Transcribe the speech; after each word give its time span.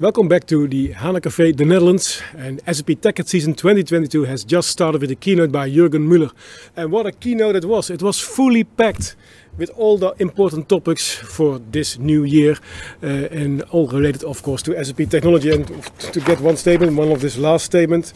Welcome 0.00 0.28
back 0.28 0.46
to 0.46 0.68
the 0.68 0.92
HANA 0.92 1.20
Café, 1.22 1.56
the 1.56 1.64
Netherlands. 1.64 2.22
And 2.36 2.60
SAP 2.66 3.00
TechEd 3.02 3.26
Season 3.26 3.52
2022 3.52 4.26
has 4.26 4.44
just 4.44 4.68
started 4.68 5.00
with 5.00 5.10
a 5.10 5.16
keynote 5.16 5.50
by 5.50 5.68
Jürgen 5.68 6.06
Müller. 6.06 6.30
And 6.76 6.92
what 6.92 7.06
a 7.06 7.10
keynote 7.10 7.56
it 7.56 7.64
was! 7.64 7.90
It 7.90 8.00
was 8.00 8.20
fully 8.20 8.62
packed 8.62 9.16
with 9.56 9.70
all 9.70 9.98
the 9.98 10.14
important 10.20 10.68
topics 10.68 11.16
for 11.16 11.58
this 11.58 11.98
new 11.98 12.22
year 12.22 12.58
uh, 13.02 13.06
and 13.06 13.62
all 13.72 13.88
related, 13.88 14.22
of 14.22 14.40
course, 14.44 14.62
to 14.62 14.84
SAP 14.84 15.10
technology. 15.10 15.50
And 15.50 15.66
to 16.12 16.20
get 16.20 16.40
one 16.40 16.56
statement, 16.56 16.96
one 16.96 17.10
of 17.10 17.20
this 17.20 17.36
last 17.36 17.64
statement, 17.64 18.12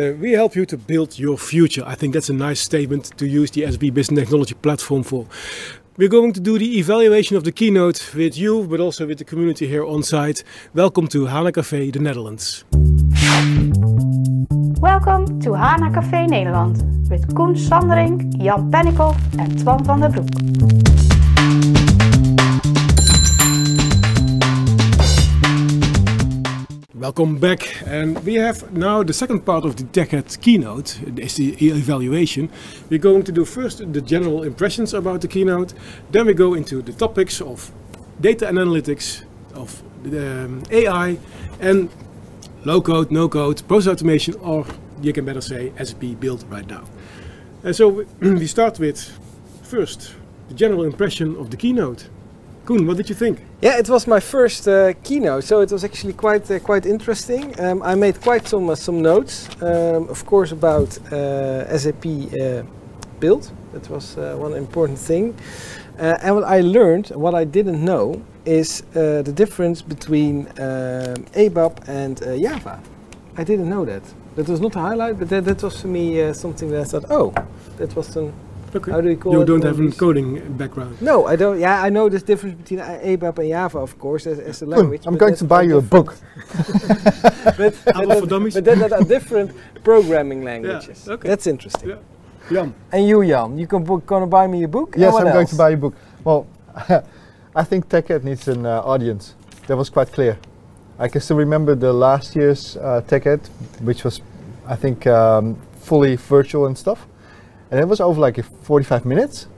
uh, 0.00 0.14
we 0.18 0.32
help 0.32 0.56
you 0.56 0.66
to 0.66 0.76
build 0.76 1.20
your 1.20 1.38
future. 1.38 1.84
I 1.86 1.94
think 1.94 2.14
that's 2.14 2.30
a 2.30 2.34
nice 2.34 2.60
statement 2.60 3.16
to 3.18 3.28
use 3.28 3.52
the 3.52 3.70
SAP 3.70 3.94
Business 3.94 4.24
Technology 4.24 4.54
platform 4.54 5.04
for. 5.04 5.28
We're 5.98 6.08
going 6.08 6.32
to 6.32 6.40
do 6.40 6.58
the 6.58 6.78
evaluation 6.78 7.36
of 7.36 7.44
the 7.44 7.52
keynote 7.52 8.14
with 8.14 8.38
you, 8.38 8.66
but 8.66 8.80
also 8.80 9.06
with 9.06 9.18
the 9.18 9.24
community 9.24 9.68
here 9.68 9.84
on 9.84 10.02
site. 10.02 10.42
Welcome 10.72 11.06
to 11.08 11.26
HANA 11.26 11.52
Café, 11.52 11.92
the 11.92 11.98
Netherlands. 11.98 12.64
Welcome 14.80 15.38
to 15.40 15.52
HANA 15.52 15.90
Café 15.90 16.26
Nederland 16.28 17.10
with 17.10 17.34
Koen 17.34 17.54
Sandering, 17.54 18.32
Jan 18.38 18.70
Pennekoff 18.70 19.18
and 19.38 19.58
Twan 19.58 19.84
van 19.84 20.00
der 20.00 20.08
Broek. 20.08 20.81
Welcome 27.02 27.38
back, 27.40 27.82
and 27.84 28.16
we 28.24 28.34
have 28.34 28.72
now 28.72 29.02
the 29.02 29.12
second 29.12 29.44
part 29.44 29.64
of 29.64 29.74
the 29.74 29.82
TechEd 29.82 30.40
keynote, 30.40 31.00
is 31.18 31.34
the 31.34 31.56
evaluation. 31.66 32.48
We're 32.90 33.00
going 33.00 33.24
to 33.24 33.32
do 33.32 33.44
first 33.44 33.78
the 33.92 34.00
general 34.00 34.44
impressions 34.44 34.94
about 34.94 35.20
the 35.20 35.26
keynote, 35.26 35.74
then 36.12 36.26
we 36.26 36.34
go 36.34 36.54
into 36.54 36.80
the 36.80 36.92
topics 36.92 37.40
of 37.40 37.72
data 38.20 38.46
and 38.46 38.56
analytics, 38.56 39.24
of 39.52 39.82
um, 40.06 40.62
AI, 40.70 41.18
and 41.58 41.90
low 42.64 42.80
code, 42.80 43.10
no 43.10 43.28
code, 43.28 43.66
process 43.66 43.94
automation, 43.94 44.34
or 44.34 44.64
you 45.00 45.12
can 45.12 45.24
better 45.24 45.40
say 45.40 45.72
SAP 45.82 46.20
build 46.20 46.44
right 46.48 46.68
now. 46.68 46.84
And 47.64 47.74
so 47.74 48.06
we 48.20 48.46
start 48.46 48.78
with 48.78 49.18
first 49.64 50.14
the 50.46 50.54
general 50.54 50.84
impression 50.84 51.34
of 51.34 51.50
the 51.50 51.56
keynote. 51.56 52.08
Koen, 52.64 52.86
what 52.86 52.96
did 52.96 53.08
you 53.08 53.16
think? 53.16 53.40
Yeah, 53.60 53.78
it 53.78 53.88
was 53.88 54.06
my 54.06 54.20
first 54.20 54.68
uh, 54.68 54.92
keynote, 55.02 55.42
so 55.42 55.62
it 55.62 55.72
was 55.72 55.82
actually 55.82 56.12
quite 56.12 56.48
uh, 56.48 56.60
quite 56.60 56.86
interesting. 56.86 57.58
Um, 57.60 57.82
I 57.82 57.96
made 57.96 58.20
quite 58.20 58.46
some 58.46 58.70
uh, 58.70 58.76
some 58.76 59.02
notes, 59.02 59.48
um, 59.60 60.08
of 60.08 60.24
course, 60.26 60.52
about 60.52 60.96
uh, 61.12 61.76
SAP 61.76 62.06
uh, 62.06 62.62
build. 63.18 63.50
That 63.72 63.90
was 63.90 64.16
uh, 64.16 64.36
one 64.38 64.54
important 64.54 64.98
thing. 64.98 65.34
and 65.98 66.34
what 66.36 66.44
I 66.44 66.60
learned, 66.60 67.08
what 67.08 67.34
I 67.34 67.44
didn't 67.44 67.84
know, 67.84 68.22
is 68.44 68.82
the 68.92 69.32
difference 69.34 69.82
between 69.82 70.46
um, 70.46 71.26
ABAP 71.34 71.88
and 71.88 72.18
Java. 72.42 72.80
I 73.36 73.44
didn't 73.44 73.68
know 73.68 73.84
that. 73.84 74.02
That 74.36 74.48
was 74.48 74.60
not 74.60 74.76
a 74.76 74.80
highlight, 74.80 75.18
but 75.18 75.28
that, 75.28 75.44
that 75.44 75.62
was 75.62 75.80
for 75.80 75.88
me 75.88 76.32
something 76.32 76.70
that 76.70 76.80
I 76.80 76.84
thought, 76.84 77.06
oh, 77.10 77.32
that 77.76 77.94
was 77.96 78.16
an 78.16 78.32
Okay. 78.74 78.90
How 78.90 79.00
do 79.02 79.10
you 79.10 79.16
call 79.16 79.32
you 79.32 79.38
it? 79.38 79.40
You 79.42 79.46
don't 79.46 79.64
have 79.64 79.80
a 79.80 79.90
coding 79.90 80.56
background. 80.56 81.00
No, 81.02 81.26
I 81.26 81.36
don't. 81.36 81.60
Yeah, 81.60 81.82
I 81.82 81.90
know 81.90 82.08
the 82.08 82.18
difference 82.18 82.54
between 82.56 82.80
ABAP 82.80 83.38
and 83.38 83.50
Java, 83.50 83.78
of 83.78 83.98
course, 83.98 84.26
as, 84.26 84.38
as 84.38 84.62
a 84.62 84.66
language. 84.66 85.02
I'm 85.06 85.18
going 85.18 85.36
to 85.36 85.44
buy 85.44 85.62
you 85.62 85.76
a 85.78 85.82
book. 85.82 86.16
but, 87.56 87.56
but, 87.84 88.28
but 88.28 88.64
then 88.64 88.78
there 88.78 88.94
are 88.94 89.04
different 89.04 89.52
programming 89.84 90.42
languages. 90.42 91.04
Yeah, 91.06 91.14
okay. 91.14 91.28
That's 91.28 91.46
interesting. 91.46 91.90
Yeah. 91.90 91.96
Jan. 92.50 92.74
And 92.90 93.06
you, 93.06 93.24
Jan, 93.26 93.58
you 93.58 93.66
can 93.66 93.84
gonna 93.84 94.26
buy 94.26 94.46
me 94.46 94.62
a 94.62 94.68
book? 94.68 94.94
Yes, 94.96 95.14
I'm 95.14 95.26
else? 95.26 95.34
going 95.34 95.46
to 95.48 95.56
buy 95.56 95.68
you 95.70 95.76
a 95.76 95.80
book. 95.80 95.94
Well, 96.24 96.46
I 97.54 97.64
think 97.64 97.88
TechEd 97.88 98.24
needs 98.24 98.48
an 98.48 98.64
uh, 98.64 98.80
audience. 98.80 99.34
That 99.66 99.76
was 99.76 99.90
quite 99.90 100.10
clear. 100.12 100.38
I 100.98 101.08
can 101.08 101.20
still 101.20 101.36
remember 101.36 101.74
the 101.74 101.92
last 101.92 102.34
year's 102.34 102.76
uh, 102.78 103.02
TechEd, 103.06 103.48
which 103.80 104.02
was, 104.02 104.22
I 104.66 104.76
think, 104.76 105.06
um, 105.06 105.56
fully 105.74 106.16
virtual 106.16 106.66
and 106.66 106.76
stuff 106.76 107.06
and 107.72 107.80
it 107.80 107.88
was 107.88 108.00
over 108.00 108.20
like 108.20 108.44
45 108.44 109.04
minutes. 109.06 109.48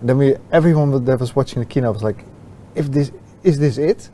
And 0.00 0.08
then 0.08 0.18
we, 0.18 0.36
everyone 0.52 1.04
that 1.04 1.20
was 1.20 1.34
watching 1.34 1.58
the 1.58 1.66
keynote 1.66 1.94
was 1.94 2.04
like, 2.04 2.24
"If 2.76 2.90
this 2.92 3.10
is 3.42 3.58
this 3.58 3.76
it?" 3.76 4.08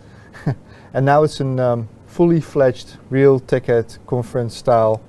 and 0.95 1.05
now 1.05 1.23
it's 1.23 1.39
a 1.39 1.47
um, 1.63 1.89
fully 2.07 2.41
fledged, 2.41 2.97
real 3.11 3.39
TechEd 3.39 3.99
conference 4.07 4.57
style, 4.57 5.03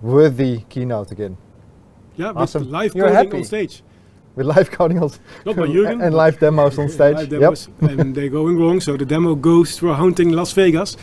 worthy 0.00 0.60
keynote 0.68 1.10
again. 1.10 1.36
Yeah, 2.16 2.32
awesome. 2.36 2.62
with 2.62 2.70
live 2.70 2.94
You're 2.94 3.08
coding 3.08 3.24
happy. 3.24 3.38
on 3.38 3.44
stage. 3.44 3.82
With 4.36 4.46
live 4.46 4.70
coding 4.70 5.02
on 5.02 5.10
Not 5.44 5.56
by 5.56 5.66
Jürgen. 5.66 6.04
and 6.04 6.14
live 6.14 6.38
demos 6.38 6.78
on 6.78 6.88
stage. 6.98 7.16
live 7.16 7.28
demos, 7.28 7.68
yep. 7.82 7.98
and 7.98 8.14
they're 8.14 8.28
going 8.28 8.56
wrong. 8.56 8.80
So 8.80 8.96
the 8.96 9.04
demo 9.04 9.34
goes 9.34 9.76
through 9.76 9.94
haunting 9.94 10.30
Las 10.30 10.52
Vegas, 10.52 10.96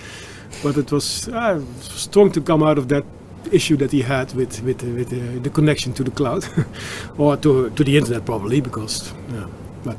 but 0.63 0.77
it 0.77 0.89
was 0.89 1.27
uh, 1.27 1.61
strong 1.81 2.31
to 2.31 2.39
come 2.39 2.63
out 2.63 2.77
of 2.77 2.87
that 2.87 3.03
issue 3.51 3.77
that 3.77 3.91
he 3.91 4.01
had 4.01 4.33
with 4.33 4.61
with 4.63 4.83
with 4.83 5.13
uh, 5.13 5.41
the 5.43 5.49
connection 5.49 5.93
to 5.93 6.03
the 6.03 6.11
cloud 6.11 6.45
or 7.17 7.37
to 7.37 7.69
to 7.71 7.83
the 7.83 7.97
internet 7.97 8.25
probably 8.25 8.61
because 8.61 9.13
yeah, 9.33 9.47
but 9.83 9.97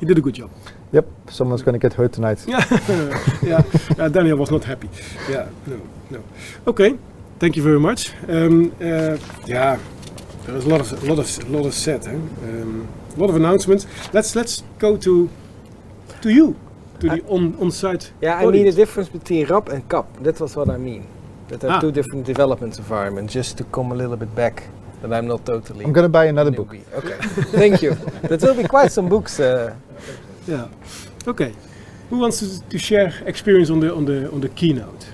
he 0.00 0.06
did 0.06 0.18
a 0.18 0.20
good 0.20 0.34
job. 0.34 0.50
Yep, 0.92 1.06
someone's 1.30 1.62
going 1.62 1.78
to 1.78 1.78
get 1.78 1.92
hurt 1.92 2.12
tonight. 2.12 2.44
yeah, 2.46 2.64
yeah. 3.42 3.62
Uh, 3.98 4.08
Daniel 4.08 4.38
was 4.38 4.50
not 4.50 4.64
happy. 4.64 4.88
Yeah, 5.28 5.48
no, 5.66 5.80
no. 6.10 6.22
Okay, 6.66 6.96
thank 7.38 7.56
you 7.56 7.62
very 7.62 7.80
much. 7.80 8.12
Um, 8.28 8.72
uh, 8.80 9.18
yeah, 9.46 9.78
there 10.46 10.54
was 10.54 10.64
a 10.64 10.68
lot 10.68 10.80
of 10.80 10.92
a 11.02 11.06
lot 11.06 11.18
of 11.18 11.38
a 11.48 11.52
lot 11.56 11.66
of 11.66 11.74
said. 11.74 12.06
Eh? 12.06 12.14
Um, 12.14 12.88
a 13.16 13.20
lot 13.20 13.30
of 13.30 13.36
announcements. 13.36 13.86
Let's 14.12 14.34
let's 14.34 14.62
go 14.78 14.96
to 14.96 15.28
to 16.22 16.30
you 16.30 16.56
to 17.00 17.08
the 17.10 17.22
on 17.28 17.54
on 17.60 17.70
site. 17.70 18.12
Yeah, 18.22 18.36
audience. 18.36 18.48
I 18.48 18.52
mean 18.52 18.64
the 18.66 18.72
difference 18.72 19.08
between 19.10 19.46
RAP 19.46 19.68
and 19.68 19.88
CAP. 19.88 20.06
That 20.22 20.40
was 20.40 20.56
what 20.56 20.70
I 20.70 20.78
mean 20.78 21.06
that 21.48 21.64
are 21.64 21.70
ah. 21.70 21.80
two 21.80 21.92
different 21.92 22.26
development 22.26 22.78
environments. 22.78 23.32
Just 23.32 23.58
to 23.58 23.64
come 23.64 23.92
a 23.92 23.94
little 23.94 24.16
bit 24.16 24.34
back, 24.34 24.68
that 25.02 25.12
I'm 25.12 25.26
not 25.26 25.44
totally. 25.44 25.84
I'm 25.84 25.92
gonna 25.92 26.08
buy 26.08 26.26
another 26.26 26.50
book. 26.50 26.74
Okay, 26.94 27.16
thank 27.52 27.82
you. 27.82 27.94
That 28.22 28.42
will 28.42 28.54
be 28.54 28.64
quite 28.64 28.92
some 28.92 29.08
books. 29.08 29.40
Uh, 29.40 29.74
yeah. 30.46 30.68
Okay. 31.26 31.52
Who 32.10 32.18
wants 32.18 32.38
to, 32.38 32.68
to, 32.70 32.78
share 32.78 33.12
experience 33.26 33.68
on 33.68 33.80
the 33.80 33.94
on 33.94 34.04
the 34.06 34.30
on 34.32 34.40
the 34.40 34.48
keynote? 34.48 35.06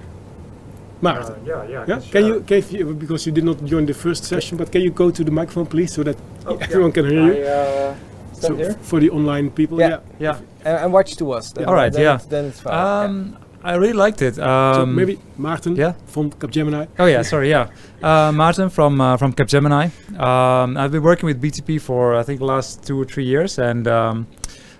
Maarten. 1.03 1.33
Uh, 1.33 1.44
yeah, 1.44 1.69
yeah. 1.69 1.84
yeah? 1.89 2.00
Can 2.11 2.27
you, 2.27 2.41
can 2.41 2.62
you, 2.71 2.94
because 2.94 3.27
you 3.27 3.33
did 3.33 3.44
not 3.44 3.62
join 3.65 3.84
the 3.84 3.94
first 3.94 4.25
session, 4.25 4.56
but 4.56 4.71
can 4.71 4.81
you 4.81 4.91
go 4.91 5.11
to 5.11 5.25
the 5.25 5.31
microphone, 5.31 5.67
please, 5.67 5.93
so 5.93 6.03
that 6.03 6.17
oh, 6.47 6.56
everyone 6.56 6.91
yeah. 6.91 6.94
can 6.94 7.11
hear 7.11 7.34
you? 7.34 7.44
I, 7.44 7.49
uh, 7.49 7.94
so 8.33 8.56
here? 8.56 8.73
for 8.81 9.00
the 9.00 9.11
online 9.11 9.50
people, 9.50 9.78
yeah, 9.81 10.00
yeah, 10.19 10.39
yeah. 10.65 10.84
And, 10.84 10.93
watch 10.93 11.17
to 11.17 11.33
us. 11.33 11.53
Then, 11.53 11.67
All 11.67 11.75
right, 11.75 11.93
then 11.93 12.03
yeah. 12.03 12.15
It's, 12.15 12.27
then 12.27 12.44
it's 12.47 12.61
fine. 12.61 13.11
Um, 13.11 13.39
I 13.64 13.76
really 13.76 13.94
liked 13.94 14.20
it. 14.20 14.38
Um, 14.38 14.75
so 14.75 14.86
maybe 14.86 15.19
Martin 15.38 15.75
yeah? 15.75 15.94
from 16.06 16.30
Capgemini. 16.30 16.86
Oh 16.98 17.06
yeah, 17.06 17.22
sorry, 17.22 17.48
yeah. 17.48 17.70
Uh, 18.02 18.30
Maarten 18.30 18.70
from 18.70 19.00
uh, 19.00 19.16
from 19.16 19.32
Capgemini. 19.32 19.91
Um, 20.20 20.76
I've 20.76 20.92
been 20.92 21.02
working 21.02 21.26
with 21.26 21.41
BTP 21.41 21.80
for 21.80 22.14
I 22.14 22.22
think 22.22 22.41
the 22.41 22.44
last 22.44 22.86
two 22.86 23.00
or 23.00 23.06
three 23.06 23.25
years, 23.25 23.58
and 23.58 23.88
um, 23.88 24.26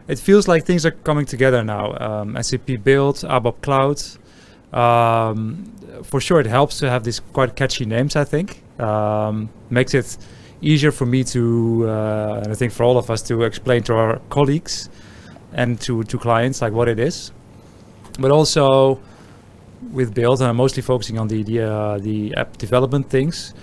it 0.07 0.19
feels 0.19 0.47
like 0.47 0.67
things 0.67 0.85
are 0.85 0.91
coming 0.91 1.25
together 1.25 1.65
now. 1.65 1.97
Um, 1.97 2.37
SAP 2.43 2.85
Build, 2.85 3.17
ABAP 3.17 3.63
Cloud. 3.63 4.03
Um, 4.79 5.73
for 6.03 6.21
sure, 6.21 6.41
it 6.41 6.47
helps 6.47 6.79
to 6.81 6.91
have 6.91 7.05
these 7.05 7.21
quite 7.21 7.57
catchy 7.57 7.87
names. 7.87 8.17
I 8.17 8.25
think 8.25 8.63
um, 8.79 9.49
makes 9.71 9.95
it 9.95 10.19
easier 10.61 10.93
for 10.93 11.07
me 11.07 11.25
to, 11.25 11.89
uh, 11.89 12.41
and 12.43 12.53
I 12.53 12.55
think 12.55 12.73
for 12.73 12.85
all 12.85 12.99
of 12.99 13.11
us 13.11 13.23
to 13.23 13.45
explain 13.45 13.83
to 13.85 13.95
our 13.95 14.19
colleagues 14.29 14.91
and 15.55 15.81
to 15.81 16.03
to 16.03 16.19
clients 16.19 16.61
like 16.61 16.75
what 16.75 16.89
it 16.89 16.99
is 16.99 17.33
but 18.19 18.31
also 18.31 19.01
with 19.93 20.15
build, 20.15 20.41
and 20.41 20.49
I'm 20.49 20.57
mostly 20.57 20.83
focusing 20.83 21.19
on 21.19 21.29
the 21.29 21.43
the, 21.43 21.61
uh, 21.61 21.99
the 21.99 22.35
app 22.37 22.57
development 22.57 23.11
things. 23.11 23.55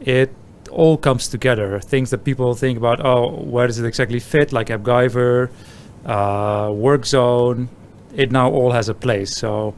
It 0.00 0.34
all 0.70 0.96
comes 0.96 1.28
together. 1.28 1.78
Things 1.80 2.10
that 2.10 2.24
people 2.24 2.54
think 2.54 2.78
about. 2.78 3.04
Oh, 3.04 3.30
where 3.30 3.66
does 3.66 3.78
it 3.78 3.86
exactly 3.86 4.20
fit? 4.20 4.52
Like 4.52 4.68
AppGyver, 4.68 5.50
uh, 6.06 6.66
WorkZone. 6.68 7.68
It 8.14 8.32
now 8.32 8.50
all 8.50 8.72
has 8.72 8.88
a 8.88 8.94
place. 8.94 9.36
So 9.36 9.74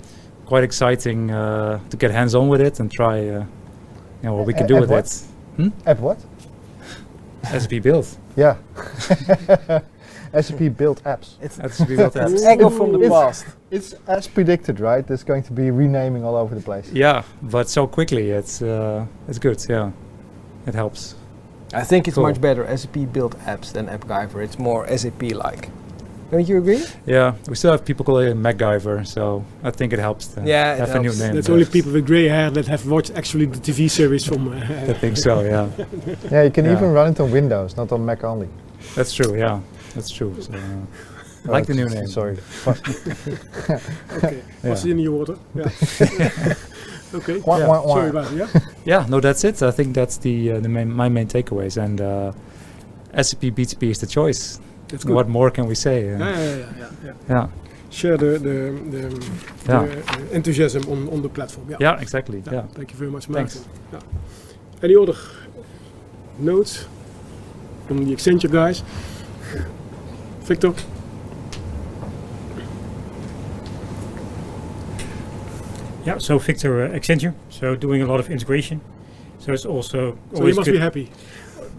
quite 0.47 0.65
exciting 0.65 1.31
uh, 1.31 1.81
to 1.91 1.97
get 1.97 2.11
hands 2.11 2.35
on 2.35 2.49
with 2.49 2.61
it 2.61 2.81
and 2.81 2.91
try. 2.91 3.29
Uh, 3.29 3.45
you 4.23 4.31
know 4.31 4.35
what 4.37 4.47
we 4.47 4.55
can 4.55 4.67
do 4.67 4.81
with 4.81 4.91
what? 4.91 5.05
it. 5.05 5.23
Hmm? 5.57 5.69
App 5.87 5.99
what? 5.99 6.19
SAP 7.45 7.83
build. 7.83 8.07
Yeah. 8.37 8.57
SAP 10.43 10.77
Build 10.77 11.03
Apps. 11.05 11.35
It's 11.41 11.57
SAP 11.57 11.89
Build 11.89 12.15
Apps. 12.15 12.45
Echo 12.53 12.71
from 12.71 12.93
the 12.93 13.01
it's 13.01 13.09
past. 13.09 13.47
It's 13.71 13.95
as 14.07 14.27
predicted, 14.27 14.81
right? 14.81 15.07
There's 15.07 15.25
going 15.25 15.43
to 15.45 15.53
be 15.53 15.71
renaming 15.71 16.25
all 16.25 16.37
over 16.37 16.55
the 16.55 16.61
place. 16.61 16.91
Yeah, 16.93 17.23
but 17.43 17.69
so 17.69 17.87
quickly, 17.87 18.31
it's 18.31 18.63
uh, 18.63 19.07
it's 19.29 19.39
good. 19.39 19.65
Yeah, 19.69 19.93
it 20.67 20.75
helps. 20.75 21.15
I 21.73 21.83
think 21.83 22.07
it's 22.07 22.15
cool. 22.15 22.25
much 22.25 22.41
better 22.41 22.65
SAP 22.77 23.13
Build 23.13 23.37
Apps 23.41 23.73
than 23.73 23.87
AppGyver. 23.87 24.43
It's 24.45 24.59
more 24.59 24.87
SAP-like. 24.87 25.71
Don't 26.31 26.49
you 26.49 26.59
agree? 26.59 26.83
Yeah, 27.07 27.35
we 27.49 27.55
still 27.55 27.71
have 27.73 27.85
people 27.85 28.05
calling 28.05 28.29
it 28.29 28.37
MacGyver, 28.37 29.07
so 29.07 29.45
I 29.63 29.71
think 29.71 29.93
it 29.93 29.99
helps. 29.99 30.27
To 30.29 30.43
yeah, 30.45 30.75
have 30.75 30.95
a 30.95 31.01
new 31.01 31.15
name. 31.15 31.35
That's 31.35 31.49
only 31.49 31.65
people 31.65 31.93
with 31.93 32.07
grey 32.07 32.29
hair 32.29 32.51
that 32.51 32.67
have 32.67 32.87
watched 32.87 33.13
actually 33.15 33.47
the 33.47 33.59
TV 33.59 33.91
series 33.91 34.25
from. 34.25 34.49
Uh, 34.49 34.57
I 34.57 34.95
think 34.95 35.17
so. 35.17 35.43
Yeah. 35.43 35.69
yeah, 36.31 36.43
you 36.43 36.51
can 36.51 36.65
yeah. 36.65 36.73
even 36.73 36.93
run 36.93 37.13
it 37.13 37.21
on 37.21 37.31
Windows, 37.31 37.77
not 37.77 37.93
on 37.93 38.05
Mac 38.05 38.25
only. 38.25 38.49
That's 38.95 39.15
true. 39.15 39.39
Yeah. 39.39 39.61
That's 39.95 40.11
true. 40.11 40.35
So, 40.41 40.53
uh, 40.53 40.59
I 41.47 41.51
like 41.51 41.67
the 41.67 41.75
new 41.75 41.89
name. 41.89 42.07
Sorry. 42.07 42.39
Okay. 44.17 44.43
Yeah. 44.63 44.71
Was 44.71 44.83
he 44.83 44.91
in 44.91 44.99
your 44.99 45.13
water? 45.13 45.37
Yeah. 45.55 45.65
okay. 47.15 47.39
Wah, 47.41 47.59
yeah. 47.59 47.67
wah, 47.69 47.83
wah. 47.87 47.95
Sorry 47.95 48.11
about 48.11 48.33
it. 48.33 48.37
Yeah. 48.39 48.49
Yeah, 48.85 49.07
no, 49.09 49.21
that's 49.21 49.45
it. 49.45 49.63
I 49.63 49.71
think 49.71 49.95
that's 49.95 50.17
the 50.19 50.53
uh, 50.53 50.61
the 50.61 50.69
main, 50.69 50.91
my 50.91 51.09
main 51.09 51.27
takeaways. 51.29 51.77
And 51.77 52.01
uh, 52.01 52.33
SAP 53.23 53.41
BTP 53.55 53.91
is 53.91 53.99
the 53.99 54.07
choice. 54.07 54.61
That's 54.89 55.05
good. 55.05 55.15
What 55.15 55.29
more 55.29 55.51
can 55.51 55.67
we 55.67 55.75
say? 55.75 56.07
Yeah, 56.07 56.15
Uh, 56.15 56.19
yeah, 56.19 56.35
yeah, 56.37 56.67
yeah, 56.79 56.91
yeah. 57.05 57.13
yeah, 57.29 57.49
Share 57.91 58.17
the 58.17 58.39
the, 58.39 58.57
the, 58.91 59.01
yeah, 59.69 59.87
the 59.87 60.03
uh, 60.13 60.37
enthusiasm 60.37 60.83
on, 60.91 61.09
on 61.09 61.23
the 61.23 61.29
platform. 61.29 61.67
Yeah. 61.71 61.77
yeah, 61.81 62.01
exactly. 62.01 62.43
Yeah. 62.47 62.53
Yeah. 62.55 62.67
Thank 62.75 62.91
you 62.93 62.99
very 62.99 63.11
much, 63.11 63.27
Thanks. 63.27 63.55
Martin. 63.57 63.71
Yeah. 63.93 64.83
Any 64.83 64.97
other 64.97 65.17
notes 66.39 66.87
from 67.87 68.05
the 68.05 68.15
Accenture 68.15 68.51
guys? 68.51 68.83
Victor? 70.45 70.75
Yeah, 76.05 76.19
so 76.19 76.39
Victor 76.39 76.85
uh, 76.85 76.89
Accenture, 76.91 77.35
so 77.49 77.75
doing 77.75 78.03
a 78.03 78.07
lot 78.07 78.21
of 78.21 78.31
integration. 78.31 78.83
So 79.39 79.53
it's 79.53 79.65
also 79.65 80.19
So 80.35 80.47
you 80.47 80.55
must 80.55 80.71
be 80.71 80.79
happy. 80.79 81.11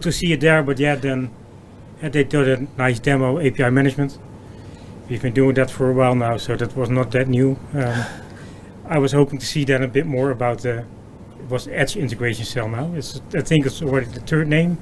to 0.00 0.10
see 0.10 0.32
it 0.32 0.40
there, 0.40 0.62
but 0.64 0.80
yeah, 0.80 0.96
then 0.96 1.30
uh, 2.02 2.08
they 2.08 2.24
did 2.24 2.48
a 2.48 2.66
nice 2.76 2.98
demo 2.98 3.38
API 3.38 3.70
management. 3.70 4.18
We've 5.08 5.22
been 5.22 5.32
doing 5.34 5.54
that 5.54 5.70
for 5.70 5.88
a 5.90 5.92
while 5.92 6.16
now, 6.16 6.36
so 6.36 6.56
that 6.56 6.76
was 6.76 6.90
not 6.90 7.12
that 7.12 7.28
new. 7.28 7.56
Um, 7.72 8.04
I 8.88 8.98
was 8.98 9.12
hoping 9.12 9.38
to 9.38 9.46
see 9.46 9.64
then 9.64 9.82
a 9.82 9.88
bit 9.88 10.06
more 10.06 10.30
about 10.30 10.58
the 10.62 10.84
it 11.38 11.50
was 11.50 11.68
Edge 11.68 11.96
integration 11.96 12.44
cell 12.44 12.68
now. 12.68 12.92
It's 12.94 13.20
I 13.32 13.42
think 13.42 13.66
it's 13.66 13.80
already 13.80 14.06
the 14.06 14.20
third 14.20 14.48
name 14.48 14.78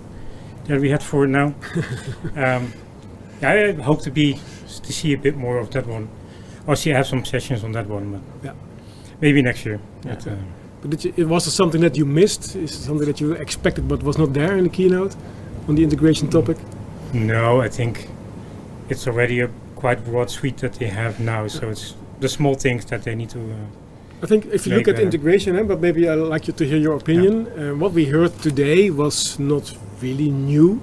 that 0.64 0.80
we 0.80 0.88
had 0.88 1.02
for 1.02 1.24
it 1.24 1.28
now. 1.28 1.54
um, 2.36 2.72
I 3.42 3.72
hope 3.72 4.02
to 4.02 4.10
be 4.10 4.38
to 4.82 4.92
see 4.92 5.12
a 5.12 5.18
bit 5.18 5.36
more 5.36 5.58
of 5.58 5.70
that 5.70 5.86
one. 5.86 6.08
Or 6.66 6.76
see 6.76 6.92
I 6.92 6.96
have 6.96 7.06
some 7.06 7.24
sessions 7.24 7.62
on 7.64 7.72
that 7.72 7.88
one, 7.88 8.10
but 8.12 8.22
Yeah. 8.44 8.52
maybe 9.20 9.42
next 9.42 9.64
year. 9.66 9.78
Yeah. 10.04 10.14
But, 10.14 10.26
uh, 10.26 10.36
But 10.80 10.90
did 10.90 11.04
you, 11.04 11.12
it 11.16 11.28
was 11.28 11.46
it 11.46 11.50
something 11.52 11.80
that 11.82 11.96
you 11.96 12.04
missed? 12.06 12.56
Is 12.56 12.72
it 12.72 12.82
something 12.84 13.06
that 13.06 13.20
you 13.20 13.32
expected 13.32 13.88
but 13.88 14.02
was 14.02 14.18
not 14.18 14.32
there 14.34 14.56
in 14.58 14.64
the 14.64 14.70
keynote 14.70 15.16
on 15.68 15.74
the 15.76 15.82
integration 15.82 16.28
topic? 16.28 16.56
No, 17.12 17.60
I 17.62 17.68
think 17.68 18.08
it's 18.90 19.06
already 19.06 19.40
a 19.40 19.48
quite 19.76 20.04
broad 20.04 20.30
suite 20.30 20.58
that 20.58 20.74
they 20.74 20.88
have 20.88 21.20
now. 21.20 21.46
So 21.48 21.70
it's 21.70 21.94
the 22.20 22.28
small 22.28 22.54
things 22.54 22.84
that 22.86 23.02
they 23.02 23.14
need 23.14 23.30
to. 23.30 23.38
Uh, 23.38 24.22
I 24.22 24.26
think 24.26 24.46
if 24.52 24.66
you 24.66 24.74
look 24.76 24.88
at 24.88 24.98
integration, 24.98 25.56
eh, 25.56 25.62
but 25.62 25.80
maybe 25.80 26.08
I'd 26.08 26.14
like 26.34 26.46
you 26.48 26.54
to 26.54 26.64
hear 26.66 26.78
your 26.78 26.96
opinion. 26.96 27.46
Uh, 27.46 27.74
what 27.82 27.92
we 27.92 28.06
heard 28.06 28.32
today 28.42 28.90
was 28.90 29.38
not 29.38 29.74
really 30.02 30.30
new, 30.30 30.80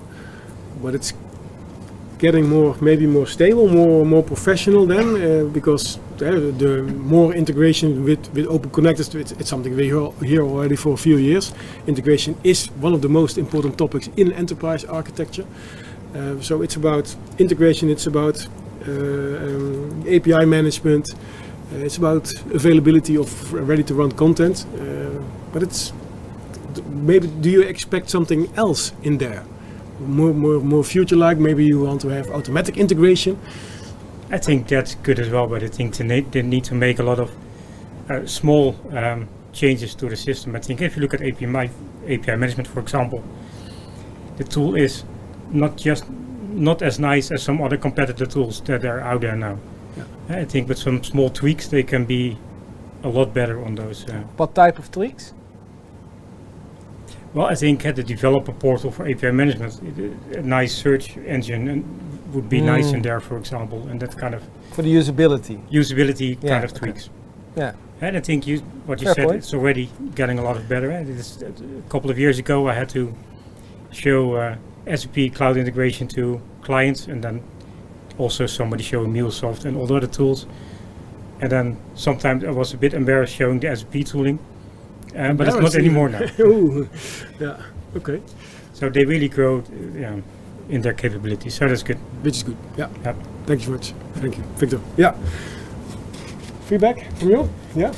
but 0.82 0.94
it's 0.96 1.14
getting 2.22 2.48
more, 2.48 2.76
maybe 2.82 3.08
more 3.08 3.26
stable, 3.28 3.68
more 3.68 4.06
more 4.06 4.24
professional 4.24 4.86
then, 4.86 5.08
uh, 5.16 5.44
because 5.52 5.98
uh, 5.98 6.52
the 6.58 6.84
more 7.16 7.34
integration 7.36 8.04
with 8.06 8.30
with 8.34 8.46
open 8.48 8.70
connectors, 8.70 9.16
it's, 9.16 9.32
it's 9.32 9.50
something 9.50 9.76
we 9.76 9.88
hear, 10.28 10.44
already 10.44 10.76
for 10.76 10.94
a 10.94 10.98
few 10.98 11.18
years. 11.18 11.54
Integration 11.88 12.36
is 12.44 12.70
one 12.82 12.94
of 12.94 13.02
the 13.02 13.10
most 13.10 13.38
important 13.38 13.78
topics 13.78 14.10
in 14.16 14.32
enterprise 14.34 14.86
architecture. 14.88 15.46
Uh, 16.16 16.40
so 16.42 16.62
it's 16.62 16.76
about 16.78 17.16
integration. 17.40 17.90
It's 17.90 18.08
about 18.08 18.48
um, 18.88 20.04
API 20.16 20.46
management. 20.46 21.06
It's 21.74 21.98
about 21.98 22.32
availability 22.54 23.18
of 23.18 23.54
ready-to-run 23.54 24.12
content, 24.12 24.66
but 25.54 25.64
it's 25.64 25.94
maybe. 26.90 27.28
Do 27.28 27.50
you 27.50 27.62
expect 27.62 28.10
something 28.10 28.50
else 28.56 28.94
in 29.04 29.18
there? 29.18 29.44
More, 30.02 30.34
more, 30.34 30.60
more 30.60 30.84
future-like. 30.84 31.38
Maybe 31.38 31.66
you 31.66 31.82
want 31.82 32.02
to 32.02 32.10
have 32.10 32.30
automatic 32.30 32.78
integration. 32.78 33.38
I 34.30 34.38
think 34.38 34.68
that's 34.68 34.96
good 34.96 35.20
as 35.20 35.30
well, 35.30 35.48
but 35.48 35.64
I 35.64 35.68
think 35.68 35.96
they 35.98 36.06
need, 36.06 36.32
they 36.32 36.42
need 36.42 36.64
to 36.66 36.76
make 36.76 37.00
a 37.00 37.04
lot 37.04 37.20
of 37.20 37.32
uh, 38.10 38.26
small 38.26 38.76
um, 38.92 39.28
changes 39.54 39.94
to 39.96 40.10
the 40.10 40.16
system. 40.16 40.56
I 40.56 40.60
think 40.60 40.82
if 40.82 40.96
you 40.96 41.02
look 41.02 41.14
at 41.14 41.22
API, 41.22 41.46
ma- 41.46 41.68
API 42.08 42.36
management, 42.36 42.68
for 42.68 42.80
example, 42.80 43.24
the 44.38 44.44
tool 44.44 44.76
is 44.76 45.04
not 45.52 45.78
just 45.78 46.06
not 46.10 46.82
as 46.82 47.00
nice 47.00 47.32
as 47.32 47.44
some 47.44 47.62
other 47.62 47.78
competitor 47.78 48.26
tools 48.26 48.62
that 48.62 48.84
are 48.86 49.00
out 49.02 49.22
there 49.22 49.36
now. 49.36 49.58
I 50.30 50.46
think 50.46 50.70
with 50.70 50.78
some 50.78 51.04
small 51.04 51.30
tweaks, 51.30 51.68
they 51.68 51.84
can 51.84 52.06
be 52.06 52.38
a 53.04 53.10
lot 53.10 53.34
better 53.34 53.64
on 53.64 53.76
those. 53.76 54.08
Uh, 54.10 54.24
What 54.38 54.56
type 54.56 54.80
of 54.80 54.90
tweaks? 54.92 55.34
Well, 57.34 57.48
I 57.48 57.56
think 57.56 57.86
uh, 57.86 57.92
the 57.92 58.04
developer 58.04 58.52
portal 58.52 58.92
for 58.92 59.08
API 59.08 59.32
management, 59.32 59.80
it- 59.84 60.38
a 60.38 60.42
nice 60.42 60.74
search 60.74 61.18
engine 61.18 61.68
and 61.68 61.84
would 62.34 62.50
be 62.50 62.62
nice 62.62 62.92
in 62.92 63.00
Mm. 63.00 63.04
there, 63.04 63.20
for 63.20 63.38
example, 63.38 63.88
and 63.90 64.00
that 64.00 64.18
kind 64.18 64.34
of 64.34 64.42
For 64.72 64.82
the 64.84 64.94
usability. 64.94 65.60
usability 65.72 66.38
Yeah, 66.42 66.50
kind 66.52 66.64
of 66.64 66.72
okay. 66.72 66.80
tweaks. 66.80 67.10
Yeah. 67.56 67.74
And 68.02 68.18
I 68.18 68.22
think 68.22 68.48
you, 68.48 68.60
what 68.86 69.00
you 69.02 69.06
Fair 69.08 69.14
said, 69.16 69.26
point. 69.26 69.38
it's 69.38 69.54
already 69.54 69.90
getting 70.16 70.40
a 70.40 70.44
lot 70.44 70.56
of 70.58 70.68
better. 70.68 70.92
Is, 70.92 71.42
a 71.44 71.90
couple 71.90 72.10
of 72.10 72.18
years 72.18 72.40
ago, 72.40 72.68
I 72.68 72.74
had 72.74 72.90
to 72.90 73.14
show 73.92 74.34
uh, 74.36 74.56
SAP 74.88 75.30
cloud 75.36 75.58
integration 75.58 76.08
to 76.10 76.42
clients, 76.62 77.08
and 77.08 77.22
then 77.24 77.42
also 78.18 78.46
somebody 78.48 78.84
showing 78.84 79.14
MuleSoft 79.14 79.66
and 79.66 79.78
all 79.78 79.86
the 79.88 79.96
other 79.96 80.08
tools. 80.08 80.46
And 81.42 81.52
then 81.52 81.78
sometimes 81.96 82.44
I 82.44 82.52
was 82.52 82.74
a 82.74 82.78
bit 82.78 82.94
embarrassed 82.94 83.36
showing 83.36 83.60
the 83.60 83.76
SAP 83.76 84.06
tooling, 84.06 84.40
uh, 85.16 85.34
but 85.34 85.48
it's 85.48 85.58
not 85.58 85.76
anymore 85.76 86.10
now. 86.10 86.22
Ooh, 86.40 86.88
yeah. 87.40 87.58
Okay, 87.96 88.22
So 88.74 88.90
they 88.90 89.04
really 89.06 89.28
grow 89.28 89.64
yeah, 89.96 90.16
in 90.70 90.82
their 90.82 90.94
capabilities. 90.94 91.56
So 91.56 91.68
that's 91.68 91.84
good. 91.84 91.98
which 92.24 92.38
is 92.38 92.44
good. 92.44 92.58
Yeah. 92.78 92.88
Yep. 93.04 93.16
Thank 93.46 93.62
you 93.62 93.66
very 93.68 93.78
much. 93.78 93.94
Thank 94.16 94.38
you, 94.38 94.44
Victor. 94.58 94.80
Yeah. 94.98 95.14
Feedback 96.68 97.12
from 97.18 97.30
you? 97.30 97.50
Yeah. 97.76 97.94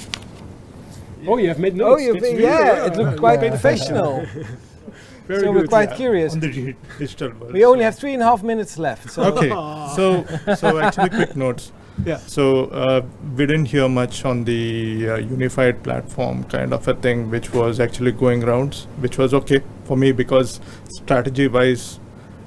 Oh, 1.28 1.38
you 1.38 1.48
have 1.50 1.60
made 1.60 1.74
Oh, 1.80 1.90
notes. 1.92 2.04
you 2.04 2.14
That's 2.14 2.24
really 2.26 2.44
yeah, 2.44 2.90
good. 2.90 2.94
it 2.94 2.98
looked 2.98 3.20
quite 3.20 3.42
Yeah. 3.42 3.50
professional. 3.50 4.26
Very 5.28 5.40
so 5.40 5.54
good. 5.54 5.62
we're 5.62 5.68
quite 5.68 5.90
yeah. 5.92 5.96
curious. 5.96 6.34
on 6.34 6.40
the 6.42 6.76
digital 7.00 7.30
world. 7.40 7.54
We 7.54 7.64
only 7.64 7.84
have 7.86 7.96
three 7.96 8.14
and 8.14 8.22
a 8.22 8.26
half 8.26 8.44
minutes 8.44 8.78
left. 8.78 9.10
So 9.12 9.24
Okay, 9.24 9.50
so 9.96 10.26
so 10.56 10.80
actually, 10.80 11.10
quick 11.10 11.36
notes. 11.36 11.72
Yeah. 12.06 12.18
So 12.18 12.66
uh, 12.66 13.02
we 13.36 13.46
didn't 13.46 13.66
hear 13.66 13.88
much 13.88 14.26
on 14.26 14.44
the 14.44 15.10
uh, 15.10 15.16
unified 15.18 15.84
platform 15.84 16.44
kind 16.46 16.74
of 16.74 16.88
a 16.88 16.94
thing, 16.96 17.30
which 17.30 17.54
was 17.54 17.80
actually 17.80 18.12
going 18.12 18.42
rounds, 18.42 18.88
which 19.00 19.18
was 19.18 19.34
okay 19.34 19.62
for 19.86 19.96
me 19.96 20.12
because 20.12 20.60
strategy-wise, 20.90 22.00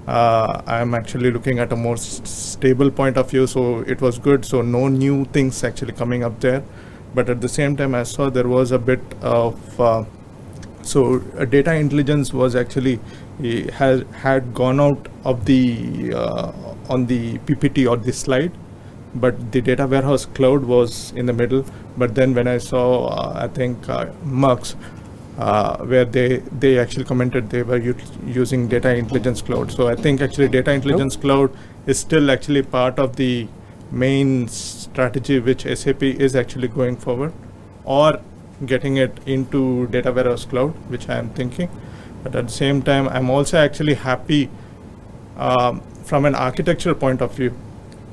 uh, 0.06 0.62
I'm 0.66 0.94
actually 0.94 1.30
looking 1.30 1.58
at 1.58 1.72
a 1.72 1.76
more 1.76 1.96
stable 1.96 2.90
point 2.90 3.16
of 3.16 3.30
view. 3.30 3.46
So 3.46 3.80
it 3.80 4.00
was 4.00 4.18
good. 4.18 4.44
So 4.44 4.62
no 4.62 4.88
new 4.88 5.24
things 5.26 5.62
actually 5.62 5.92
coming 5.92 6.24
up 6.24 6.40
there, 6.40 6.62
but 7.14 7.30
at 7.30 7.40
the 7.40 7.48
same 7.48 7.76
time, 7.76 7.94
I 7.94 8.02
saw 8.02 8.30
there 8.30 8.48
was 8.48 8.72
a 8.72 8.78
bit 8.78 9.00
of 9.22 9.80
uh, 9.80 10.04
so 10.82 11.22
uh, 11.36 11.44
data 11.44 11.74
intelligence 11.74 12.32
was 12.32 12.54
actually 12.54 13.00
eh, 13.42 13.70
has 13.72 14.04
had 14.12 14.54
gone 14.54 14.80
out 14.80 15.08
of 15.24 15.44
the 15.44 16.12
uh, 16.14 16.52
on 16.88 17.06
the 17.06 17.38
PPT 17.40 17.88
or 17.90 17.96
the 17.96 18.12
slide, 18.12 18.52
but 19.20 19.52
the 19.52 19.60
data 19.60 19.86
warehouse 19.86 20.26
cloud 20.26 20.64
was 20.64 21.12
in 21.12 21.26
the 21.26 21.32
middle. 21.32 21.64
But 21.96 22.14
then 22.14 22.34
when 22.34 22.46
I 22.46 22.58
saw, 22.58 23.08
uh, 23.08 23.32
I 23.44 23.48
think 23.48 23.88
uh, 23.88 24.06
Mux, 24.22 24.76
uh, 25.38 25.78
where 25.84 26.04
they 26.04 26.38
they 26.64 26.78
actually 26.78 27.04
commented 27.04 27.50
they 27.50 27.62
were 27.62 27.78
using 28.24 28.68
data 28.68 28.94
intelligence 28.94 29.42
cloud. 29.42 29.72
So 29.72 29.88
I 29.88 29.94
think 29.94 30.20
actually 30.20 30.48
data 30.48 30.72
intelligence 30.72 31.16
cloud 31.16 31.50
is 31.86 31.98
still 31.98 32.30
actually 32.30 32.62
part 32.62 32.98
of 32.98 33.16
the 33.16 33.48
main 33.90 34.48
strategy 34.48 35.38
which 35.38 35.62
SAP 35.62 36.02
is 36.02 36.34
actually 36.34 36.68
going 36.68 36.96
forward, 36.96 37.32
or 37.84 38.20
getting 38.64 38.96
it 38.96 39.18
into 39.26 39.86
data 39.88 40.12
warehouse 40.12 40.44
cloud, 40.44 40.70
which 40.88 41.08
I 41.08 41.18
am 41.18 41.30
thinking. 41.30 41.68
But 42.22 42.34
at 42.34 42.46
the 42.46 42.52
same 42.52 42.82
time, 42.82 43.08
I'm 43.08 43.30
also 43.30 43.58
actually 43.58 43.94
happy 43.94 44.50
um, 45.36 45.80
from 46.04 46.24
an 46.24 46.34
architectural 46.34 46.94
point 46.94 47.20
of 47.20 47.34
view. 47.34 47.54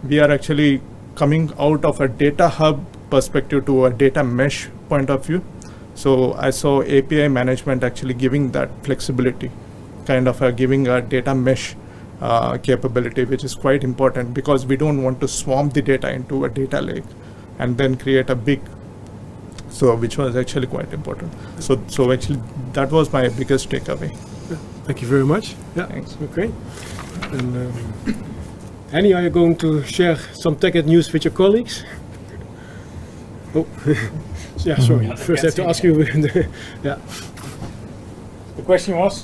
We 0.03 0.19
are 0.19 0.29
actually 0.29 0.81
coming 1.15 1.51
out 1.59 1.85
of 1.85 2.01
a 2.01 2.07
data 2.07 2.47
hub 2.49 2.83
perspective 3.09 3.65
to 3.65 3.85
a 3.85 3.91
data 3.91 4.23
mesh 4.23 4.67
point 4.89 5.09
of 5.09 5.25
view. 5.25 5.43
So 5.95 6.33
I 6.33 6.49
saw 6.49 6.81
API 6.81 7.27
management 7.27 7.83
actually 7.83 8.15
giving 8.15 8.51
that 8.51 8.69
flexibility, 8.83 9.51
kind 10.05 10.27
of 10.27 10.41
uh, 10.41 10.51
giving 10.51 10.87
a 10.87 11.01
data 11.01 11.35
mesh 11.35 11.75
uh, 12.21 12.57
capability, 12.57 13.25
which 13.25 13.43
is 13.43 13.53
quite 13.53 13.83
important 13.83 14.33
because 14.33 14.65
we 14.65 14.77
don't 14.77 15.03
want 15.03 15.19
to 15.21 15.27
swamp 15.27 15.73
the 15.73 15.81
data 15.81 16.11
into 16.11 16.45
a 16.45 16.49
data 16.49 16.81
lake 16.81 17.03
and 17.59 17.77
then 17.77 17.95
create 17.95 18.29
a 18.29 18.35
big 18.35 18.61
so 19.69 19.95
which 19.95 20.17
was 20.17 20.35
actually 20.35 20.67
quite 20.67 20.93
important 20.93 21.31
so 21.59 21.81
so 21.87 22.11
actually 22.11 22.39
that 22.73 22.91
was 22.91 23.11
my 23.11 23.27
biggest 23.29 23.69
takeaway 23.69 24.11
Thank 24.85 25.01
you 25.01 25.07
very 25.07 25.25
much. 25.25 25.55
Yeah. 25.75 25.85
Thanks. 25.85 26.17
Okay. 26.21 26.51
And 27.31 27.55
um, 27.55 28.25
Annie, 28.93 29.11
are 29.11 29.23
you 29.23 29.31
going 29.31 29.55
to 29.55 29.81
share 29.85 30.17
some 30.33 30.55
TechEd 30.55 30.85
news 30.85 31.11
with 31.11 31.25
your 31.25 31.33
colleagues? 31.33 31.83
Oh, 33.55 33.65
yeah. 34.57 34.77
Sorry. 34.77 35.07
Mm. 35.07 35.17
First, 35.17 35.43
I 35.43 35.47
have 35.47 35.55
to 35.55 35.67
ask 35.67 35.83
you. 35.83 36.03
yeah. 36.83 36.99
The 38.55 38.61
question 38.61 38.95
was? 38.95 39.23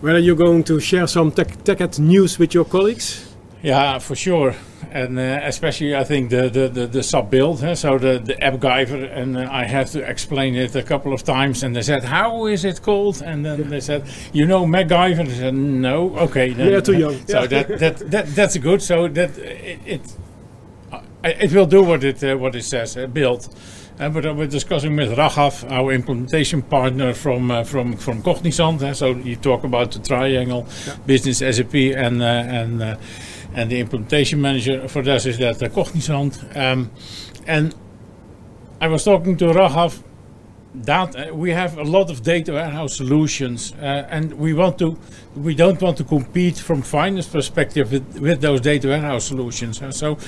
Whether 0.00 0.20
you're 0.20 0.34
going 0.34 0.64
to 0.64 0.80
share 0.80 1.06
some 1.06 1.32
tech, 1.32 1.48
TechEd 1.64 1.98
news 1.98 2.38
with 2.38 2.54
your 2.54 2.64
colleagues? 2.64 3.34
Yeah, 3.62 3.98
for 3.98 4.16
sure, 4.16 4.54
and 4.94 5.18
uh, 5.18 5.40
especially 5.42 5.94
I 5.96 6.04
think 6.04 6.30
the 6.30 6.48
the 6.48 6.68
the, 6.68 6.86
the 6.86 7.02
SAP 7.02 7.28
build. 7.30 7.60
Huh? 7.60 7.74
So 7.74 7.98
the 7.98 8.20
the 8.20 8.34
AppGyver, 8.34 9.10
and 9.20 9.36
uh, 9.36 9.48
I 9.50 9.64
had 9.64 9.88
to 9.88 10.00
explain 10.08 10.54
it 10.54 10.74
a 10.76 10.82
couple 10.82 11.12
of 11.12 11.22
times. 11.24 11.62
And 11.64 11.74
they 11.74 11.82
said, 11.82 12.04
"How 12.04 12.46
is 12.46 12.64
it 12.64 12.80
called?" 12.80 13.20
And 13.20 13.44
then 13.44 13.68
they 13.68 13.80
said, 13.80 14.04
"You 14.32 14.46
know 14.46 14.64
MacGyver." 14.64 15.18
And 15.20 15.28
I 15.28 15.32
said, 15.34 15.54
"No, 15.54 16.16
okay." 16.26 16.52
Then, 16.54 16.70
Yeah, 16.70 16.80
too 16.80 16.98
young. 16.98 17.18
So 17.26 17.40
Yeah. 17.40 17.46
that, 17.48 17.78
that 17.80 18.10
that 18.10 18.26
that's 18.34 18.56
good. 18.56 18.80
So 18.82 19.08
that 19.08 19.36
it 19.38 19.78
it, 19.84 20.00
uh, 20.92 21.00
it 21.24 21.52
will 21.52 21.66
do 21.66 21.82
what 21.82 22.04
it 22.04 22.22
uh, 22.22 22.36
what 22.36 22.54
it 22.54 22.64
says. 22.64 22.96
Uh, 22.96 23.06
build. 23.08 23.48
Uh, 23.98 24.08
but 24.08 24.26
uh, 24.26 24.34
we're 24.34 24.46
discussing 24.50 24.96
with 24.96 25.16
Raghav, 25.16 25.70
our 25.70 25.92
implementation 25.92 26.62
partner 26.62 27.14
from 27.14 27.50
uh, 27.50 27.64
from 27.64 27.96
from 27.96 28.22
Cognizant. 28.22 28.82
uh, 28.82 28.94
so 28.94 29.06
you 29.10 29.36
talk 29.36 29.64
about 29.64 29.92
the 29.92 29.98
triangle, 30.00 30.66
business 31.06 31.38
SAP 31.38 31.74
and 31.74 32.22
uh, 32.22 32.26
and 32.60 32.98
and 33.54 33.70
the 33.70 33.80
implementation 33.80 34.40
manager 34.40 34.88
for 34.88 35.08
us 35.08 35.26
is 35.26 35.38
that 35.38 35.62
uh, 35.62 35.68
Cognizant. 35.68 36.38
Um, 36.56 36.90
and 37.46 37.74
I 38.80 38.88
was 38.88 39.04
talking 39.04 39.36
to 39.38 39.46
Raghav. 39.46 40.02
That 40.76 41.14
uh, 41.14 41.32
we 41.32 41.50
have 41.50 41.78
a 41.78 41.84
lot 41.84 42.10
of 42.10 42.24
data 42.24 42.52
warehouse 42.52 42.96
solutions, 42.96 43.72
uh, 43.74 44.08
and 44.10 44.34
we 44.34 44.54
want 44.54 44.76
to, 44.80 44.98
we 45.36 45.54
don't 45.54 45.80
want 45.80 45.98
to 45.98 46.04
compete 46.04 46.58
from 46.58 46.82
finance 46.82 47.28
perspective 47.28 47.92
with, 47.92 48.18
with 48.18 48.40
those 48.40 48.60
data 48.60 48.88
warehouse 48.88 49.24
solutions. 49.24 49.80
Uh, 49.80 49.92
so, 49.92 50.18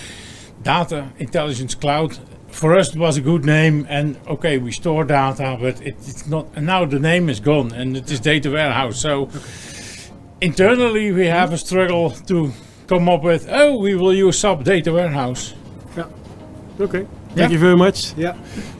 data 0.62 1.10
intelligence 1.18 1.74
cloud 1.74 2.16
for 2.56 2.76
us 2.76 2.94
it 2.94 2.98
was 2.98 3.16
a 3.16 3.20
good 3.20 3.44
name, 3.44 3.86
and 3.88 4.18
okay, 4.28 4.58
we 4.58 4.70
store 4.70 5.04
data, 5.04 5.58
but 5.60 5.80
it, 5.82 5.96
it's 6.06 6.26
not. 6.28 6.46
And 6.54 6.66
now 6.66 6.84
the 6.84 7.00
name 7.00 7.28
is 7.28 7.40
gone, 7.40 7.72
and 7.72 7.96
it 7.96 8.10
is 8.10 8.20
data 8.20 8.50
warehouse. 8.50 9.00
So, 9.00 9.28
internally 10.40 11.10
we 11.10 11.26
have 11.26 11.52
a 11.52 11.58
struggle 11.58 12.10
to 12.10 12.52
come 12.86 13.08
up 13.08 13.22
with. 13.22 13.48
Oh, 13.50 13.78
we 13.78 13.94
will 13.94 14.14
use 14.14 14.38
SAP 14.38 14.64
data 14.64 14.92
warehouse. 14.92 15.54
Yeah. 15.96 16.06
Okay. 16.80 17.00
Yeah. 17.00 17.34
Thank 17.34 17.52
you 17.52 17.58
very 17.58 17.76
much. 17.76 18.14
Yeah. 18.16 18.36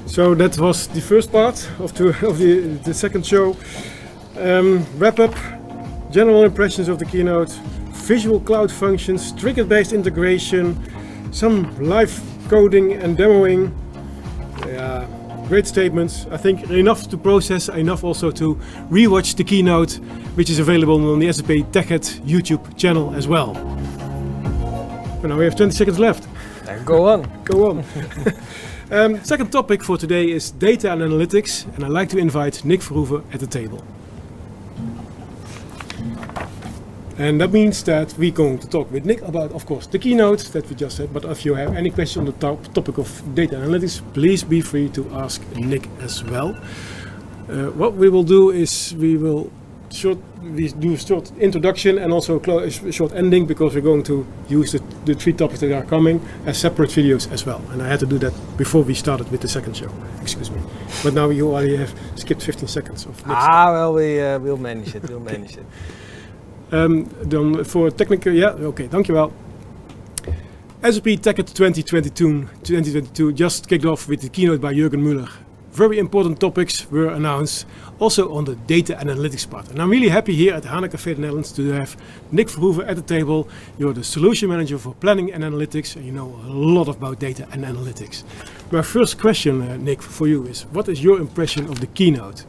So 0.07 0.35
that 0.35 0.59
was 0.59 0.87
the 0.89 1.01
first 1.01 1.33
part 1.33 1.69
of 1.79 1.93
the 1.95 2.09
of 2.27 2.39
the 2.39 2.61
the 2.85 2.95
second 2.95 3.27
show. 3.27 3.57
Um, 4.39 4.85
wrap 4.99 5.19
up. 5.19 5.35
General 6.11 6.45
impressions 6.45 6.89
of 6.89 6.99
the 6.99 7.05
keynote. 7.05 7.51
Visual 8.09 8.39
cloud 8.41 8.71
functions, 8.71 9.33
trigger-based 9.33 9.93
integration, 9.93 10.77
some 11.33 11.77
live 11.83 12.23
coding 12.49 12.93
and 12.93 13.19
demoing. 13.19 13.73
Yeah, 14.65 15.07
great 15.49 15.67
statements. 15.67 16.27
I 16.31 16.37
think 16.37 16.71
enough 16.71 17.09
to 17.09 17.19
process, 17.19 17.69
enough 17.69 18.05
also 18.05 18.31
to 18.31 18.55
rewatch 18.91 19.35
the 19.37 19.45
keynote, 19.45 19.95
which 20.37 20.51
is 20.51 20.61
available 20.61 21.13
on 21.13 21.19
the 21.19 21.33
SAP 21.33 21.67
TechEd 21.73 22.21
YouTube 22.25 22.77
channel 22.77 23.13
as 23.15 23.27
well. 23.27 23.76
And 25.27 25.33
now 25.33 25.39
we 25.41 25.45
have 25.45 25.57
20 25.57 25.73
seconds 25.73 25.99
left. 25.99 26.29
Then 26.67 26.85
go 26.85 27.09
on. 27.09 27.43
Go 27.43 27.71
on. 27.71 27.85
um, 28.93 29.21
second 29.25 29.51
topic 29.51 29.83
for 29.83 29.99
today 29.99 30.31
is 30.31 30.53
data 30.53 30.93
and 30.93 31.03
analytics, 31.03 31.67
and 31.75 31.85
I'd 31.85 31.91
like 31.91 32.11
to 32.11 32.19
invite 32.19 32.65
Nick 32.65 32.79
Verhoeven 32.79 33.25
at 33.35 33.41
the 33.41 33.49
table. 33.49 33.83
And 37.19 37.41
that 37.41 37.51
means 37.51 37.83
that 37.83 38.15
we're 38.17 38.31
going 38.31 38.61
to 38.61 38.69
talk 38.69 38.89
with 38.93 39.05
Nick 39.05 39.21
about, 39.23 39.51
of 39.51 39.67
course, 39.67 39.89
the 39.89 39.99
keynote 39.99 40.45
that 40.53 40.69
we 40.69 40.77
just 40.77 40.97
said. 40.97 41.13
But 41.13 41.25
if 41.25 41.45
you 41.45 41.55
have 41.55 41.75
any 41.75 41.91
question 41.91 42.21
on 42.21 42.27
the 42.27 42.39
top 42.39 42.73
topic 42.73 42.97
of 42.99 43.35
data 43.35 43.57
analytics, 43.57 44.01
please 44.15 44.45
be 44.45 44.61
free 44.61 44.89
to 44.91 45.13
ask 45.13 45.43
Nick 45.57 45.89
as 46.01 46.23
well. 46.23 46.57
Uh, 47.51 47.73
what 47.73 47.95
we 47.95 48.09
will 48.09 48.23
do 48.23 48.51
is 48.51 48.95
we 48.97 49.17
will 49.17 49.51
short 49.97 50.19
we 50.55 50.69
do 50.69 50.93
a 50.93 50.97
short 50.97 51.33
introduction 51.39 51.99
and 51.99 52.13
also 52.13 52.41
short 52.91 53.13
ending 53.13 53.47
because 53.47 53.75
we're 53.75 53.81
going 53.93 54.03
to 54.05 54.25
use 54.49 54.73
the, 54.73 54.83
the 55.05 55.15
three 55.15 55.33
topics 55.33 55.61
that 55.61 55.73
are 55.73 55.85
coming 55.85 56.21
as 56.47 56.59
separate 56.59 56.91
videos 56.91 57.31
as 57.33 57.47
well. 57.47 57.61
And 57.73 57.83
I 57.83 57.89
had 57.89 58.01
to 58.01 58.07
do 58.07 58.19
that 58.19 58.33
before 58.57 58.83
we 58.85 58.95
started 58.95 59.31
with 59.31 59.41
the 59.41 59.49
second 59.49 59.77
show. 59.77 59.91
Excuse 60.23 60.51
me. 60.51 60.61
But 61.03 61.15
now 61.15 61.31
you 61.31 61.49
already 61.49 61.77
have 61.77 61.93
skipped 62.15 62.43
15 62.43 62.69
seconds 62.69 63.07
of 63.07 63.23
Ah, 63.27 63.73
well, 63.73 63.95
we, 63.95 64.21
uh, 64.21 64.39
we'll 64.39 64.57
manage 64.57 64.95
it. 64.95 65.09
We'll 65.09 65.21
manage 65.21 65.57
it. 65.57 65.67
Um, 66.71 67.07
dan 67.27 67.59
voor 67.65 67.95
technical, 67.95 68.33
ja, 68.33 68.57
oké, 68.63 68.89
dankjewel. 68.89 69.33
SAP 70.83 71.05
TechEd 71.21 71.55
2022, 71.55 72.45
2022 72.63 73.33
just 73.35 73.67
kicked 73.67 73.85
off 73.85 74.07
with 74.07 74.21
the 74.21 74.29
keynote 74.29 74.59
by 74.59 74.75
Jürgen 74.75 75.03
Müller. 75.03 75.46
Very 75.77 75.99
important 75.99 76.41
topics 76.41 76.91
were 76.91 77.09
announced, 77.09 77.67
also 77.99 78.35
on 78.35 78.47
the 78.47 78.57
data 78.57 78.95
analytics 78.95 79.47
part. 79.49 79.69
And 79.69 79.79
I'm 79.79 79.91
really 79.91 80.09
happy 80.09 80.35
here 80.35 80.55
at 80.55 80.65
HANA 80.65 80.89
Café 80.89 81.15
the 81.15 81.21
Netherlands 81.21 81.53
to 81.53 81.71
have 81.73 81.99
Nick 82.33 82.47
Verhoeven 82.47 82.89
at 82.89 82.97
the 82.97 83.03
table. 83.03 83.47
You're 83.77 83.93
the 83.93 84.03
solution 84.03 84.49
manager 84.49 84.79
for 84.79 84.95
planning 84.95 85.31
and 85.35 85.45
analytics, 85.45 85.95
and 85.95 86.07
you 86.07 86.13
know 86.13 86.29
a 86.47 86.49
lot 86.49 86.89
about 86.89 87.19
data 87.19 87.47
and 87.53 87.63
analytics. 87.63 88.25
My 88.73 88.81
first 88.81 89.19
question, 89.19 89.61
uh, 89.61 89.77
Nick, 89.77 90.01
for 90.01 90.27
you 90.27 90.47
is, 90.47 90.63
what 90.73 90.89
is 90.89 91.05
your 91.05 91.19
impression 91.21 91.67
of 91.67 91.81
the 91.81 91.89
keynote? 91.89 92.47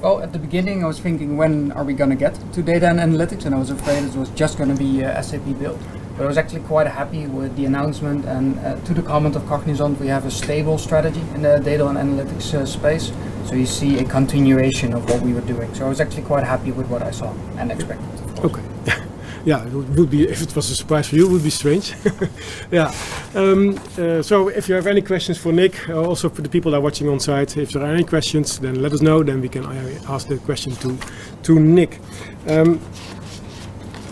Well, 0.00 0.22
at 0.22 0.32
the 0.32 0.38
beginning, 0.38 0.84
I 0.84 0.86
was 0.86 1.00
thinking, 1.00 1.36
when 1.36 1.72
are 1.72 1.82
we 1.82 1.94
going 1.94 2.10
to 2.10 2.16
get 2.16 2.38
to 2.52 2.62
data 2.62 2.86
and 2.86 3.00
analytics? 3.00 3.44
And 3.44 3.56
I 3.56 3.58
was 3.58 3.70
afraid 3.70 4.04
it 4.04 4.14
was 4.14 4.30
just 4.36 4.56
going 4.56 4.70
to 4.70 4.78
be 4.78 5.04
uh, 5.04 5.20
SAP 5.20 5.58
build. 5.58 5.80
But 6.18 6.24
I 6.24 6.26
was 6.26 6.36
actually 6.36 6.62
quite 6.62 6.88
happy 6.88 7.26
with 7.26 7.54
the 7.54 7.64
announcement. 7.64 8.24
And 8.24 8.58
uh, 8.58 8.74
to 8.86 8.92
the 8.92 9.02
comment 9.02 9.36
of 9.36 9.46
Cognizant, 9.46 10.00
we 10.00 10.08
have 10.08 10.26
a 10.26 10.32
stable 10.32 10.76
strategy 10.76 11.20
in 11.36 11.42
the 11.42 11.60
data 11.60 11.86
and 11.86 11.96
analytics 11.96 12.52
uh, 12.54 12.66
space. 12.66 13.12
So 13.46 13.54
you 13.54 13.66
see 13.66 14.00
a 14.00 14.04
continuation 14.04 14.94
of 14.94 15.08
what 15.08 15.22
we 15.22 15.32
were 15.32 15.42
doing. 15.42 15.72
So 15.74 15.86
I 15.86 15.88
was 15.88 16.00
actually 16.00 16.24
quite 16.24 16.42
happy 16.42 16.72
with 16.72 16.88
what 16.88 17.02
I 17.02 17.12
saw 17.12 17.32
and 17.56 17.70
expected. 17.70 18.08
Okay. 18.44 18.62
yeah, 19.44 19.64
it 19.64 19.72
would- 19.72 19.96
would 19.96 20.10
be 20.10 20.24
if 20.28 20.42
it 20.42 20.56
was 20.56 20.68
a 20.70 20.74
surprise 20.74 21.08
for 21.08 21.14
you, 21.14 21.28
it 21.28 21.30
would 21.30 21.44
be 21.44 21.50
strange. 21.50 21.94
yeah. 22.72 22.92
Um, 23.36 23.78
uh, 23.96 24.20
so 24.20 24.48
if 24.48 24.68
you 24.68 24.74
have 24.74 24.88
any 24.88 25.02
questions 25.02 25.38
for 25.38 25.52
Nick, 25.52 25.88
uh, 25.88 26.02
also 26.02 26.28
for 26.28 26.42
the 26.42 26.48
people 26.48 26.72
that 26.72 26.78
are 26.78 26.80
watching 26.80 27.08
on 27.08 27.20
site, 27.20 27.56
if 27.56 27.70
there 27.70 27.82
are 27.84 27.94
any 27.94 28.04
questions, 28.04 28.58
then 28.58 28.82
let 28.82 28.92
us 28.92 29.02
know. 29.02 29.22
Then 29.22 29.40
we 29.40 29.48
can 29.48 29.64
uh, 29.64 30.00
ask 30.08 30.26
the 30.26 30.38
question 30.38 30.74
to 30.76 30.98
to 31.44 31.60
Nick. 31.60 32.00
Um, 32.48 32.80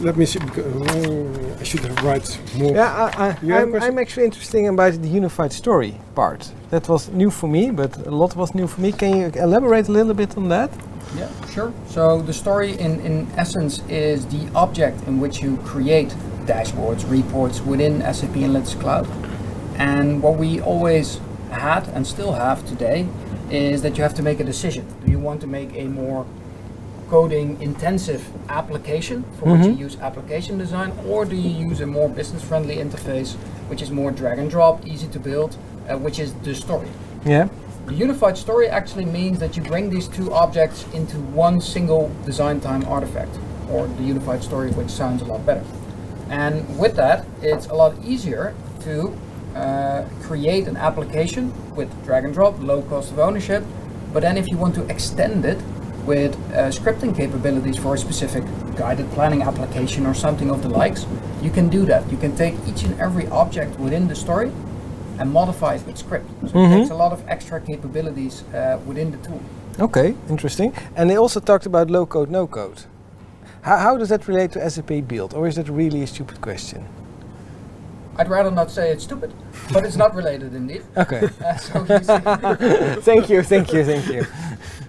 let 0.01 0.17
me 0.17 0.27
see. 0.27 0.39
uh, 0.39 1.61
I 1.61 1.65
should 1.65 1.81
have 1.81 2.03
write 2.05 2.39
more. 2.57 2.75
Yeah, 2.75 2.93
I, 3.17 3.27
I, 3.29 3.39
You 3.43 3.53
have 3.53 3.75
a 3.75 3.77
I'm. 3.77 3.83
I'm 3.83 3.99
actually 3.99 4.27
interested 4.27 4.65
about 4.67 4.93
the 5.01 5.09
unified 5.09 5.53
story 5.53 5.95
part. 6.15 6.53
That 6.71 6.89
was 6.89 7.09
new 7.09 7.31
for 7.31 7.49
me, 7.49 7.71
but 7.71 7.97
a 8.07 8.11
lot 8.11 8.37
was 8.37 8.55
new 8.55 8.67
for 8.67 8.81
me. 8.81 8.93
Can 8.93 9.17
you 9.17 9.27
elaborate 9.35 9.89
a 9.89 9.93
little 9.93 10.15
bit 10.15 10.37
on 10.37 10.49
that? 10.49 10.71
Yeah, 11.17 11.29
sure. 11.51 11.73
So 11.89 12.21
the 12.21 12.33
story 12.33 12.73
in, 12.79 13.01
in 13.01 13.29
essence 13.37 13.83
is 13.89 14.27
the 14.27 14.49
object 14.55 15.07
in 15.07 15.21
which 15.21 15.41
you 15.41 15.57
create 15.59 16.09
dashboards, 16.47 17.09
reports 17.11 17.61
within 17.61 18.01
SAP 18.01 18.31
Analytics 18.31 18.79
Cloud. 18.81 19.07
And 19.79 20.23
what 20.23 20.37
we 20.37 20.61
always 20.61 21.21
had 21.51 21.89
and 21.89 22.07
still 22.07 22.33
have 22.33 22.67
today 22.67 23.07
is 23.51 23.83
that 23.83 23.97
you 23.97 24.03
have 24.03 24.15
to 24.15 24.23
make 24.23 24.41
a 24.41 24.45
decision. 24.45 24.85
Do 25.05 25.11
you 25.13 25.19
want 25.19 25.41
to 25.43 25.47
make 25.47 25.75
a 25.75 25.85
more 25.85 26.27
coding 27.09 27.61
intensive 27.63 28.27
application 28.49 29.25
for 29.39 29.53
which 29.53 29.67
you 29.67 29.73
use 29.73 29.97
application 30.01 30.59
design 30.59 30.93
or 31.07 31.25
do 31.25 31.37
you 31.37 31.69
use 31.69 31.81
a 31.81 31.87
more 31.87 32.09
business 32.09 32.43
friendly 32.43 32.77
interface 32.77 33.37
which 33.69 33.83
is 33.83 33.91
more 33.91 34.11
drag 34.11 34.39
and 34.39 34.51
drop, 34.51 34.87
easy 34.87 35.09
to 35.09 35.19
build, 35.19 35.57
uh, 35.89 35.97
which 35.99 36.19
is 36.19 36.35
the 36.35 36.55
story. 36.55 36.89
Yeah. 37.25 37.49
The 37.87 37.95
unified 37.95 38.37
story 38.37 38.69
actually 38.69 39.05
means 39.05 39.39
that 39.39 39.57
you 39.57 39.63
bring 39.63 39.91
these 39.91 40.09
two 40.09 40.33
objects 40.33 40.85
into 40.93 41.19
one 41.19 41.61
single 41.61 42.11
design 42.25 42.61
time 42.61 42.85
artifact, 42.87 43.39
or 43.71 43.87
the 43.87 44.03
unified 44.03 44.43
story, 44.43 44.71
which 44.73 44.91
sounds 44.91 45.23
a 45.23 45.25
lot 45.25 45.45
better. 45.47 45.65
And 46.29 46.79
with 46.79 46.97
that, 46.97 47.25
it's 47.43 47.67
a 47.67 47.75
lot 47.75 47.95
easier 48.05 48.55
to 48.81 49.17
uh, 49.55 50.05
create 50.23 50.67
an 50.67 50.77
application 50.77 51.53
with 51.77 51.89
drag 52.05 52.25
and 52.25 52.35
drop, 52.35 52.61
low 52.61 52.83
cost 52.83 53.13
of 53.13 53.19
ownership. 53.19 53.65
But 54.13 54.23
then, 54.23 54.37
if 54.37 54.49
you 54.49 54.57
want 54.57 54.75
to 54.77 54.85
extend 54.87 55.45
it 55.45 55.61
with 56.07 56.35
uh, 56.53 56.71
scripting 56.71 57.15
capabilities 57.17 57.77
for 57.77 57.95
a 57.95 57.99
specific 57.99 58.45
guided 58.77 59.11
planning 59.11 59.43
application 59.43 60.07
or 60.07 60.15
something 60.15 60.51
of 60.51 60.63
the 60.63 60.69
likes, 60.69 61.07
you 61.43 61.51
can 61.51 61.69
do 61.69 61.85
that. 61.87 62.09
You 62.11 62.17
can 62.17 62.35
take 62.37 62.55
each 62.69 62.85
and 62.85 62.99
every 63.01 63.27
object 63.29 63.79
within 63.79 64.07
the 64.09 64.15
story 64.15 64.51
and 65.19 65.33
modify 65.33 65.75
it 65.75 65.87
with 65.87 65.97
script. 65.99 66.29
So 66.49 66.53
Mhm. 66.55 66.71
it 66.71 66.77
takes 66.79 66.91
a 66.91 66.95
lot 66.95 67.13
of 67.13 67.21
extra 67.29 67.61
capabilities 67.61 68.45
uh, 68.55 68.79
within 68.87 69.11
the 69.11 69.17
tool. 69.19 69.41
Okay, 69.81 70.15
interesting. 70.29 70.73
And 70.97 71.11
they 71.11 71.17
also 71.19 71.41
talked 71.41 71.67
about 71.67 71.91
low 71.91 72.07
code, 72.07 72.31
no 72.31 72.47
code. 72.47 72.85
How, 73.63 73.77
how 73.79 73.97
does 73.97 74.09
that 74.09 74.29
relate 74.29 74.53
to 74.53 74.71
SAP 74.71 75.01
build, 75.09 75.35
or 75.35 75.47
is 75.49 75.55
that 75.57 75.69
really 75.69 76.03
a 76.03 76.07
stupid 76.07 76.41
question? 76.41 76.85
I'd 78.19 78.31
rather 78.31 78.51
not 78.51 78.71
say 78.71 78.91
it's 78.93 79.05
stupid, 79.05 79.31
but 79.73 79.85
it's 79.85 79.97
not 79.97 80.15
related 80.15 80.55
indeed. 80.55 80.83
Okay. 80.97 81.29
Uh, 81.45 81.57
so 81.57 81.85
thank 83.03 83.29
you, 83.29 83.43
thank 83.43 83.73
you, 83.73 83.85
thank 83.85 84.07
you. 84.09 84.25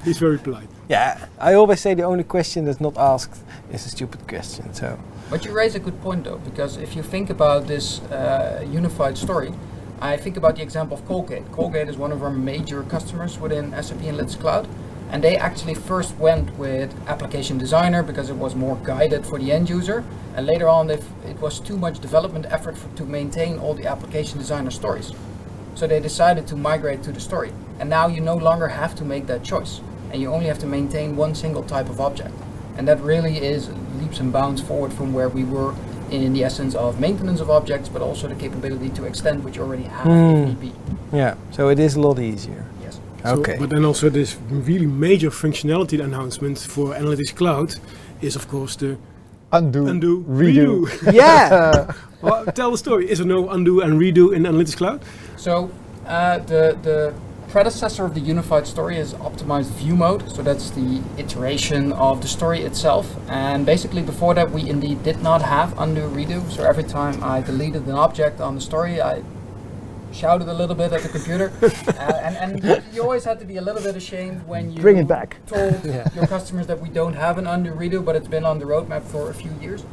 He's 0.05 0.19
very 0.19 0.37
polite. 0.37 0.69
Yeah, 0.89 1.27
I 1.37 1.53
always 1.53 1.81
say 1.81 1.95
the 1.95 2.03
only 2.03 2.23
question 2.23 2.63
that's 2.63 2.79
not 2.79 2.97
asked 2.97 3.43
is 3.71 3.85
a 3.85 3.89
stupid 3.89 4.25
question. 4.27 4.73
So. 4.73 4.97
But 5.29 5.43
you 5.43 5.51
raise 5.51 5.75
a 5.75 5.79
good 5.79 6.01
point 6.01 6.23
though, 6.23 6.37
because 6.37 6.77
if 6.77 6.95
you 6.95 7.03
think 7.03 7.29
about 7.29 7.67
this 7.67 7.99
uh, 8.03 8.65
unified 8.71 9.17
story, 9.17 9.51
I 9.99 10.15
think 10.15 10.37
about 10.37 10.55
the 10.55 10.61
example 10.61 10.97
of 10.97 11.05
Colgate. 11.05 11.51
Colgate 11.51 11.89
is 11.89 11.97
one 11.97 12.13
of 12.13 12.23
our 12.23 12.29
major 12.29 12.83
customers 12.83 13.37
within 13.37 13.71
SAP 13.71 13.97
Analytics 13.97 14.39
Cloud, 14.39 14.67
And 15.09 15.23
they 15.23 15.37
actually 15.37 15.73
first 15.73 16.15
went 16.17 16.57
with 16.57 16.93
application 17.07 17.57
designer 17.57 18.03
because 18.03 18.29
it 18.29 18.35
was 18.35 18.55
more 18.55 18.77
guided 18.83 19.25
for 19.25 19.39
the 19.39 19.51
end 19.51 19.69
user. 19.69 20.03
And 20.35 20.45
later 20.45 20.67
on, 20.67 20.89
it 20.89 21.01
was 21.41 21.59
too 21.59 21.77
much 21.77 21.99
development 21.99 22.45
effort 22.49 22.77
for, 22.77 22.95
to 22.97 23.05
maintain 23.05 23.57
all 23.57 23.73
the 23.73 23.87
application 23.87 24.37
designer 24.37 24.71
stories. 24.71 25.13
So 25.75 25.87
they 25.87 25.99
decided 25.99 26.45
to 26.47 26.55
migrate 26.55 27.03
to 27.03 27.11
the 27.11 27.19
story. 27.19 27.51
And 27.79 27.89
now 27.89 28.07
you 28.07 28.21
no 28.21 28.35
longer 28.35 28.67
have 28.67 28.95
to 28.95 29.05
make 29.05 29.27
that 29.27 29.43
choice. 29.43 29.81
And 30.17 30.23
you 30.23 30.33
only 30.33 30.47
have 30.47 30.57
to 30.59 30.65
maintain 30.65 31.15
one 31.15 31.35
single 31.35 31.61
type 31.61 31.89
of 31.91 32.01
object. 32.01 32.33
And 32.75 32.87
that 32.87 32.99
really 33.01 33.37
is 33.37 33.69
leaps 34.01 34.19
and 34.19 34.33
bounds 34.33 34.59
forward 34.63 34.91
from 34.91 35.13
where 35.13 35.29
we 35.29 35.43
were 35.43 35.75
in 36.09 36.33
the 36.33 36.43
essence 36.43 36.73
of 36.73 36.99
maintenance 36.99 37.39
of 37.39 37.51
objects, 37.51 37.87
but 37.87 38.01
also 38.01 38.27
the 38.27 38.33
capability 38.33 38.89
to 38.95 39.05
extend 39.05 39.43
what 39.43 39.55
you 39.55 39.61
already 39.61 39.83
have 39.83 40.07
if. 40.07 40.73
Yeah, 41.13 41.35
so 41.51 41.69
it 41.69 41.77
is 41.77 41.93
a 41.97 42.01
lot 42.01 42.17
easier. 42.17 42.65
Yes. 42.81 42.99
So- 43.23 43.35
Okay. 43.41 43.57
but 43.59 43.69
then 43.69 43.85
also 43.85 44.09
this 44.09 44.37
really 44.49 44.87
major 44.87 45.29
functionality 45.29 46.03
announcement 46.03 46.57
for 46.57 46.95
Analytics 46.95 47.35
Cloud 47.35 47.75
is 48.21 48.35
of 48.35 48.47
course 48.47 48.75
the 48.75 48.97
Undo, 49.51 49.85
undo, 49.87 50.23
redo. 50.23 50.87
redo. 50.87 51.13
yeah. 51.13 51.93
well, 52.23 52.43
tell 52.55 52.71
the 52.71 52.77
story. 52.77 53.05
Is 53.11 53.19
there 53.19 53.27
no 53.27 53.49
undo 53.49 53.81
and 53.81 54.01
redo 54.01 54.33
in 54.35 54.43
Analytics 54.45 54.77
Cloud? 54.77 54.99
So 55.35 55.69
uh, 56.07 56.39
the 56.39 56.75
the 56.81 57.13
predecessor 57.49 58.03
of 58.05 58.13
the 58.13 58.19
unified 58.19 58.67
story 58.67 58.97
is 58.97 59.13
optimized 59.15 59.71
view 59.71 59.95
mode. 59.95 60.29
So 60.29 60.41
that's 60.41 60.69
the 60.71 61.01
iteration 61.17 61.93
of 61.93 62.21
the 62.21 62.27
story 62.27 62.61
itself. 62.61 63.15
And 63.29 63.65
basically 63.65 64.01
before 64.01 64.33
that 64.35 64.51
we 64.51 64.69
indeed 64.69 65.03
did 65.03 65.21
not 65.21 65.41
have 65.41 65.77
undo 65.79 66.01
redo. 66.09 66.49
So 66.51 66.63
every 66.63 66.83
time 66.83 67.23
I 67.23 67.41
deleted 67.41 67.85
an 67.87 67.93
object 67.93 68.41
on 68.41 68.55
the 68.55 68.61
story, 68.61 69.01
I 69.01 69.23
shouted 70.11 70.47
a 70.49 70.53
little 70.53 70.75
bit 70.75 70.91
at 70.93 71.01
the 71.01 71.09
computer. 71.09 71.51
uh, 71.61 72.01
and, 72.01 72.63
and 72.63 72.83
you 72.93 73.01
always 73.01 73.23
had 73.23 73.39
to 73.39 73.45
be 73.45 73.57
a 73.57 73.61
little 73.61 73.81
bit 73.81 73.95
ashamed 73.95 74.45
when 74.47 74.71
you 74.71 74.81
Bring 74.81 74.97
it 74.97 75.07
back. 75.07 75.37
told 75.47 75.79
Yeah. 75.85 76.07
your 76.15 76.27
customers 76.27 76.67
that 76.67 76.79
we 76.81 76.89
don't 76.89 77.13
have 77.13 77.37
an 77.37 77.47
undo 77.47 77.71
redo, 77.71 78.03
but 78.03 78.15
it's 78.15 78.27
been 78.27 78.45
on 78.45 78.59
the 78.59 78.65
roadmap 78.65 79.03
for 79.03 79.29
a 79.29 79.33
few 79.33 79.51
years. 79.61 79.83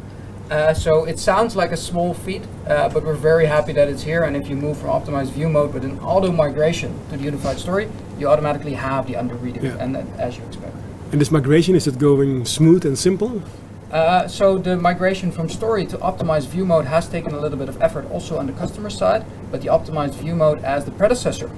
Uh, 0.51 0.75
so 0.75 1.05
it 1.05 1.19
sounds 1.19 1.57
like 1.57 1.73
a 1.73 1.77
small 1.77 2.13
feat, 2.13 2.43
uh, 2.69 2.89
but 2.91 3.03
we're 3.03 3.15
very 3.15 3.47
happy 3.47 3.73
that 3.73 3.89
it's 3.89 4.03
here. 4.03 4.25
And 4.25 4.37
if 4.37 4.49
you 4.49 4.57
move 4.57 4.77
from 4.79 4.91
optimized 4.91 5.31
view 5.31 5.49
mode 5.49 5.73
with 5.73 5.85
an 5.85 5.99
auto 6.01 6.31
migration 6.31 6.93
to 7.11 7.17
the 7.17 7.25
unified 7.25 7.59
story, 7.59 7.89
you 8.19 8.29
automatically 8.29 8.75
have 8.75 9.07
the 9.07 9.15
undo 9.15 9.35
redo, 9.37 9.63
Yeah. 9.63 9.77
and 9.81 9.95
that, 9.95 10.05
as 10.19 10.37
you 10.37 10.45
expect. 10.45 10.75
And 11.13 11.21
this 11.21 11.31
migration 11.31 11.75
is 11.75 11.87
it 11.87 11.99
going 11.99 12.45
smooth 12.45 12.85
and 12.85 12.99
simple? 12.99 13.43
Uh, 13.91 14.27
so 14.29 14.59
the 14.59 14.77
migration 14.77 15.31
from 15.31 15.49
story 15.49 15.87
to 15.87 15.97
optimized 15.99 16.49
view 16.49 16.67
mode 16.67 16.85
has 16.85 17.09
taken 17.09 17.33
a 17.33 17.39
little 17.39 17.57
bit 17.59 17.69
of 17.69 17.81
effort 17.81 18.11
also 18.11 18.37
on 18.39 18.47
the 18.47 18.53
customer 18.53 18.91
side, 18.91 19.25
but 19.51 19.63
the 19.63 19.69
optimized 19.69 20.15
view 20.15 20.35
mode 20.35 20.63
as 20.65 20.85
the 20.85 20.91
predecessor 20.91 21.51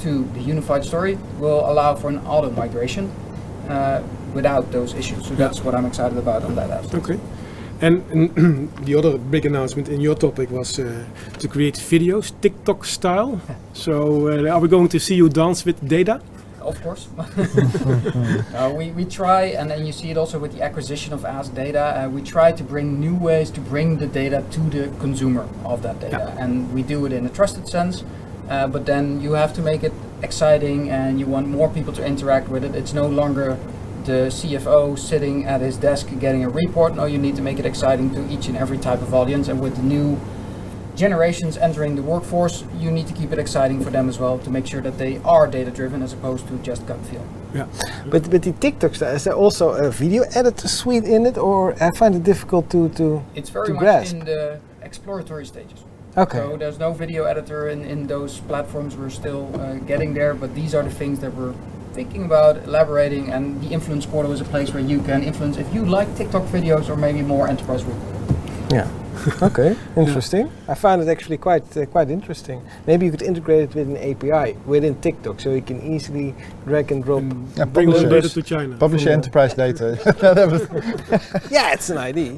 to 0.00 0.24
the 0.34 0.40
unified 0.40 0.84
story 0.84 1.18
will 1.38 1.68
allow 1.70 1.94
for 1.94 2.08
an 2.08 2.18
auto 2.26 2.50
migration 2.50 3.10
uh, 3.68 4.02
without 4.32 4.70
those 4.72 4.94
issues. 4.94 5.26
So 5.26 5.34
that's 5.34 5.62
what 5.64 5.74
I'm 5.74 5.84
excited 5.86 6.16
about 6.16 6.42
on 6.44 6.54
that 6.54 6.70
aspect. 6.70 6.94
Okay. 7.10 7.20
And, 7.84 8.02
and 8.12 8.74
the 8.86 8.94
other 8.94 9.18
big 9.18 9.44
announcement 9.44 9.90
in 9.90 10.00
your 10.00 10.14
topic 10.14 10.50
was 10.50 10.78
uh, 10.78 11.04
to 11.38 11.48
create 11.48 11.74
videos, 11.74 12.32
TikTok 12.40 12.82
style. 12.86 13.38
so 13.74 14.28
uh, 14.28 14.50
are 14.50 14.58
we 14.58 14.68
going 14.68 14.88
to 14.88 14.98
see 14.98 15.16
you 15.16 15.28
dance 15.28 15.66
with 15.66 15.86
data? 15.86 16.22
Of 16.62 16.82
course. 16.82 17.08
uh, 17.18 18.72
we, 18.74 18.90
we 18.92 19.04
try, 19.04 19.52
and 19.58 19.70
then 19.70 19.84
you 19.84 19.92
see 19.92 20.10
it 20.10 20.16
also 20.16 20.38
with 20.38 20.54
the 20.56 20.62
acquisition 20.62 21.12
of 21.12 21.26
Ask 21.26 21.54
Data, 21.54 22.04
uh, 22.04 22.08
we 22.08 22.22
try 22.22 22.52
to 22.52 22.64
bring 22.64 22.98
new 22.98 23.16
ways 23.16 23.50
to 23.50 23.60
bring 23.60 23.98
the 23.98 24.06
data 24.06 24.42
to 24.52 24.60
the 24.60 24.88
consumer 24.98 25.46
of 25.66 25.82
that 25.82 26.00
data. 26.00 26.34
And 26.38 26.72
we 26.72 26.82
do 26.82 27.04
it 27.04 27.12
in 27.12 27.26
a 27.26 27.28
trusted 27.28 27.68
sense, 27.68 28.02
uh, 28.48 28.66
but 28.66 28.86
then 28.86 29.20
you 29.20 29.32
have 29.32 29.52
to 29.56 29.60
make 29.60 29.82
it 29.82 29.92
exciting 30.22 30.88
and 30.88 31.20
you 31.20 31.26
want 31.26 31.48
more 31.48 31.68
people 31.68 31.92
to 31.92 32.06
interact 32.06 32.48
with 32.48 32.64
it. 32.64 32.74
It's 32.74 32.94
no 32.94 33.06
longer 33.06 33.58
the 34.04 34.28
CFO 34.30 34.98
sitting 34.98 35.44
at 35.46 35.60
his 35.60 35.76
desk 35.76 36.08
getting 36.20 36.44
a 36.44 36.48
report. 36.48 36.94
No, 36.94 37.04
you 37.06 37.18
need 37.18 37.36
to 37.36 37.42
make 37.42 37.58
it 37.58 37.66
exciting 37.66 38.10
to 38.14 38.20
each 38.32 38.48
and 38.48 38.56
every 38.56 38.78
type 38.78 39.02
of 39.02 39.14
audience. 39.14 39.48
And 39.48 39.60
with 39.60 39.76
the 39.76 39.82
new 39.82 40.18
generations 40.94 41.56
entering 41.56 41.96
the 41.96 42.02
workforce, 42.02 42.64
you 42.78 42.90
need 42.90 43.06
to 43.08 43.12
keep 43.12 43.32
it 43.32 43.38
exciting 43.38 43.82
for 43.82 43.90
them 43.90 44.08
as 44.08 44.18
well 44.18 44.38
to 44.38 44.50
make 44.50 44.66
sure 44.66 44.80
that 44.80 44.96
they 44.98 45.18
are 45.24 45.46
data 45.46 45.70
driven 45.70 46.02
as 46.02 46.12
opposed 46.12 46.46
to 46.48 46.56
just 46.58 46.86
gut 46.86 47.00
feel. 47.06 47.24
Yeah, 47.54 47.66
But 48.10 48.30
but 48.30 48.42
the 48.42 48.52
TikToks 48.52 48.96
style, 48.96 49.14
is 49.14 49.24
there 49.24 49.34
also 49.34 49.70
a 49.70 49.90
video 49.90 50.22
editor 50.34 50.68
suite 50.68 51.04
in 51.04 51.26
it, 51.26 51.36
or 51.38 51.74
I 51.82 51.90
find 51.96 52.14
it 52.14 52.22
difficult 52.24 52.70
to 52.70 52.88
to 52.90 53.22
It's 53.34 53.50
very 53.50 53.66
To 53.68 53.72
much 53.74 53.82
grasp. 53.82 54.12
in 54.14 54.24
the 54.24 54.60
exploratory 54.82 55.46
stages. 55.46 55.80
okay. 56.16 56.38
So 56.38 56.56
there's 56.56 56.78
no 56.78 56.92
video 56.92 57.24
editor 57.24 57.68
in, 57.68 57.84
in 57.84 58.06
those 58.06 58.38
platforms. 58.48 58.94
We're 58.96 59.10
still 59.10 59.44
uh, 59.60 59.74
getting 59.86 60.14
there, 60.14 60.34
but 60.34 60.54
these 60.54 60.74
are 60.76 60.82
the 60.84 60.94
things 60.94 61.18
that 61.20 61.32
we're 61.34 61.54
thinking 61.94 62.24
about, 62.24 62.64
elaborating, 62.64 63.30
and 63.30 63.60
the 63.62 63.68
influence 63.68 64.04
portal 64.04 64.32
is 64.32 64.40
a 64.40 64.44
place 64.44 64.74
where 64.74 64.82
you 64.82 65.00
can 65.02 65.22
influence 65.22 65.56
if 65.56 65.72
you 65.72 65.84
like 65.84 66.14
TikTok 66.16 66.42
videos 66.44 66.88
or 66.88 66.96
maybe 66.96 67.22
more 67.22 67.48
enterprise 67.48 67.84
work. 67.84 67.96
Yeah. 68.70 68.88
okay. 69.42 69.76
Interesting. 69.96 70.50
I 70.68 70.74
found 70.74 71.02
it 71.02 71.08
actually 71.08 71.38
quite 71.38 71.76
uh, 71.76 71.86
quite 71.86 72.10
interesting. 72.10 72.62
Maybe 72.86 73.06
you 73.06 73.10
could 73.12 73.22
integrate 73.22 73.62
it 73.70 73.74
with 73.74 73.88
an 73.88 73.96
API 73.96 74.56
within 74.66 74.94
TikTok, 75.00 75.40
so 75.40 75.50
you 75.52 75.62
can 75.62 75.80
easily 75.94 76.34
drag 76.66 76.90
and 76.92 77.02
drop. 77.04 77.22
Yeah, 77.56 77.64
Bring 77.64 77.88
publish 77.88 78.02
the 78.02 78.08
data 78.08 78.28
to 78.28 78.42
China. 78.42 78.76
Publish 78.76 79.02
your 79.02 79.12
Yeah. 79.12 79.16
enterprise 79.18 79.54
data. 79.54 79.96
That 80.34 80.50
was 80.50 80.62
yeah, 81.50 81.72
it's 81.72 81.90
an 81.90 81.98
idea. 81.98 82.32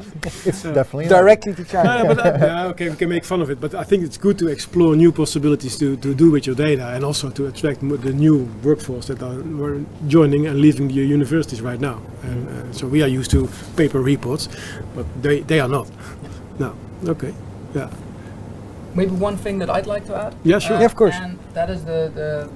definitely. 0.75 1.09
Directly 1.09 1.55
to 1.55 1.65
China. 1.65 2.05
no, 2.05 2.15
but 2.15 2.19
uh, 2.27 2.39
yeah, 2.47 2.67
okay, 2.69 2.89
we 2.91 2.97
can 2.97 3.09
make 3.09 3.25
fun 3.25 3.41
of 3.43 3.51
it, 3.51 3.61
but 3.61 3.75
I 3.75 3.85
think 3.85 4.03
it's 4.05 4.19
good 4.19 4.39
to 4.39 4.49
explore 4.49 4.97
new 4.97 5.13
possibilities 5.13 5.79
to, 5.79 5.97
to 5.99 6.15
do 6.15 6.31
with 6.31 6.47
your 6.47 6.57
data 6.57 6.89
and 6.95 7.05
also 7.05 7.31
to 7.31 7.47
attract 7.47 7.83
mo- 7.83 7.97
the 7.97 8.13
new 8.13 8.49
workforce 8.63 9.07
that 9.07 9.23
are 9.23 9.37
were 9.57 9.81
joining 10.09 10.47
and 10.47 10.61
leaving 10.61 10.89
the 10.89 10.95
universities 10.95 11.61
right 11.63 11.81
now. 11.81 12.01
And 12.23 12.49
uh, 12.49 12.73
so 12.73 12.87
we 12.87 13.03
are 13.03 13.09
used 13.09 13.31
to 13.31 13.49
paper 13.77 14.01
reports, 14.01 14.49
but 14.95 15.07
they, 15.23 15.41
they 15.41 15.61
are 15.61 15.69
not. 15.69 15.87
No, 16.59 16.75
okay, 17.07 17.35
yeah. 17.75 17.91
Maybe 18.95 19.11
one 19.13 19.37
thing 19.37 19.59
that 19.59 19.69
I'd 19.69 19.87
like 19.87 20.07
to 20.07 20.17
add. 20.17 20.35
Yeah, 20.43 20.59
sure. 20.59 20.77
uh, 20.77 20.81
Yeah, 20.81 20.87
of 20.87 20.97
course. 20.97 21.15
And 21.17 21.39
that 21.53 21.69
is 21.69 21.85
the, 21.85 22.11
the 22.15 22.49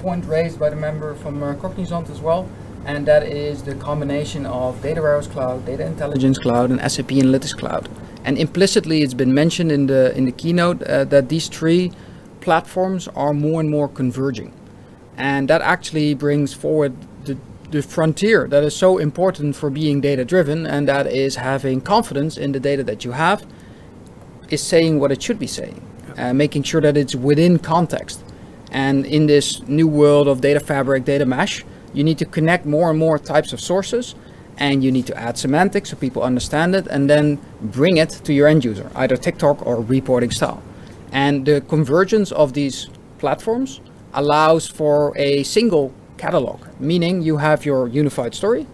point 0.00 0.24
raised 0.26 0.58
by 0.60 0.70
the 0.70 0.76
member 0.76 1.14
from 1.16 1.42
uh, 1.42 1.54
Cognizant 1.54 2.08
as 2.08 2.20
well. 2.20 2.48
And 2.86 3.04
that 3.06 3.24
is 3.24 3.62
the 3.64 3.74
combination 3.74 4.46
of 4.46 4.80
Data 4.80 5.02
Warehouse 5.02 5.26
Cloud, 5.26 5.66
Data 5.66 5.84
Intelligence 5.84 6.38
Cloud, 6.38 6.70
and 6.70 6.80
SAP 6.90 7.08
Analytics 7.08 7.56
Cloud. 7.58 7.88
And 8.24 8.38
implicitly, 8.38 9.02
it's 9.02 9.14
been 9.14 9.34
mentioned 9.34 9.72
in 9.72 9.86
the 9.88 10.16
in 10.16 10.24
the 10.24 10.32
keynote 10.32 10.82
uh, 10.84 11.04
that 11.04 11.28
these 11.28 11.48
three 11.48 11.90
platforms 12.40 13.08
are 13.08 13.34
more 13.34 13.60
and 13.60 13.68
more 13.68 13.88
converging, 13.88 14.52
and 15.16 15.48
that 15.48 15.60
actually 15.60 16.14
brings 16.14 16.54
forward 16.54 16.92
the 17.70 17.82
frontier 17.82 18.48
that 18.48 18.64
is 18.64 18.74
so 18.74 18.98
important 18.98 19.56
for 19.56 19.70
being 19.70 20.00
data 20.00 20.24
driven, 20.24 20.66
and 20.66 20.88
that 20.88 21.06
is 21.06 21.36
having 21.36 21.80
confidence 21.80 22.36
in 22.36 22.52
the 22.52 22.60
data 22.60 22.82
that 22.84 23.04
you 23.04 23.12
have, 23.12 23.46
is 24.50 24.62
saying 24.62 24.98
what 24.98 25.12
it 25.12 25.22
should 25.22 25.38
be 25.38 25.46
saying, 25.46 25.82
uh, 26.16 26.32
making 26.32 26.62
sure 26.62 26.80
that 26.80 26.96
it's 26.96 27.14
within 27.14 27.58
context. 27.58 28.24
And 28.70 29.06
in 29.06 29.26
this 29.26 29.66
new 29.68 29.86
world 29.86 30.28
of 30.28 30.40
data 30.40 30.60
fabric, 30.60 31.04
data 31.04 31.26
mesh, 31.26 31.64
you 31.92 32.04
need 32.04 32.18
to 32.18 32.26
connect 32.26 32.66
more 32.66 32.90
and 32.90 32.98
more 32.98 33.18
types 33.18 33.52
of 33.52 33.60
sources 33.60 34.14
and 34.58 34.82
you 34.82 34.90
need 34.90 35.06
to 35.06 35.16
add 35.16 35.38
semantics 35.38 35.90
so 35.90 35.96
people 35.96 36.22
understand 36.22 36.74
it 36.74 36.86
and 36.88 37.08
then 37.08 37.38
bring 37.62 37.96
it 37.96 38.10
to 38.10 38.32
your 38.32 38.48
end 38.48 38.64
user, 38.64 38.90
either 38.96 39.16
TikTok 39.16 39.64
or 39.64 39.80
reporting 39.80 40.30
style. 40.30 40.62
And 41.12 41.46
the 41.46 41.60
convergence 41.62 42.32
of 42.32 42.52
these 42.52 42.88
platforms 43.18 43.80
allows 44.12 44.66
for 44.66 45.16
a 45.16 45.44
single 45.44 45.94
catalog, 46.18 46.60
meaning 46.78 47.22
you 47.22 47.38
have 47.38 47.64
your 47.64 47.88
unified 47.88 48.34
story 48.34 48.66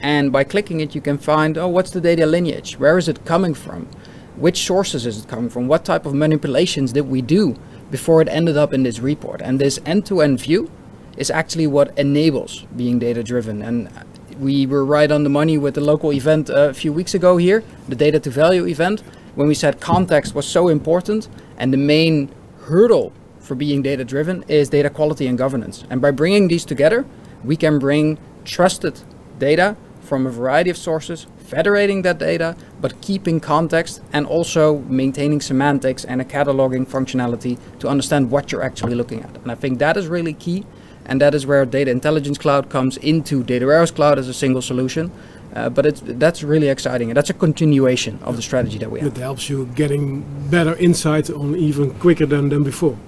and 0.00 0.32
by 0.32 0.44
clicking 0.44 0.80
it 0.80 0.94
you 0.94 1.00
can 1.00 1.18
find 1.18 1.56
oh 1.56 1.68
what's 1.68 1.90
the 1.90 2.00
data 2.00 2.26
lineage? 2.26 2.78
Where 2.78 2.98
is 2.98 3.08
it 3.08 3.24
coming 3.24 3.54
from? 3.54 3.88
Which 4.36 4.64
sources 4.64 5.06
is 5.06 5.24
it 5.24 5.28
coming 5.28 5.48
from? 5.48 5.68
What 5.68 5.84
type 5.84 6.04
of 6.04 6.14
manipulations 6.14 6.92
did 6.92 7.08
we 7.08 7.22
do 7.22 7.56
before 7.90 8.20
it 8.20 8.28
ended 8.28 8.56
up 8.56 8.72
in 8.74 8.82
this 8.82 8.98
report? 8.98 9.40
And 9.40 9.58
this 9.58 9.80
end-to-end 9.86 10.40
view 10.40 10.70
is 11.16 11.30
actually 11.30 11.66
what 11.66 11.96
enables 11.98 12.66
being 12.76 12.98
data 12.98 13.22
driven 13.22 13.62
and 13.62 13.90
we 14.38 14.66
were 14.66 14.84
right 14.84 15.10
on 15.10 15.24
the 15.24 15.30
money 15.30 15.56
with 15.56 15.74
the 15.74 15.80
local 15.80 16.12
event 16.12 16.50
uh, 16.50 16.68
a 16.68 16.74
few 16.74 16.92
weeks 16.92 17.14
ago 17.14 17.38
here 17.38 17.64
the 17.88 17.96
data 17.96 18.20
to 18.20 18.28
value 18.28 18.66
event 18.66 19.00
when 19.34 19.48
we 19.48 19.54
said 19.54 19.80
context 19.80 20.34
was 20.34 20.46
so 20.46 20.68
important 20.68 21.26
and 21.56 21.72
the 21.72 21.78
main 21.78 22.30
hurdle 22.64 23.12
for 23.46 23.54
being 23.54 23.82
data 23.82 24.04
driven 24.04 24.44
is 24.48 24.68
data 24.68 24.90
quality 24.90 25.26
and 25.26 25.38
governance 25.38 25.84
and 25.90 26.00
by 26.00 26.10
bringing 26.10 26.48
these 26.48 26.64
together 26.64 27.04
we 27.44 27.56
can 27.56 27.78
bring 27.78 28.18
trusted 28.44 29.00
data 29.38 29.76
from 30.06 30.26
a 30.26 30.30
variety 30.30 30.70
of 30.70 30.76
sources, 30.76 31.26
federating 31.36 32.02
that 32.02 32.18
data, 32.18 32.56
but 32.80 33.00
keeping 33.00 33.40
context 33.40 34.00
and 34.12 34.26
also 34.26 34.78
maintaining 34.88 35.40
semantics 35.40 36.04
and 36.04 36.20
a 36.20 36.24
cataloging 36.24 36.86
functionality 36.86 37.58
to 37.80 37.88
understand 37.88 38.30
what 38.30 38.52
you're 38.52 38.62
actually 38.62 38.94
looking 38.94 39.22
at. 39.22 39.36
And 39.38 39.50
I 39.50 39.56
think 39.56 39.78
that 39.80 39.96
is 39.96 40.06
really 40.06 40.32
key. 40.32 40.64
And 41.08 41.20
that 41.20 41.34
is 41.34 41.46
where 41.46 41.64
Data 41.64 41.90
Intelligence 41.90 42.38
Cloud 42.38 42.68
comes 42.68 42.96
into 42.96 43.44
Data 43.44 43.66
Warehouse 43.66 43.92
Cloud 43.92 44.18
as 44.18 44.28
a 44.28 44.34
single 44.34 44.62
solution. 44.62 45.12
Uh, 45.54 45.68
but 45.70 45.86
it's, 45.86 46.02
that's 46.04 46.42
really 46.42 46.68
exciting. 46.68 47.10
And 47.10 47.16
that's 47.16 47.30
a 47.30 47.34
continuation 47.34 48.18
of 48.22 48.34
the 48.36 48.42
strategy 48.42 48.78
that 48.78 48.90
we 48.90 49.00
have. 49.00 49.16
It 49.16 49.20
helps 49.20 49.48
you 49.48 49.66
getting 49.74 50.24
better 50.50 50.74
insight 50.76 51.30
on 51.30 51.54
even 51.56 51.94
quicker 51.94 52.26
than, 52.26 52.48
than 52.48 52.64
before. 52.64 52.98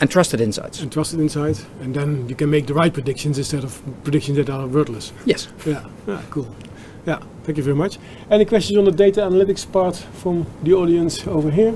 And 0.00 0.10
trusted 0.10 0.40
insights. 0.40 0.80
and 0.80 0.92
trusted 0.92 1.20
insights. 1.20 1.64
and 1.80 1.94
then 1.94 2.28
you 2.28 2.34
can 2.34 2.50
make 2.50 2.66
the 2.66 2.74
right 2.74 2.92
predictions 2.92 3.38
instead 3.38 3.64
of 3.64 3.80
predictions 4.04 4.36
that 4.36 4.50
are 4.50 4.66
wordless. 4.66 5.12
Yes. 5.24 5.48
Yeah, 5.64 5.84
yeah, 6.06 6.22
cool. 6.30 6.46
Yeah, 7.06 7.20
thank 7.44 7.56
you 7.58 7.64
very 7.64 7.76
much. 7.76 7.98
Any 8.30 8.44
questions 8.44 8.78
on 8.78 8.84
the 8.84 8.90
data 8.90 9.20
analytics 9.20 9.70
part 9.70 9.96
from 9.96 10.46
the 10.62 10.74
audience 10.74 11.26
over 11.26 11.50
here 11.50 11.74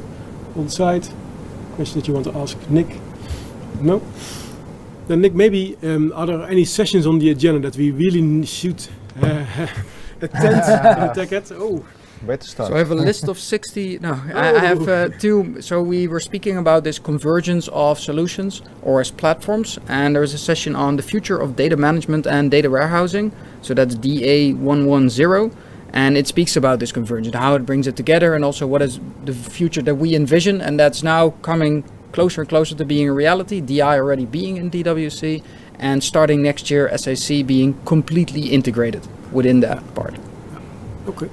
on 0.56 0.68
site? 0.68 1.10
Question 1.76 2.00
that 2.00 2.08
you 2.08 2.14
want 2.14 2.26
to 2.26 2.36
ask 2.36 2.56
Nick? 2.68 2.98
No? 3.80 4.02
Then 5.06 5.20
Nick, 5.22 5.34
maybe 5.34 5.76
um, 5.82 6.12
are 6.14 6.26
there 6.26 6.42
any 6.42 6.64
sessions 6.64 7.06
on 7.06 7.18
the 7.18 7.30
agenda 7.30 7.60
that 7.70 7.76
we 7.76 7.90
really 7.90 8.44
should 8.44 8.86
uh, 9.22 9.44
attend 10.20 10.54
in 10.54 11.28
the 11.28 11.56
Oh, 11.58 11.84
Where 12.24 12.36
to 12.36 12.46
start? 12.46 12.68
So 12.68 12.74
I 12.74 12.78
have 12.78 12.90
a 12.90 12.94
list 12.94 13.28
of 13.28 13.38
60. 13.38 13.98
No, 14.00 14.20
I, 14.34 14.54
I 14.54 14.58
have 14.58 14.88
uh, 14.88 15.08
two. 15.08 15.62
So 15.62 15.82
we 15.82 16.06
were 16.06 16.20
speaking 16.20 16.58
about 16.58 16.84
this 16.84 16.98
convergence 16.98 17.66
of 17.68 17.98
solutions 17.98 18.60
or 18.82 19.00
as 19.00 19.10
platforms, 19.10 19.78
and 19.88 20.14
there 20.14 20.22
is 20.22 20.34
a 20.34 20.38
session 20.38 20.76
on 20.76 20.96
the 20.96 21.02
future 21.02 21.38
of 21.38 21.56
data 21.56 21.78
management 21.78 22.26
and 22.26 22.50
data 22.50 22.68
warehousing. 22.68 23.32
So 23.62 23.72
that's 23.72 23.94
DA 23.94 24.52
110, 24.52 25.56
and 25.94 26.18
it 26.18 26.26
speaks 26.26 26.56
about 26.56 26.78
this 26.78 26.92
convergence, 26.92 27.34
how 27.34 27.54
it 27.54 27.64
brings 27.64 27.86
it 27.86 27.96
together, 27.96 28.34
and 28.34 28.44
also 28.44 28.66
what 28.66 28.82
is 28.82 29.00
the 29.24 29.32
future 29.32 29.80
that 29.82 29.94
we 29.94 30.14
envision, 30.14 30.60
and 30.60 30.78
that's 30.78 31.02
now 31.02 31.30
coming 31.40 31.84
closer 32.12 32.42
and 32.42 32.50
closer 32.50 32.74
to 32.74 32.84
being 32.84 33.08
a 33.08 33.14
reality. 33.14 33.62
DI 33.62 33.80
already 33.80 34.26
being 34.26 34.58
in 34.58 34.70
DWC, 34.70 35.42
and 35.78 36.04
starting 36.04 36.42
next 36.42 36.70
year, 36.70 36.94
SAC 36.98 37.46
being 37.46 37.80
completely 37.86 38.50
integrated 38.50 39.08
within 39.32 39.60
that 39.60 39.94
part. 39.94 40.16
okay. 41.08 41.30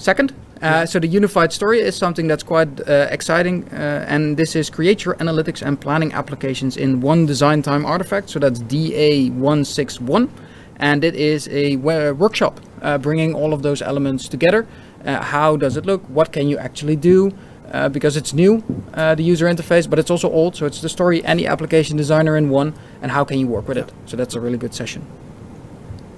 Second, 0.00 0.32
uh, 0.62 0.86
so 0.86 0.98
the 0.98 1.06
unified 1.06 1.52
story 1.52 1.78
is 1.78 1.94
something 1.94 2.26
that's 2.26 2.42
quite 2.42 2.80
uh, 2.88 3.06
exciting, 3.10 3.68
uh, 3.68 4.06
and 4.08 4.34
this 4.34 4.56
is 4.56 4.70
create 4.70 5.04
your 5.04 5.14
analytics 5.16 5.60
and 5.60 5.78
planning 5.78 6.10
applications 6.14 6.78
in 6.78 7.02
one 7.02 7.26
design 7.26 7.60
time 7.60 7.84
artifact. 7.84 8.30
So 8.30 8.38
that's 8.38 8.60
DA161, 8.60 10.30
and 10.76 11.04
it 11.04 11.14
is 11.14 11.50
a 11.52 11.76
workshop 11.76 12.60
uh, 12.80 12.96
bringing 12.96 13.34
all 13.34 13.52
of 13.52 13.60
those 13.60 13.82
elements 13.82 14.26
together. 14.26 14.66
Uh, 15.04 15.20
how 15.20 15.56
does 15.56 15.76
it 15.76 15.84
look? 15.84 16.02
What 16.08 16.32
can 16.32 16.48
you 16.48 16.56
actually 16.56 16.96
do? 16.96 17.30
Uh, 17.70 17.90
because 17.90 18.16
it's 18.16 18.32
new, 18.32 18.64
uh, 18.94 19.14
the 19.14 19.22
user 19.22 19.46
interface, 19.46 19.88
but 19.88 19.98
it's 19.98 20.10
also 20.10 20.30
old. 20.30 20.56
So 20.56 20.64
it's 20.64 20.80
the 20.80 20.88
story 20.88 21.22
and 21.24 21.38
the 21.38 21.46
application 21.46 21.98
designer 21.98 22.38
in 22.38 22.48
one, 22.48 22.72
and 23.02 23.12
how 23.12 23.24
can 23.24 23.38
you 23.38 23.46
work 23.46 23.68
with 23.68 23.76
it? 23.76 23.92
So 24.06 24.16
that's 24.16 24.34
a 24.34 24.40
really 24.40 24.58
good 24.58 24.74
session. 24.74 25.04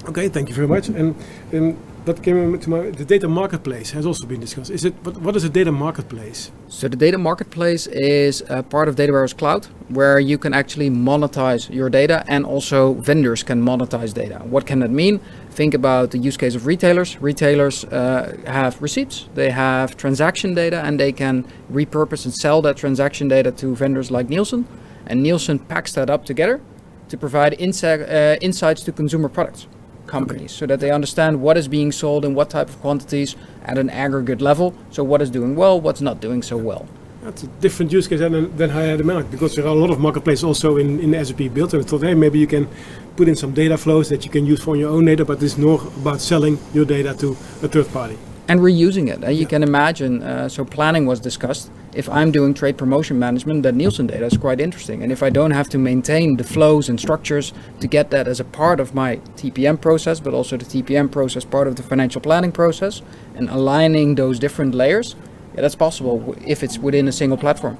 Okay, 0.08 0.28
thank 0.28 0.48
you 0.48 0.54
very 0.54 0.68
much. 0.68 0.88
And, 0.88 1.16
and 1.50 1.76
that 2.04 2.22
came 2.22 2.58
to 2.58 2.70
my 2.70 2.90
the 2.90 3.04
data 3.04 3.28
marketplace 3.28 3.92
has 3.92 4.04
also 4.06 4.26
been 4.26 4.40
discussed. 4.40 4.70
Is 4.70 4.84
it 4.84 4.94
what, 5.02 5.16
what 5.18 5.36
is 5.36 5.44
a 5.44 5.48
data 5.48 5.70
marketplace? 5.70 6.50
So 6.68 6.88
the 6.88 6.96
data 6.96 7.18
marketplace 7.18 7.86
is 7.86 8.42
a 8.48 8.62
part 8.62 8.88
of 8.88 8.96
Data 8.96 9.12
Warehouse 9.12 9.32
Cloud 9.32 9.66
where 9.88 10.18
you 10.18 10.38
can 10.38 10.52
actually 10.52 10.90
monetize 10.90 11.72
your 11.72 11.88
data 11.90 12.24
and 12.26 12.44
also 12.44 12.94
vendors 12.94 13.42
can 13.42 13.62
monetize 13.62 14.12
data. 14.12 14.38
What 14.38 14.66
can 14.66 14.80
that 14.80 14.90
mean? 14.90 15.20
Think 15.50 15.74
about 15.74 16.10
the 16.10 16.18
use 16.18 16.36
case 16.36 16.54
of 16.54 16.66
retailers. 16.66 17.20
Retailers 17.20 17.84
uh, 17.84 18.36
have 18.46 18.80
receipts, 18.82 19.28
they 19.34 19.50
have 19.50 19.96
transaction 19.96 20.54
data, 20.54 20.80
and 20.82 20.98
they 20.98 21.12
can 21.12 21.44
repurpose 21.70 22.24
and 22.24 22.34
sell 22.34 22.62
that 22.62 22.76
transaction 22.76 23.28
data 23.28 23.52
to 23.52 23.76
vendors 23.76 24.10
like 24.10 24.28
Nielsen. 24.28 24.66
And 25.06 25.22
Nielsen 25.22 25.58
packs 25.58 25.92
that 25.92 26.08
up 26.08 26.24
together 26.24 26.60
to 27.08 27.16
provide 27.16 27.52
uh, 27.54 28.36
insights 28.40 28.82
to 28.84 28.92
consumer 28.92 29.28
products 29.28 29.66
companies 30.12 30.52
so 30.52 30.66
that 30.66 30.78
they 30.78 30.90
understand 30.90 31.40
what 31.40 31.56
is 31.56 31.66
being 31.78 31.90
sold 31.90 32.24
in 32.24 32.34
what 32.34 32.48
type 32.50 32.68
of 32.68 32.76
quantities 32.80 33.34
at 33.64 33.76
an 33.78 33.88
aggregate 33.90 34.40
level. 34.40 34.74
So 34.90 35.02
what 35.02 35.20
is 35.22 35.30
doing 35.30 35.56
well, 35.56 35.80
what's 35.80 36.02
not 36.08 36.20
doing 36.20 36.42
so 36.42 36.56
well. 36.56 36.86
That's 37.22 37.44
a 37.44 37.46
different 37.64 37.92
use 37.92 38.08
case 38.08 38.18
than, 38.18 38.56
than 38.56 38.70
in 38.70 39.06
mind 39.06 39.30
because 39.30 39.54
there 39.56 39.64
are 39.64 39.74
a 39.78 39.80
lot 39.84 39.90
of 39.90 39.98
marketplaces 40.00 40.44
also 40.44 40.76
in, 40.76 40.88
in 41.04 41.24
SAP 41.24 41.54
Build. 41.54 41.72
And 41.72 41.84
I 41.84 41.86
thought, 41.86 42.02
hey, 42.02 42.14
maybe 42.14 42.38
you 42.38 42.48
can 42.48 42.68
put 43.16 43.28
in 43.28 43.36
some 43.36 43.52
data 43.54 43.78
flows 43.78 44.08
that 44.08 44.24
you 44.24 44.30
can 44.30 44.44
use 44.44 44.62
for 44.62 44.76
your 44.76 44.90
own 44.90 45.04
data, 45.04 45.24
but 45.24 45.42
it's 45.42 45.56
more 45.56 45.80
about 46.00 46.20
selling 46.20 46.58
your 46.74 46.84
data 46.84 47.14
to 47.22 47.30
a 47.66 47.68
third 47.68 47.88
party. 47.92 48.18
And 48.48 48.60
reusing 48.60 49.08
it. 49.08 49.24
Uh, 49.24 49.30
you 49.30 49.46
can 49.46 49.62
imagine, 49.62 50.22
uh, 50.22 50.48
so 50.48 50.64
planning 50.64 51.06
was 51.06 51.20
discussed. 51.20 51.70
If 51.94 52.08
I'm 52.08 52.32
doing 52.32 52.54
trade 52.54 52.76
promotion 52.76 53.18
management, 53.18 53.62
that 53.62 53.74
Nielsen 53.74 54.06
data 54.08 54.24
is 54.24 54.36
quite 54.36 54.60
interesting. 54.60 55.02
And 55.02 55.12
if 55.12 55.22
I 55.22 55.30
don't 55.30 55.52
have 55.52 55.68
to 55.70 55.78
maintain 55.78 56.36
the 56.36 56.44
flows 56.44 56.88
and 56.88 56.98
structures 56.98 57.52
to 57.80 57.86
get 57.86 58.10
that 58.10 58.26
as 58.26 58.40
a 58.40 58.44
part 58.44 58.80
of 58.80 58.94
my 58.94 59.16
TPM 59.36 59.80
process, 59.80 60.18
but 60.18 60.34
also 60.34 60.56
the 60.56 60.64
TPM 60.64 61.10
process 61.10 61.44
part 61.44 61.68
of 61.68 61.76
the 61.76 61.82
financial 61.82 62.20
planning 62.20 62.50
process, 62.50 63.02
and 63.36 63.48
aligning 63.48 64.16
those 64.16 64.38
different 64.38 64.74
layers, 64.74 65.14
yeah, 65.54 65.60
that's 65.60 65.76
possible 65.76 66.18
w- 66.18 66.40
if 66.46 66.62
it's 66.62 66.78
within 66.78 67.06
a 67.08 67.12
single 67.12 67.38
platform. 67.38 67.76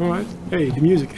All 0.00 0.08
right. 0.08 0.26
Hey, 0.50 0.70
the 0.70 0.80
music. 0.80 1.10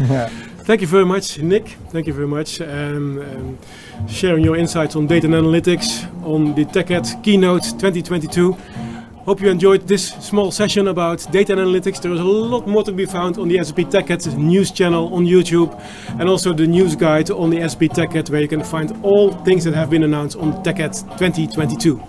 yeah. 0.00 0.28
Thank 0.64 0.80
you 0.80 0.86
very 0.86 1.04
much, 1.04 1.38
Nick. 1.38 1.68
Thank 1.90 2.06
you 2.06 2.14
very 2.14 2.26
much. 2.26 2.60
Um, 2.60 3.20
um, 3.20 3.58
sharing 4.08 4.44
your 4.44 4.56
insights 4.56 4.96
on 4.96 5.06
data 5.06 5.26
and 5.26 5.34
analytics 5.34 6.04
on 6.24 6.54
the 6.54 6.64
TechEd 6.64 7.22
keynote 7.22 7.62
2022. 7.62 8.56
Hope 9.24 9.40
you 9.40 9.48
enjoyed 9.48 9.88
this 9.88 10.08
small 10.20 10.50
session 10.50 10.88
about 10.88 11.30
data 11.32 11.52
and 11.52 11.60
analytics. 11.62 12.02
There 12.02 12.12
is 12.12 12.20
a 12.20 12.24
lot 12.24 12.66
more 12.66 12.84
to 12.84 12.92
be 12.92 13.06
found 13.06 13.38
on 13.38 13.48
the 13.48 13.64
SAP 13.64 13.88
TechEd 13.90 14.36
news 14.36 14.70
channel 14.70 15.14
on 15.14 15.24
YouTube 15.24 15.72
and 16.20 16.28
also 16.28 16.52
the 16.52 16.66
news 16.66 16.94
guide 16.94 17.30
on 17.30 17.48
the 17.48 17.66
SAP 17.66 17.90
TechEd 17.90 18.28
where 18.28 18.42
you 18.42 18.48
can 18.48 18.62
find 18.62 18.92
all 19.02 19.32
things 19.44 19.64
that 19.64 19.72
have 19.72 19.88
been 19.88 20.02
announced 20.02 20.36
on 20.36 20.52
TechEd 20.62 20.92
2022. 21.18 22.02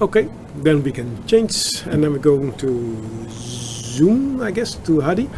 Okay, 0.00 0.28
then 0.56 0.82
we 0.82 0.92
can 0.92 1.26
change 1.26 1.82
and 1.86 2.02
then 2.02 2.12
we 2.12 2.20
go 2.20 2.50
to 2.50 3.28
Zoom, 3.28 4.40
I 4.40 4.50
guess, 4.52 4.74
to 4.86 5.00
Hadi. 5.00 5.28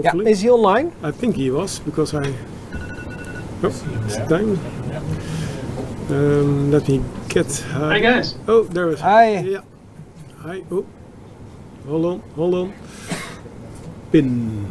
Yeah, 0.00 0.16
is 0.24 0.40
he 0.40 0.48
online? 0.48 0.92
I 1.02 1.10
think 1.10 1.36
he 1.36 1.50
was 1.50 1.78
because 1.80 2.14
I. 2.14 2.32
Oh, 3.62 3.68
it's 4.06 4.16
time. 4.28 4.58
Um, 6.08 6.70
let 6.70 6.88
me 6.88 7.02
get. 7.28 7.46
Hi 7.72 8.00
guys. 8.00 8.36
Oh, 8.48 8.64
there 8.64 8.88
is. 8.88 9.00
Hi. 9.00 9.38
Yeah. 9.40 9.60
Hi. 10.40 10.62
Oh. 10.70 10.86
Hold 11.86 12.04
on. 12.06 12.20
Hold 12.36 12.54
on. 12.54 12.72
Pin. 14.10 14.70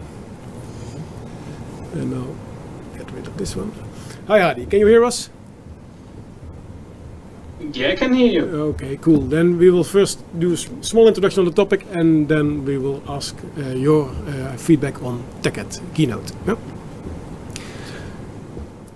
And 1.93 2.11
now 2.11 2.27
get 2.97 3.11
rid 3.11 3.27
of 3.27 3.37
this 3.37 3.55
one. 3.55 3.71
Hi, 4.27 4.39
Hadi. 4.39 4.65
Can 4.65 4.79
you 4.79 4.87
hear 4.87 5.05
us? 5.05 5.29
Yeah, 7.73 7.89
I 7.91 7.95
can 7.95 8.13
hear 8.13 8.31
you. 8.31 8.45
Okay, 8.71 8.97
cool. 8.97 9.19
Then 9.19 9.57
we 9.57 9.69
will 9.69 9.83
first 9.83 10.19
do 10.39 10.53
a 10.53 10.57
small 10.57 11.07
introduction 11.07 11.41
on 11.41 11.45
the 11.45 11.55
topic, 11.55 11.85
and 11.91 12.27
then 12.27 12.65
we 12.65 12.77
will 12.77 13.01
ask 13.07 13.35
uh, 13.57 13.69
your 13.69 14.09
uh, 14.09 14.57
feedback 14.57 15.01
on 15.03 15.23
TechEd 15.41 15.79
keynote. 15.93 16.31
Yep. 16.47 16.57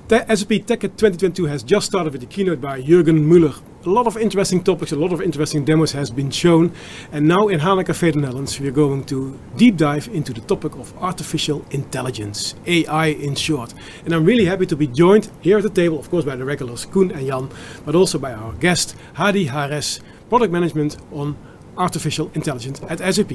The 0.07 0.35
SAP 0.35 0.65
TechEd 0.65 0.97
2022 0.97 1.45
has 1.45 1.63
just 1.63 1.87
started 1.87 2.13
with 2.13 2.21
the 2.21 2.27
keynote 2.27 2.61
by 2.61 2.81
Jürgen 2.81 3.25
Müller. 3.25 3.55
A 3.85 3.89
lot 3.89 4.07
of 4.07 4.17
interesting 4.17 4.63
topics, 4.63 4.93
a 4.93 4.95
lot 4.95 5.13
of 5.13 5.21
interesting 5.21 5.63
demos 5.63 5.91
has 5.91 6.09
been 6.09 6.31
shown, 6.31 6.71
and 7.11 7.27
now 7.27 7.49
in 7.49 7.59
HANA 7.59 7.83
Café 7.83 8.11
the 8.11 8.19
Netherlands 8.19 8.59
we 8.59 8.67
are 8.67 8.71
going 8.71 9.03
to 9.03 9.39
deep 9.57 9.77
dive 9.77 10.07
into 10.07 10.33
the 10.33 10.41
topic 10.41 10.73
of 10.75 10.91
artificial 10.97 11.63
intelligence, 11.69 12.55
AI 12.65 13.07
in 13.09 13.35
short. 13.35 13.75
And 14.03 14.11
I'm 14.15 14.25
really 14.25 14.45
happy 14.45 14.65
to 14.65 14.75
be 14.75 14.87
joined 14.87 15.29
here 15.41 15.57
at 15.57 15.63
the 15.63 15.69
table, 15.69 15.99
of 15.99 16.09
course, 16.09 16.25
by 16.25 16.35
the 16.35 16.43
regulars 16.43 16.85
Koen 16.85 17.11
and 17.11 17.27
Jan, 17.27 17.49
but 17.85 17.93
also 17.93 18.17
by 18.17 18.33
our 18.33 18.53
guest 18.53 18.95
Hadi 19.13 19.45
Hares, 19.45 19.99
product 20.29 20.51
management 20.51 20.97
on 21.11 21.37
artificial 21.77 22.31
intelligence 22.33 22.81
at 22.89 22.97
SAP. 23.13 23.33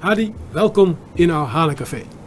Hadi, 0.00 0.34
welcome 0.52 0.98
in 1.14 1.30
our 1.30 1.46
HANA 1.46 1.76
Café. 1.76 2.21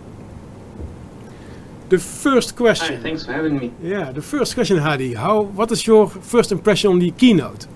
The 1.90 2.00
first 2.00 2.56
question. 2.56 2.88
Hi, 2.88 2.94
question. 2.94 3.04
thanks 3.04 3.26
for 3.26 3.34
having 3.34 3.60
me. 3.60 3.72
Yeah, 3.82 4.12
the 4.12 4.22
first 4.22 4.56
question, 4.56 4.78
Hadi. 4.78 5.14
How? 5.14 5.42
What 5.42 5.72
is 5.72 5.86
your 5.86 6.10
first 6.10 6.52
impression 6.52 6.90
on 6.92 7.00
the 7.00 7.12
keynote? 7.12 7.68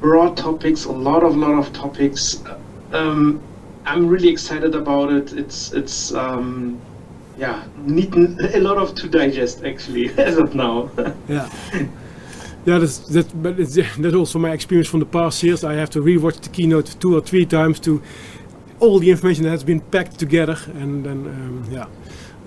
Broad 0.00 0.36
topics, 0.36 0.84
a 0.84 0.92
lot 0.92 1.22
of 1.22 1.36
lot 1.36 1.56
of 1.58 1.72
topics. 1.72 2.42
Um, 2.92 3.40
I'm 3.86 4.08
really 4.08 4.28
excited 4.28 4.74
about 4.74 5.12
it. 5.12 5.32
It's 5.32 5.72
it's 5.72 6.12
um, 6.12 6.80
yeah, 7.36 7.64
need 7.76 8.12
a 8.54 8.60
lot 8.60 8.78
of 8.78 8.96
to 8.96 9.08
digest 9.08 9.64
actually 9.64 10.08
as 10.18 10.38
of 10.38 10.54
now. 10.54 10.90
Yeah. 11.28 11.48
Yeah, 12.64 12.78
that's, 12.78 12.98
that, 13.08 13.42
but 13.42 13.58
it's, 13.58 13.74
that's 13.74 14.14
also 14.14 14.38
my 14.38 14.52
experience 14.52 14.88
from 14.88 15.00
the 15.00 15.06
past 15.06 15.42
years. 15.42 15.64
I 15.64 15.74
have 15.74 15.90
to 15.90 16.00
rewatch 16.00 16.40
the 16.40 16.48
keynote 16.48 16.94
two 17.00 17.16
or 17.16 17.20
three 17.20 17.44
times 17.44 17.80
to 17.80 18.00
all 18.82 18.98
the 18.98 19.10
information 19.10 19.44
that 19.44 19.50
has 19.50 19.64
been 19.64 19.80
packed 19.80 20.18
together, 20.18 20.58
and 20.74 21.04
then 21.06 21.26
um, 21.26 21.64
yeah, 21.70 21.86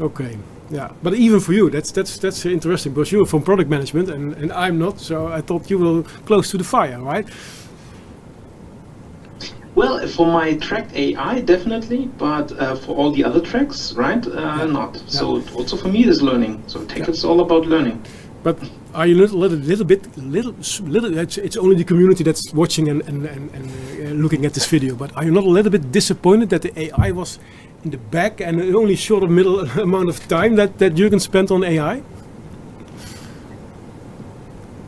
okay, 0.01 0.37
yeah. 0.69 0.91
But 1.01 1.13
even 1.13 1.39
for 1.39 1.53
you, 1.53 1.69
that's 1.69 1.91
that's 1.91 2.17
that's 2.17 2.45
interesting 2.45 2.93
because 2.93 3.11
you're 3.11 3.25
from 3.25 3.41
product 3.41 3.69
management, 3.69 4.09
and, 4.09 4.33
and 4.33 4.51
I'm 4.51 4.77
not. 4.77 4.99
So 4.99 5.27
I 5.27 5.41
thought 5.41 5.69
you 5.69 5.79
were 5.79 6.03
close 6.25 6.51
to 6.51 6.57
the 6.57 6.63
fire, 6.63 6.99
right? 7.01 7.27
well, 9.75 10.07
for 10.07 10.25
my 10.25 10.53
track 10.55 10.87
AI 10.95 11.41
definitely, 11.41 12.05
but 12.17 12.51
uh, 12.53 12.75
for 12.75 12.95
all 12.95 13.11
the 13.11 13.23
other 13.23 13.41
tracks, 13.41 13.93
right? 13.93 14.25
Uh, 14.25 14.65
Not. 14.65 14.95
So 15.07 15.41
also 15.53 15.75
for 15.77 15.89
me 15.89 16.05
is 16.05 16.21
learning. 16.21 16.63
So 16.67 16.85
tech 16.85 16.99
Yeah. 16.99 17.09
is 17.09 17.25
all 17.25 17.41
about 17.41 17.65
learning. 17.65 18.01
But 18.45 18.59
are 18.93 19.07
you 19.07 19.15
a 19.15 19.21
little, 19.21 19.39
little, 19.39 19.57
little 19.57 19.85
bit, 19.85 20.15
little, 20.17 20.53
little? 20.81 21.17
It's, 21.17 21.39
it's 21.39 21.57
only 21.57 21.75
the 21.77 21.83
community 21.83 22.23
that's 22.23 22.53
watching 22.53 22.89
and 22.89 23.01
and 23.09 23.25
and, 23.25 23.49
and 23.55 23.65
uh, 24.07 24.23
looking 24.23 24.45
at 24.45 24.53
this 24.53 24.67
video. 24.67 24.95
But 24.95 25.17
are 25.17 25.25
you 25.25 25.31
not 25.31 25.45
a 25.45 25.49
little 25.49 25.71
bit 25.71 25.91
disappointed 25.91 26.51
that 26.51 26.61
the 26.61 26.71
AI 26.79 27.09
was 27.09 27.39
in 27.83 27.89
the 27.89 27.97
back 27.97 28.41
and 28.41 28.61
only 28.75 28.95
short 28.95 29.23
of 29.23 29.31
middle 29.31 29.61
amount 29.87 30.09
of 30.09 30.27
time 30.27 30.57
that, 30.57 30.77
that 30.77 30.93
Jürgen 30.93 31.19
spent 31.19 31.49
on 31.49 31.63
AI? 31.63 32.03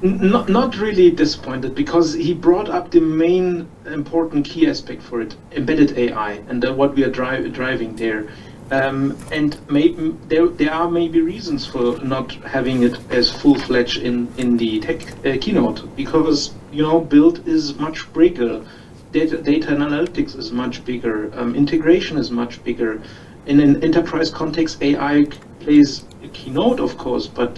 Not, 0.04 0.50
not 0.50 0.78
really 0.78 1.10
disappointed 1.10 1.74
because 1.74 2.14
he 2.14 2.36
brought 2.36 2.70
up 2.70 2.92
the 2.92 3.02
main 3.02 3.68
important 3.88 4.46
key 4.46 4.70
aspect 4.70 5.02
for 5.02 5.20
it, 5.20 5.36
embedded 5.52 5.98
AI, 5.98 6.34
and 6.48 6.64
what 6.78 6.94
we 6.94 7.04
are 7.04 7.10
dri- 7.10 7.50
driving 7.50 7.96
there. 7.96 8.28
Um, 8.70 9.18
and 9.32 9.58
may, 9.72 9.90
there, 10.28 10.48
there 10.48 10.74
are 10.74 10.90
maybe 10.92 11.22
reasons 11.22 11.66
for 11.66 11.98
not 12.00 12.34
having 12.44 12.84
it 12.84 12.98
as 13.10 13.32
full-fledged 13.32 14.00
in, 14.00 14.28
in 14.38 14.58
the 14.58 14.82
tech 14.82 15.02
uh, 15.26 15.38
keynote 15.40 15.96
because 15.96 16.54
you 16.72 16.84
know 16.84 17.00
build 17.00 17.48
is 17.48 17.76
much 17.76 18.12
bigger, 18.14 18.66
data, 19.14 19.42
data 19.42 19.68
analytics 19.68 20.38
is 20.38 20.52
much 20.52 20.84
bigger, 20.84 21.32
um, 21.40 21.56
integration 21.56 22.18
is 22.18 22.30
much 22.30 22.62
bigger. 22.66 23.02
In 23.46 23.62
an 23.62 23.82
enterprise 23.82 24.30
context, 24.30 24.84
AI 24.84 25.28
plays 25.62 26.04
a 26.22 26.28
keynote, 26.28 26.82
of 26.82 26.98
course, 26.98 27.26
but 27.26 27.58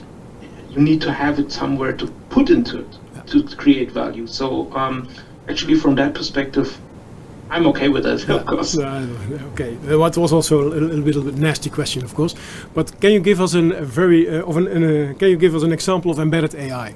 you 0.70 0.80
need 0.80 1.02
to 1.02 1.12
have 1.12 1.40
it 1.40 1.52
somewhere 1.52 1.94
to 1.94 2.06
put 2.30 2.52
into 2.52 2.82
it 2.82 2.98
to 3.28 3.44
create 3.56 3.92
value. 3.92 4.28
So 4.28 4.72
um, 4.76 5.10
actually, 5.48 5.76
from 5.76 5.96
that 5.96 6.14
perspective, 6.14 6.78
I'm 7.50 7.66
okay 7.68 7.90
with 7.90 8.04
that, 8.04 8.30
of 8.30 8.46
course. 8.46 8.78
Uh, 8.90 9.08
okay, 9.54 9.78
uh, 9.92 9.98
what 9.98 10.16
was 10.18 10.32
also 10.32 10.62
a 10.62 10.70
little, 10.70 11.02
bit 11.02 11.16
of 11.16 11.28
a 11.28 11.32
nasty 11.32 11.70
question, 11.70 12.04
of 12.04 12.14
course. 12.14 12.36
But 12.74 13.00
can 13.02 13.12
you 13.12 13.20
give 13.20 13.42
us 13.42 13.54
an, 13.54 13.72
a 13.72 13.82
very 13.82 14.30
uh, 14.30 14.44
of 14.44 14.58
an, 14.58 14.68
an 14.68 14.84
uh, 14.84 15.14
can 15.18 15.30
you 15.30 15.38
give 15.38 15.56
us 15.56 15.64
an 15.64 15.72
example 15.72 16.12
of 16.12 16.20
embedded 16.20 16.56
AI? 16.56 16.94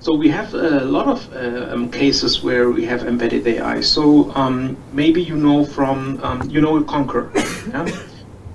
So 0.00 0.14
we 0.14 0.28
have 0.28 0.54
a 0.54 0.84
lot 0.84 1.06
of 1.08 1.32
uh, 1.32 1.72
um, 1.72 1.90
cases 1.90 2.42
where 2.42 2.70
we 2.70 2.84
have 2.84 3.06
embedded 3.06 3.46
AI. 3.46 3.80
So 3.80 4.30
um, 4.34 4.76
maybe 4.92 5.22
you 5.22 5.36
know 5.36 5.64
from 5.64 6.20
um, 6.22 6.48
you 6.50 6.60
know 6.60 6.82
Concur. 6.82 7.30
yeah? 7.34 7.88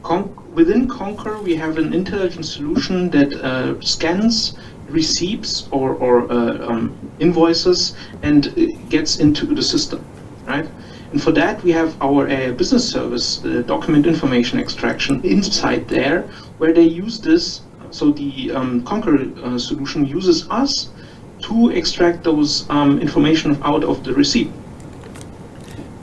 Con 0.03 0.33
within 0.53 0.87
Concur, 0.87 1.41
we 1.41 1.55
have 1.55 1.77
an 1.77 1.93
intelligent 1.93 2.45
solution 2.45 3.09
that 3.09 3.33
uh, 3.33 3.81
scans 3.81 4.57
receipts 4.91 5.67
or, 5.71 5.95
or 5.95 6.31
uh, 6.31 6.67
um, 6.67 6.97
invoices 7.19 7.95
and 8.23 8.53
gets 8.89 9.19
into 9.19 9.45
the 9.45 9.61
system, 9.61 10.03
right? 10.45 10.67
And 11.11 11.21
for 11.21 11.31
that, 11.31 11.63
we 11.63 11.71
have 11.71 11.99
our 12.01 12.29
uh, 12.29 12.51
business 12.51 12.87
service, 12.87 13.43
uh, 13.43 13.63
document 13.65 14.05
information 14.05 14.59
extraction 14.59 15.23
inside 15.25 15.87
there, 15.87 16.23
where 16.59 16.73
they 16.73 16.83
use 16.83 17.19
this. 17.19 17.61
So 17.91 18.11
the 18.11 18.51
um, 18.51 18.83
Concur 18.83 19.17
uh, 19.43 19.57
solution 19.57 20.05
uses 20.05 20.47
us 20.49 20.89
to 21.41 21.71
extract 21.71 22.23
those 22.23 22.69
um, 22.69 22.99
information 22.99 23.57
out 23.63 23.83
of 23.83 24.03
the 24.03 24.13
receipt. 24.13 24.51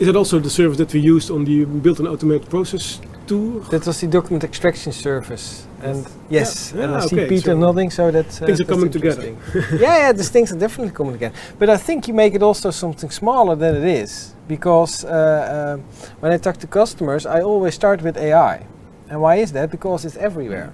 Is 0.00 0.06
that 0.08 0.16
also 0.16 0.40
the 0.40 0.50
service 0.50 0.78
that 0.78 0.92
we 0.92 1.00
used 1.00 1.30
on 1.30 1.44
the 1.44 1.64
built 1.64 2.00
and 2.00 2.08
automated 2.08 2.50
process 2.50 3.00
tool? 3.26 3.60
That 3.70 3.86
was 3.86 4.00
the 4.00 4.08
document 4.08 4.44
extraction 4.44 4.92
service. 4.92 5.65
And 5.82 6.06
yes, 6.30 6.72
yeah, 6.74 6.82
and 6.84 6.94
I 6.94 6.94
yeah, 6.94 7.00
see 7.00 7.16
okay, 7.16 7.28
Peter 7.28 7.52
so 7.52 7.58
nodding, 7.58 7.90
so 7.90 8.10
that 8.10 8.26
uh, 8.26 8.46
things 8.46 8.60
are 8.60 8.64
that's 8.64 8.70
coming 8.70 8.90
together. 8.90 9.22
yeah, 9.78 9.98
yeah, 9.98 10.12
these 10.12 10.30
things 10.30 10.52
are 10.52 10.58
definitely 10.58 10.92
coming 10.92 11.12
together. 11.12 11.34
But 11.58 11.68
I 11.68 11.76
think 11.76 12.08
you 12.08 12.14
make 12.14 12.34
it 12.34 12.42
also 12.42 12.70
something 12.70 13.10
smaller 13.10 13.54
than 13.56 13.76
it 13.76 13.84
is, 13.84 14.34
because 14.48 15.04
uh, 15.04 15.08
uh, 15.08 15.76
when 16.20 16.32
I 16.32 16.38
talk 16.38 16.56
to 16.58 16.66
customers, 16.66 17.26
I 17.26 17.42
always 17.42 17.74
start 17.74 18.02
with 18.02 18.16
AI. 18.16 18.66
And 19.08 19.20
why 19.20 19.36
is 19.36 19.52
that? 19.52 19.70
Because 19.70 20.04
it's 20.04 20.16
everywhere. 20.16 20.72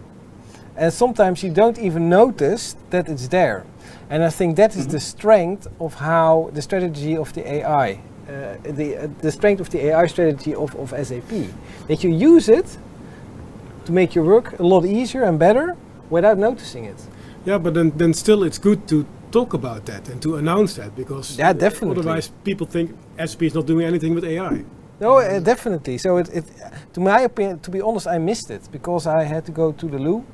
And 0.76 0.92
sometimes 0.92 1.42
you 1.42 1.50
don't 1.50 1.78
even 1.78 2.08
notice 2.08 2.76
that 2.90 3.08
it's 3.08 3.28
there. 3.28 3.64
And 4.08 4.22
I 4.22 4.30
think 4.30 4.56
that 4.56 4.76
is 4.76 4.86
Mhm. 4.86 4.90
the 4.90 5.00
strength 5.00 5.66
of 5.80 5.94
how 5.94 6.50
the 6.54 6.62
strategy 6.62 7.16
of 7.16 7.32
the 7.32 7.42
AI, 7.46 7.90
uh, 7.92 8.56
the, 8.62 8.96
uh, 8.96 9.08
the 9.20 9.30
strength 9.32 9.60
of 9.60 9.68
the 9.68 9.86
AI 9.86 10.06
strategy 10.08 10.54
of, 10.54 10.74
of 10.76 10.92
SAP. 11.06 11.50
That 11.88 12.02
you 12.04 12.10
use 12.10 12.48
it 12.48 12.78
to 13.86 13.92
make 13.92 14.14
your 14.14 14.24
work 14.24 14.58
a 14.58 14.62
lot 14.62 14.84
easier 14.84 15.22
and 15.24 15.38
better 15.38 15.76
without 16.10 16.38
noticing 16.38 16.84
it. 16.84 16.96
Yeah, 17.44 17.58
but 17.58 17.74
then, 17.74 17.90
then 17.96 18.14
still 18.14 18.44
it's 18.44 18.58
good 18.58 18.86
to 18.88 19.04
talk 19.30 19.54
about 19.54 19.86
that 19.86 20.08
and 20.08 20.20
to 20.22 20.36
announce 20.36 20.74
that 20.74 20.94
because 20.94 21.38
Yeah, 21.38 21.52
definitely. 21.52 21.98
otherwise 22.00 22.30
people 22.44 22.66
think 22.66 22.90
SAP 23.18 23.42
is 23.42 23.54
not 23.54 23.66
doing 23.66 23.84
anything 23.86 24.14
with 24.14 24.24
AI. 24.24 24.64
No, 25.00 25.18
uh, 25.18 25.40
definitely. 25.40 25.98
So 25.98 26.18
it, 26.18 26.28
it, 26.28 26.44
to 26.92 27.00
my 27.00 27.22
opinion, 27.22 27.58
to 27.60 27.70
be 27.70 27.80
honest, 27.80 28.06
I 28.06 28.18
missed 28.18 28.50
it 28.50 28.68
because 28.70 29.06
I 29.06 29.24
had 29.24 29.44
to 29.46 29.52
go 29.52 29.72
to 29.72 29.86
the 29.88 29.98
loo, 29.98 30.24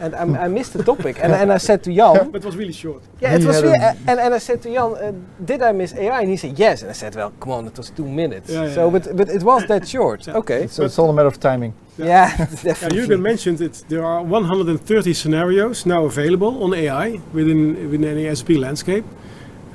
and 0.00 0.14
I, 0.36 0.44
I 0.44 0.48
missed 0.48 0.72
the 0.72 0.82
topic. 0.82 1.18
And, 1.22 1.32
and 1.32 1.52
I 1.52 1.58
said 1.58 1.82
to 1.84 1.90
Jan, 1.94 2.30
But 2.32 2.42
it 2.42 2.46
was 2.46 2.56
really 2.56 2.72
short. 2.72 3.02
yeah, 3.20 3.34
it 3.34 3.40
He 3.40 3.46
was 3.46 3.62
really, 3.62 3.78
a- 3.78 3.96
and, 4.08 4.18
and 4.20 4.34
I 4.34 4.38
said 4.38 4.62
to 4.62 4.68
Jan, 4.72 4.90
uh, 4.94 5.12
did 5.44 5.60
I 5.62 5.72
miss 5.72 5.92
AI? 5.94 6.20
And 6.22 6.30
he 6.30 6.36
said 6.36 6.58
yes. 6.58 6.82
And 6.82 6.90
I 6.90 6.94
said, 6.94 7.14
well, 7.14 7.32
come 7.40 7.52
on, 7.52 7.66
it 7.66 7.76
was 7.76 7.90
two 7.90 8.06
minutes. 8.08 8.48
Yeah, 8.50 8.64
yeah, 8.66 8.74
so, 8.74 8.84
yeah. 8.84 8.90
but 8.98 9.16
but 9.16 9.28
it 9.28 9.42
was 9.42 9.62
that 9.66 9.86
short. 9.88 10.26
Yeah. 10.26 10.38
Okay. 10.40 10.66
So 10.68 10.84
it's 10.84 10.98
all 10.98 11.10
a 11.10 11.12
matter 11.12 11.28
of 11.28 11.38
timing. 11.38 11.72
Yeah, 11.98 12.06
Yeah, 12.06 12.46
definitely. 12.70 12.98
Jürgen 12.98 13.20
mentioned 13.20 13.60
it. 13.60 13.84
There 13.88 14.04
are 14.04 14.22
130 14.22 15.12
scenarios 15.14 15.84
now 15.86 16.04
available 16.06 16.62
on 16.64 16.72
AI 16.74 17.20
within 17.32 17.74
within 17.90 18.04
any 18.04 18.34
SAP 18.34 18.50
landscape. 18.56 19.04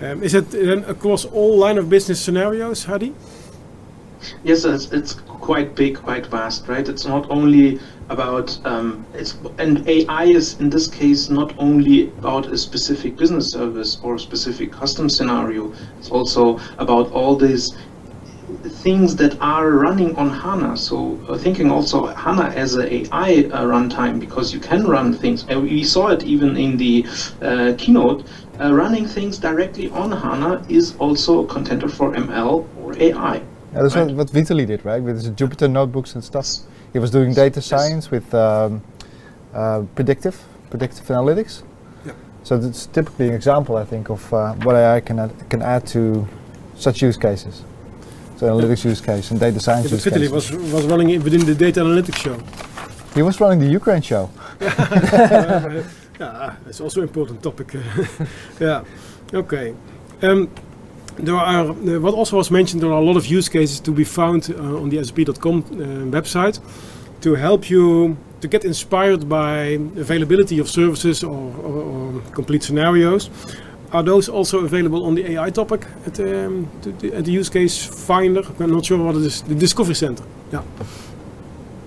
Um, 0.01 0.23
is 0.23 0.33
it 0.33 0.49
then 0.51 0.83
across 0.87 1.25
all 1.25 1.57
line 1.65 1.77
of 1.79 1.87
business 1.89 2.19
scenarios, 2.19 2.83
Hadi? 2.85 3.13
Yes, 4.43 4.65
it's, 4.65 4.91
it's 4.91 5.13
quite 5.27 5.75
big, 5.75 5.97
quite 5.97 6.25
vast, 6.25 6.67
right? 6.67 6.87
It's 6.89 7.05
not 7.05 7.29
only 7.29 7.79
about 8.09 8.57
um, 8.65 9.05
it's 9.13 9.35
and 9.57 9.87
AI 9.87 10.25
is 10.25 10.59
in 10.59 10.69
this 10.69 10.87
case 10.87 11.29
not 11.29 11.53
only 11.57 12.09
about 12.19 12.47
a 12.47 12.57
specific 12.57 13.17
business 13.17 13.51
service 13.51 13.99
or 14.03 14.15
a 14.15 14.19
specific 14.19 14.71
custom 14.71 15.09
scenario. 15.09 15.73
It's 15.99 16.11
also 16.11 16.59
about 16.77 17.11
all 17.11 17.35
these 17.35 17.75
things 18.85 19.15
that 19.15 19.39
are 19.41 19.71
running 19.71 20.15
on 20.15 20.29
HANA. 20.29 20.77
So 20.77 21.19
uh, 21.27 21.37
thinking 21.37 21.71
also 21.71 22.07
HANA 22.07 22.53
as 22.55 22.75
a 22.75 22.93
AI 22.93 23.49
uh, 23.51 23.63
runtime 23.63 24.19
because 24.19 24.53
you 24.53 24.59
can 24.59 24.85
run 24.85 25.13
things. 25.13 25.45
And 25.49 25.63
we 25.63 25.83
saw 25.83 26.09
it 26.09 26.23
even 26.23 26.55
in 26.57 26.77
the 26.77 27.05
uh, 27.41 27.73
keynote. 27.77 28.27
Uh, 28.59 28.73
running 28.73 29.05
things 29.05 29.37
directly 29.37 29.89
on 29.89 30.11
HANA 30.11 30.65
is 30.69 30.95
also 30.97 31.43
a 31.43 31.47
contender 31.47 31.89
for 31.89 32.13
ML 32.13 32.67
or 32.81 32.97
AI. 33.01 33.35
Yeah, 33.73 33.81
that's 33.81 33.95
Right. 33.95 34.11
what, 34.11 34.27
Vitaly 34.27 34.65
did, 34.65 34.85
right? 34.85 35.01
With 35.01 35.35
Jupyter 35.35 35.69
notebooks 35.69 36.13
and 36.15 36.23
stuff. 36.23 36.47
He 36.95 36.99
was 36.99 37.11
doing 37.11 37.33
data 37.33 37.61
science 37.61 38.09
with 38.09 38.33
um, 38.33 38.81
uh, 39.53 39.81
predictive, 39.95 40.41
predictive 40.69 41.05
analytics. 41.07 41.63
Yeah. 42.05 42.13
So 42.43 42.57
that's 42.57 42.85
typically 42.85 43.27
an 43.27 43.33
example, 43.33 43.75
I 43.75 43.83
think, 43.83 44.09
of 44.09 44.33
uh, 44.33 44.53
what 44.63 44.77
AI 44.77 45.01
can 45.01 45.19
add, 45.19 45.49
can 45.49 45.61
add 45.61 45.85
to 45.87 46.25
such 46.77 47.01
use 47.01 47.17
cases. 47.17 47.65
So 48.37 48.47
analytics 48.47 48.85
use 48.85 49.01
case 49.01 49.29
and 49.31 49.41
data 49.41 49.59
science 49.59 49.91
Yeah, 49.91 49.95
use 49.95 50.05
Vitaly 50.05 50.29
was 50.31 50.51
was 50.71 50.85
running 50.85 51.09
it 51.09 51.21
within 51.21 51.45
the 51.45 51.53
data 51.53 51.81
analytics 51.81 52.15
show. 52.15 52.37
He 53.13 53.23
was 53.23 53.41
running 53.41 53.59
the 53.59 53.71
Ukraine 53.79 54.01
show. 54.01 54.29
yeah, 54.61 56.55
that's 56.63 56.79
also 56.79 57.01
an 57.01 57.07
important 57.09 57.43
topic. 57.43 57.75
yeah, 58.61 58.85
okay. 59.33 59.75
Um, 60.21 60.49
there 61.17 61.35
are 61.35 61.69
uh, 61.69 61.99
what 61.99 62.13
also 62.13 62.37
was 62.37 62.51
mentioned. 62.51 62.81
There 62.81 62.91
are 62.91 63.01
a 63.01 63.05
lot 63.05 63.17
of 63.17 63.25
use 63.25 63.49
cases 63.49 63.79
to 63.81 63.91
be 63.91 64.03
found 64.03 64.49
uh, 64.49 64.81
on 64.81 64.89
the 64.89 65.03
sap.com 65.03 65.59
uh, 65.59 66.17
website 66.17 66.59
to 67.21 67.35
help 67.35 67.69
you 67.69 68.17
to 68.41 68.47
get 68.47 68.65
inspired 68.65 69.27
by 69.27 69.79
availability 69.97 70.59
of 70.59 70.69
services 70.69 71.23
or, 71.23 71.53
or, 71.63 71.83
or 71.83 72.21
complete 72.33 72.63
scenarios. 72.63 73.29
Are 73.91 74.03
those 74.03 74.27
also 74.27 74.59
available 74.59 75.05
on 75.05 75.15
the 75.15 75.31
AI 75.31 75.49
topic 75.51 75.85
at, 76.05 76.19
um, 76.19 76.67
to 76.81 76.91
the, 76.91 77.13
at 77.13 77.25
the 77.25 77.31
use 77.31 77.49
case 77.49 77.85
finder? 78.07 78.41
I'm 78.59 78.71
not 78.71 78.85
sure 78.85 78.97
what 78.97 79.15
it 79.15 79.23
is. 79.23 79.41
The 79.43 79.55
Discovery 79.55 79.95
Center. 79.95 80.23
Yeah. 80.51 80.63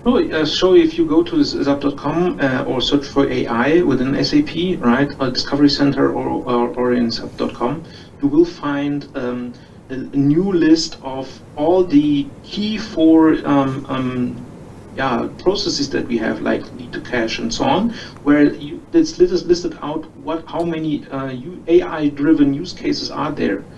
Uh, 0.07 0.45
so 0.47 0.75
if 0.75 0.97
you 0.97 1.05
go 1.05 1.23
to 1.23 1.45
sap.com 1.45 2.41
uh, 2.41 2.65
or 2.65 2.81
search 2.81 3.07
for 3.07 3.31
AI 3.31 3.83
within 3.83 4.25
SAP, 4.25 4.81
right, 4.81 5.11
or 5.21 5.31
Discovery 5.31 5.69
Center 5.69 6.11
or, 6.13 6.27
or, 6.51 6.69
or 6.79 6.95
in 6.95 7.11
sap.com, 7.11 7.85
you 8.21 8.29
will 8.29 8.45
find 8.45 9.11
um, 9.17 9.55
a, 9.91 9.95
a 9.95 10.17
new 10.17 10.53
list 10.53 10.99
of 11.03 11.43
all 11.57 11.85
the 11.85 12.33
key 12.43 12.79
four 12.79 13.35
um, 13.47 13.87
um, 13.89 14.49
yeah, 14.91 15.29
processes 15.39 15.91
that 15.91 16.09
we 16.09 16.19
have, 16.19 16.41
like 16.41 16.73
lead 16.73 16.93
to 16.95 17.01
cash 17.01 17.39
and 17.39 17.53
so 17.53 17.65
on, 17.65 17.95
where 18.23 18.53
you, 18.55 18.83
it's 18.93 19.19
listed 19.19 19.79
out 19.83 20.07
what 20.17 20.45
how 20.49 20.63
many 20.65 21.07
uh, 21.09 21.31
AI-driven 21.69 22.55
use 22.55 22.73
cases 22.73 23.11
are 23.11 23.33
there. 23.33 23.69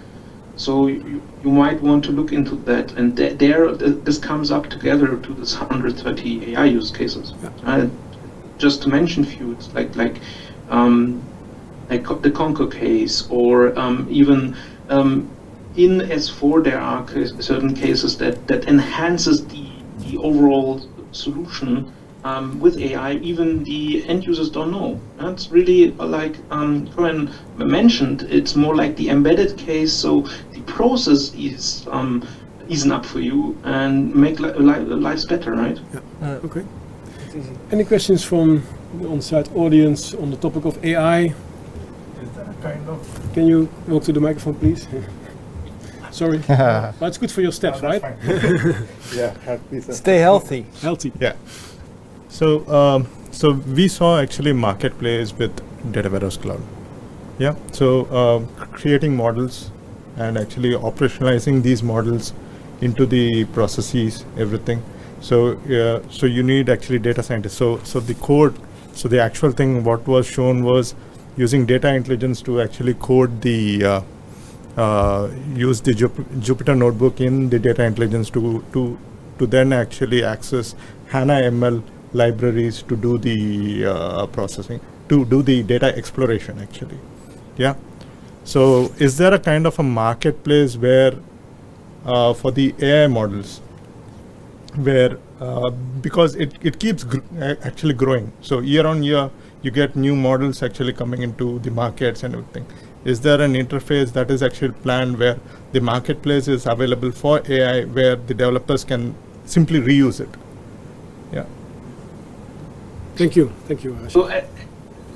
So 0.55 0.87
you, 0.89 1.23
you 1.39 1.51
might 1.51 1.83
want 1.83 2.05
to 2.05 2.13
look 2.13 2.33
into 2.33 2.57
that, 2.65 2.93
and 2.93 3.17
th- 3.17 3.39
there 3.39 3.75
th- 3.77 4.05
this 4.05 4.19
comes 4.19 4.51
up 4.51 4.69
together 4.69 5.17
to 5.19 5.35
this 5.35 5.59
130 5.59 6.55
AI 6.55 6.67
use 6.67 6.91
cases. 6.91 7.35
Uh, 7.63 7.89
just 8.59 8.83
to 8.83 8.89
mention 8.89 9.25
a 9.25 9.27
few, 9.27 9.53
it's 9.53 9.75
like 9.75 9.97
like 9.97 10.23
um, 10.69 11.30
like 11.91 12.23
the 12.23 12.31
Concur 12.31 12.67
case, 12.69 13.27
or 13.31 13.77
um, 13.79 14.07
even 14.11 14.57
um, 14.89 15.29
in 15.77 16.01
S4 16.01 16.63
there 16.63 16.81
are 16.81 17.05
ca- 17.05 17.41
certain 17.41 17.75
cases 17.75 18.17
that 18.19 18.47
that 18.47 18.67
enhances 18.69 19.47
the 19.47 19.67
the 19.99 20.17
overall 20.19 20.81
solution 21.13 21.93
um, 22.25 22.61
with 22.61 22.79
AI, 22.79 23.15
even 23.15 23.65
the 23.65 24.07
end 24.07 24.25
users 24.25 24.51
don't 24.51 24.71
know. 24.71 25.01
That's 25.19 25.51
really 25.51 25.95
uh, 25.99 26.07
like 26.07 26.37
um, 26.51 26.87
Koen 26.95 27.31
mentioned. 27.57 28.23
It's 28.23 28.55
more 28.55 28.77
like 28.77 28.97
the 28.97 29.09
embedded 29.11 29.57
case. 29.59 29.93
So 29.93 30.23
the 30.53 30.61
process 30.63 31.35
is 31.35 31.87
um, 31.91 32.27
easing 32.69 32.93
up 32.93 33.05
for 33.05 33.21
you 33.21 33.59
and 33.65 34.15
make 34.15 34.39
li- 34.39 34.53
li- 34.53 34.85
lives 35.07 35.25
better, 35.25 35.53
right? 35.53 35.79
Yeah. 35.93 36.29
okay. 36.45 36.65
Any 37.73 37.85
questions 37.85 38.25
from 38.25 38.63
the 39.01 39.09
on-site 39.09 39.55
audience 39.55 40.15
on 40.15 40.31
the 40.31 40.37
topic 40.37 40.65
of 40.65 40.85
AI? 40.85 41.35
Kind 42.81 42.89
of. 42.89 43.31
Can 43.35 43.47
you 43.47 43.69
walk 43.89 44.05
to 44.05 44.13
the 44.13 44.21
microphone, 44.21 44.55
please? 44.55 44.89
Sorry. 46.11 46.39
but 46.49 47.03
it's 47.03 47.19
good 47.19 47.31
for 47.31 47.41
your 47.41 47.53
steps, 47.53 47.83
right? 47.83 48.03
yeah. 49.15 49.59
Stay 49.81 50.19
healthy. 50.19 50.67
Healthy. 50.81 51.13
Yeah. 51.21 51.35
So, 52.29 52.67
um, 52.69 53.07
so 53.31 53.53
we 53.53 53.89
saw 53.89 54.19
actually 54.19 54.53
marketplace 54.53 55.33
with 55.33 55.53
Data 55.93 56.09
Warehouse 56.09 56.37
Cloud. 56.37 56.63
Yeah. 57.39 57.55
So, 57.73 58.11
um, 58.15 58.49
creating 58.73 59.15
models 59.15 59.71
and 60.17 60.39
actually 60.39 60.73
operationalizing 60.73 61.63
these 61.63 61.83
models 61.83 62.33
into 62.81 63.07
the 63.07 63.45
processes, 63.47 64.25
everything. 64.39 64.83
So, 65.21 65.53
uh, 65.59 66.09
so 66.11 66.27
you 66.27 66.43
need 66.43 66.71
actually 66.71 66.99
data 66.99 67.23
scientists. 67.23 67.55
So, 67.55 67.79
so 67.85 68.01
the 68.01 68.15
code, 68.15 68.59
so 68.95 69.09
the 69.09 69.21
actual 69.21 69.53
thing, 69.53 69.85
what 69.85 70.07
was 70.07 70.27
shown 70.27 70.65
was 70.65 70.95
using 71.41 71.67
data 71.67 71.93
intelligence 71.99 72.43
to 72.49 72.61
actually 72.61 72.95
code 72.95 73.41
the 73.43 73.85
uh, 73.85 74.01
uh, 74.77 75.31
use 75.55 75.81
the 75.81 75.93
Jup- 75.93 76.27
Jupyter 76.49 76.77
notebook 76.77 77.21
in 77.21 77.49
the 77.55 77.59
data 77.59 77.85
intelligence 77.85 78.31
to 78.31 78.65
to 78.75 78.99
to 79.39 79.47
then 79.47 79.73
actually 79.73 80.23
access 80.33 80.75
HANA 81.13 81.39
ML 81.53 81.83
libraries 82.13 82.83
to 82.83 82.97
do 82.97 83.17
the 83.19 83.87
uh, 83.87 84.27
processing, 84.27 84.81
to 85.09 85.25
do 85.25 85.43
the 85.43 85.63
data 85.63 85.97
exploration 85.97 86.59
actually. 86.61 86.99
Yeah. 87.57 87.75
So 88.45 88.93
is 88.99 89.17
there 89.17 89.35
a 89.35 89.39
kind 89.39 89.67
of 89.67 89.79
a 89.79 89.83
marketplace 89.83 90.77
where 90.77 91.15
uh, 92.05 92.35
for 92.35 92.51
the 92.51 92.75
AI 92.81 93.07
models, 93.07 93.61
where 94.77 95.19
uh, 95.41 95.71
because 95.71 96.35
it, 96.35 96.55
it 96.63 96.79
keeps 96.79 97.05
gr- 97.05 97.21
actually 97.63 97.95
growing. 97.95 98.33
So 98.41 98.61
year 98.61 98.87
on 98.87 99.03
year, 99.03 99.31
you 99.63 99.71
get 99.71 99.97
new 99.97 100.17
models 100.17 100.63
actually 100.63 100.93
coming 100.93 101.23
into 101.23 101.59
the 101.61 101.71
markets 101.71 102.23
and 102.23 102.35
everything. 102.35 102.67
Is 103.05 103.21
there 103.21 103.41
an 103.41 103.55
interface 103.55 104.13
that 104.13 104.31
is 104.31 104.43
actually 104.43 104.73
planned 104.73 105.19
where 105.19 105.39
the 105.73 105.81
marketplace 105.81 106.49
is 106.49 106.67
available 106.67 107.13
for 107.13 107.43
AI, 107.49 107.85
where 107.85 108.17
the 108.17 108.35
developers 108.35 108.85
can 108.85 109.15
simply 109.45 109.81
reuse 109.81 110.21
it? 110.21 110.29
Yeah. 111.33 111.47
Thank 113.17 113.37
you. 113.37 113.53
Thank 113.67 113.85
you. 113.85 113.97
Ash. 114.05 114.13
So, 114.13 114.25
uh, 114.25 114.45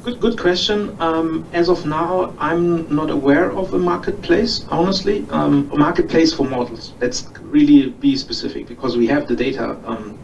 good, 0.02 0.20
good 0.20 0.38
question. 0.38 0.96
Um, 1.00 1.46
as 1.52 1.68
of 1.68 1.84
now, 1.84 2.34
I'm 2.38 2.94
not 2.94 3.10
aware 3.10 3.50
of 3.50 3.74
a 3.74 3.78
marketplace. 3.78 4.64
Honestly, 4.70 5.26
um, 5.30 5.70
a 5.72 5.76
marketplace 5.76 6.32
for 6.32 6.46
models. 6.46 6.92
Let's 7.00 7.28
really 7.42 7.90
be 7.90 8.16
specific 8.16 8.66
because 8.66 8.96
we 8.96 9.06
have 9.08 9.26
the 9.26 9.36
data 9.36 9.76
um, 9.84 10.18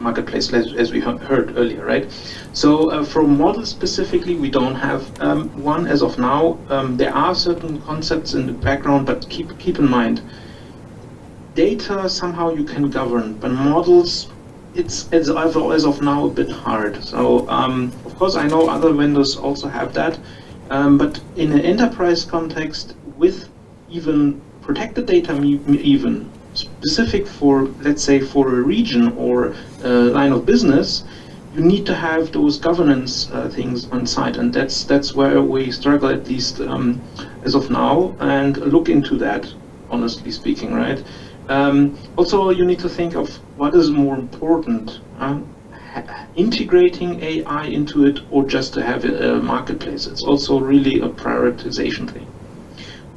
marketplace 0.00 0.52
as, 0.52 0.72
as 0.74 0.92
we 0.92 1.00
heard 1.00 1.56
earlier, 1.56 1.84
right? 1.84 2.10
So, 2.52 2.90
uh, 2.90 3.04
for 3.04 3.22
models 3.22 3.68
specifically, 3.68 4.34
we 4.34 4.50
don't 4.50 4.74
have 4.74 5.20
um, 5.20 5.48
one 5.62 5.86
as 5.86 6.02
of 6.02 6.18
now. 6.18 6.58
Um, 6.68 6.96
there 6.96 7.14
are 7.14 7.34
certain 7.34 7.80
concepts 7.82 8.34
in 8.34 8.46
the 8.46 8.52
background, 8.52 9.06
but 9.06 9.28
keep 9.28 9.58
keep 9.58 9.78
in 9.78 9.88
mind, 9.88 10.22
data 11.54 12.08
somehow 12.08 12.54
you 12.54 12.64
can 12.64 12.90
govern, 12.90 13.34
but 13.34 13.50
models 13.50 14.28
it's 14.74 15.10
as 15.12 15.30
of, 15.30 15.72
as 15.72 15.84
of 15.84 16.02
now 16.02 16.26
a 16.26 16.30
bit 16.30 16.50
hard. 16.50 17.02
So 17.02 17.48
um, 17.48 17.92
of 18.04 18.14
course 18.16 18.36
I 18.36 18.46
know 18.46 18.68
other 18.68 18.92
vendors 18.92 19.36
also 19.36 19.68
have 19.68 19.94
that, 19.94 20.18
um, 20.70 20.98
but 20.98 21.20
in 21.36 21.52
an 21.52 21.60
enterprise 21.60 22.24
context 22.24 22.94
with 23.16 23.48
even 23.88 24.40
protected 24.60 25.06
data, 25.06 25.34
even 25.42 26.30
specific 26.86 27.26
for 27.26 27.64
let's 27.86 28.02
say 28.02 28.20
for 28.20 28.44
a 28.58 28.62
region 28.62 29.08
or 29.18 29.52
a 29.82 29.88
line 30.18 30.32
of 30.32 30.46
business, 30.46 31.02
you 31.54 31.60
need 31.60 31.84
to 31.84 31.94
have 31.94 32.30
those 32.30 32.58
governance 32.58 33.28
uh, 33.32 33.48
things 33.48 33.88
on 33.90 34.06
site, 34.06 34.36
and 34.36 34.52
that's 34.52 34.84
that's 34.84 35.12
where 35.14 35.42
we 35.42 35.72
struggle 35.72 36.08
at 36.10 36.28
least 36.28 36.60
um, 36.60 37.00
as 37.42 37.54
of 37.56 37.70
now, 37.70 38.14
and 38.20 38.56
look 38.74 38.88
into 38.88 39.16
that. 39.18 39.52
Honestly 39.90 40.30
speaking, 40.30 40.74
right? 40.74 41.02
Um, 41.48 41.96
also, 42.16 42.50
you 42.50 42.64
need 42.64 42.80
to 42.80 42.88
think 42.88 43.16
of 43.16 43.28
what 43.56 43.74
is 43.74 43.90
more 43.90 44.14
important: 44.14 45.00
ha- 45.18 46.26
integrating 46.36 47.20
AI 47.20 47.64
into 47.78 48.04
it, 48.06 48.20
or 48.30 48.44
just 48.46 48.74
to 48.74 48.80
have 48.82 49.04
a, 49.04 49.36
a 49.36 49.40
marketplace. 49.40 50.06
It's 50.06 50.22
also 50.22 50.60
really 50.60 51.00
a 51.00 51.08
prioritization 51.08 52.08
thing. 52.12 52.26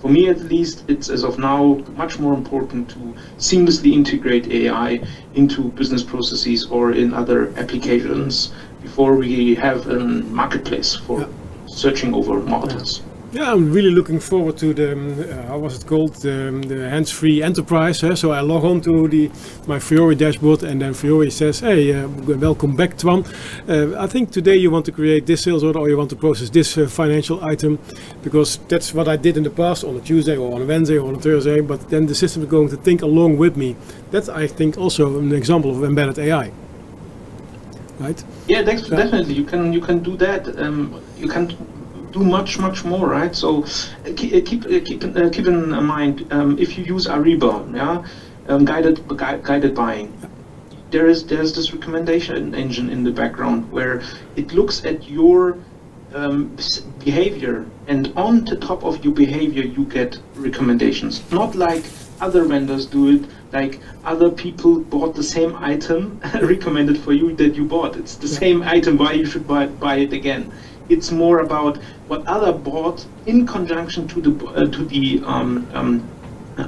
For 0.02 0.08
me, 0.10 0.30
at 0.30 0.40
least, 0.46 0.86
it's 0.88 1.10
as 1.10 1.26
of 1.26 1.38
now 1.38 1.84
much 1.98 2.20
more 2.20 2.34
important 2.34 2.90
to 2.92 3.14
seamlessly 3.38 3.92
integrate 3.92 4.48
AI 4.48 5.02
into 5.34 5.64
business 5.72 6.04
processes 6.04 6.66
or 6.68 6.94
in 6.94 7.14
other 7.14 7.50
applications 7.58 8.54
before 8.82 9.16
we 9.16 9.56
have 9.56 9.88
a 9.88 10.00
marketplace 10.00 10.96
for 10.96 11.28
searching 11.68 12.14
over 12.14 12.40
models. 12.40 13.02
Yeah, 13.02 13.09
I'm 13.38 13.72
really 13.72 13.92
looking 13.92 14.20
forward 14.20 14.58
to 14.58 14.74
the 14.74 14.94
um, 14.94 15.20
uh, 15.20 15.48
how 15.50 15.60
was 15.60 15.76
it 15.78 15.86
called 15.86 16.16
the, 16.16 16.48
um, 16.48 16.64
the 16.64 16.90
hands-free 16.90 17.44
enterprise. 17.44 18.04
eh? 18.04 18.16
So 18.16 18.32
I 18.32 18.40
log 18.42 18.64
on 18.66 18.82
to 18.82 19.08
the 19.08 19.30
my 19.68 19.78
Fiori 19.78 20.16
dashboard, 20.16 20.64
and 20.64 20.82
then 20.82 20.96
Fiori 20.96 21.30
says, 21.30 21.60
"Hey, 21.60 21.94
uh, 21.94 22.08
welcome 22.42 22.76
back, 22.76 22.98
Twan. 22.98 23.24
Uh, 23.70 24.04
I 24.04 24.08
think 24.08 24.32
today 24.32 24.56
you 24.56 24.72
want 24.72 24.86
to 24.88 24.92
create 24.92 25.28
this 25.28 25.42
sales 25.44 25.64
order, 25.64 25.78
or 25.80 25.88
you 25.90 25.96
want 25.98 26.10
to 26.10 26.16
process 26.16 26.50
this 26.50 26.76
uh, 26.76 26.88
financial 26.88 27.44
item, 27.44 27.78
because 28.24 28.58
that's 28.68 28.96
what 28.96 29.08
I 29.08 29.16
did 29.16 29.38
in 29.38 29.44
the 29.44 29.52
past 29.52 29.84
on 29.84 29.96
a 29.96 30.02
Tuesday 30.02 30.36
or 30.36 30.56
on 30.56 30.64
a 30.64 30.66
Wednesday 30.66 30.98
or 30.98 31.08
on 31.10 31.16
a 31.16 31.20
Thursday. 31.20 31.62
But 31.62 31.88
then 31.92 32.08
the 32.08 32.16
system 32.16 32.42
is 32.42 32.50
going 32.50 32.70
to 32.70 32.78
think 32.78 33.04
along 33.04 33.38
with 33.38 33.56
me. 33.56 33.76
That's 34.10 34.28
I 34.30 34.48
think 34.48 34.76
also 34.80 35.20
an 35.20 35.34
example 35.34 35.70
of 35.70 35.84
embedded 35.84 36.18
AI, 36.18 36.52
right? 38.00 38.24
Yeah, 38.48 38.64
Yeah. 38.64 38.98
definitely. 39.04 39.36
You 39.36 39.44
can 39.46 39.72
you 39.72 39.82
can 39.82 40.00
do 40.00 40.18
that. 40.18 40.48
Um, 40.60 41.00
you 41.20 41.28
can 41.28 41.56
do 42.12 42.24
much 42.24 42.60
much 42.60 42.84
more, 42.84 43.08
right? 43.08 43.36
So 43.36 43.64
uh, 43.64 44.14
keep 44.16 44.34
uh, 44.34 44.42
keep 44.46 44.66
uh, 44.66 44.80
keep, 44.86 45.02
keep 45.34 45.48
in 45.48 45.84
mind 45.84 46.32
um, 46.32 46.58
if 46.58 46.78
you 46.78 46.84
use 46.84 47.08
Ariba, 47.08 47.76
yeah, 47.76 48.06
um, 48.48 48.66
guided 48.66 49.08
gui- 49.08 49.42
guided 49.44 49.76
buying. 49.76 50.14
There 50.92 51.08
is 51.08 51.26
there's 51.26 51.54
this 51.54 51.72
recommendation 51.74 52.56
engine 52.56 52.90
in 52.90 53.04
the 53.04 53.12
background 53.12 53.72
where 53.72 54.02
it 54.36 54.54
looks 54.54 54.86
at 54.86 55.08
your 55.08 55.58
um, 56.14 56.56
behavior, 57.04 57.66
and 57.88 58.12
on 58.16 58.46
the 58.46 58.56
top 58.56 58.84
of 58.84 59.04
your 59.04 59.14
behavior, 59.14 59.64
you 59.64 59.86
get 59.86 60.20
recommendations. 60.36 61.22
Not 61.32 61.56
like 61.56 61.84
other 62.22 62.44
vendors 62.44 62.86
do 62.86 63.16
it, 63.16 63.30
like 63.54 63.80
other 64.04 64.30
people 64.30 64.80
bought 64.80 65.16
the 65.16 65.24
same 65.24 65.56
item 65.56 66.20
recommended 66.42 66.98
for 66.98 67.14
you 67.14 67.36
that 67.36 67.56
you 67.56 67.66
bought. 67.66 67.96
It's 67.96 68.16
the 68.16 68.28
same 68.28 68.64
item, 68.64 68.98
why 68.98 69.14
you 69.14 69.26
should 69.26 69.48
buy, 69.48 69.68
buy 69.68 69.98
it 69.98 70.14
again. 70.14 70.52
It's 70.90 71.12
more 71.12 71.40
about 71.40 71.78
what 72.08 72.26
other 72.28 72.52
bought 72.52 73.06
in 73.26 73.46
conjunction 73.46 74.08
to 74.10 74.22
the 74.22 74.46
uh, 74.48 74.68
to 74.68 74.86
the 74.86 75.22
um, 75.26 75.68
um, 75.74 76.10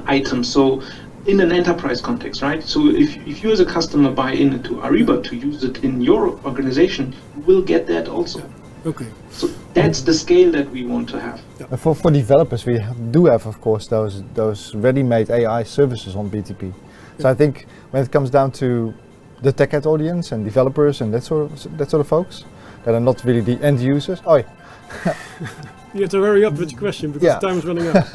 item. 0.06 0.44
So 0.44 0.82
in 1.26 1.40
an 1.40 1.52
enterprise 1.52 2.00
context, 2.00 2.42
right? 2.42 2.62
So 2.62 2.88
if, 2.88 3.16
if 3.26 3.42
you 3.42 3.52
as 3.52 3.60
a 3.60 3.66
customer 3.66 4.10
buy 4.10 4.32
into 4.32 4.70
Ariba 4.80 5.22
to 5.24 5.36
use 5.36 5.62
it 5.62 5.84
in 5.84 6.00
your 6.00 6.30
organization, 6.44 7.14
you 7.36 7.42
will 7.42 7.62
get 7.62 7.86
that 7.86 8.08
also. 8.08 8.42
Okay. 8.84 9.06
So 9.30 9.48
that's 9.74 10.02
the 10.02 10.12
scale 10.12 10.50
that 10.52 10.68
we 10.70 10.84
want 10.84 11.08
to 11.10 11.20
have. 11.20 11.40
Uh, 11.70 11.76
For, 11.76 11.94
for 11.94 12.10
developers, 12.10 12.66
we 12.66 12.78
ha- 12.78 12.94
do 13.12 13.26
have, 13.26 13.46
of 13.46 13.60
course, 13.60 13.86
those 13.86 14.24
those 14.34 14.74
ready-made 14.74 15.30
AI 15.30 15.62
services 15.64 16.16
on 16.16 16.28
BTP. 16.30 16.72
So 17.18 17.28
I 17.28 17.34
think 17.34 17.66
when 17.92 18.02
it 18.02 18.10
comes 18.10 18.30
down 18.30 18.50
to 18.52 18.92
the 19.42 19.52
TechEd 19.52 19.86
audience 19.86 20.32
and 20.32 20.44
developers 20.44 21.00
and 21.00 21.12
that 21.14 21.22
sort 21.22 21.42
of 21.52 21.78
that 21.78 21.90
sort 21.90 22.00
of 22.00 22.08
folks 22.08 22.44
that 22.84 22.94
are 22.94 23.00
not 23.00 23.24
really 23.24 23.40
the 23.40 23.62
end 23.64 23.80
users. 23.80 24.20
Oh, 24.26 24.36
yeah. 24.36 24.44
You 25.94 26.02
have 26.02 26.10
to 26.10 26.22
hurry 26.22 26.44
up 26.44 26.54
with 26.54 26.70
your 26.72 26.80
question 26.80 27.12
because 27.12 27.26
Yeah. 27.26 27.38
time 27.38 27.58
is 27.58 27.64
running 27.64 27.86
out. 27.88 28.06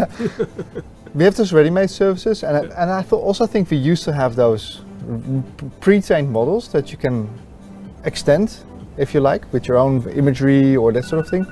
we 1.13 1.23
have 1.23 1.35
those 1.35 1.53
ready-made 1.53 1.89
services, 1.89 2.43
and 2.43 2.57
I, 2.57 2.59
and 2.81 2.91
I 2.91 3.01
thought, 3.03 3.21
also 3.21 3.45
think 3.45 3.69
we 3.69 3.77
used 3.77 4.03
to 4.05 4.13
have 4.13 4.35
those 4.35 4.81
pre-trained 5.79 6.31
models 6.31 6.69
that 6.71 6.91
you 6.91 6.97
can 6.97 7.29
extend, 8.03 8.57
if 8.97 9.13
you 9.13 9.19
like, 9.21 9.45
with 9.53 9.67
your 9.67 9.77
own 9.77 10.07
imagery 10.09 10.75
or 10.75 10.91
that 10.91 11.03
sort 11.05 11.19
of 11.19 11.29
thing. 11.29 11.45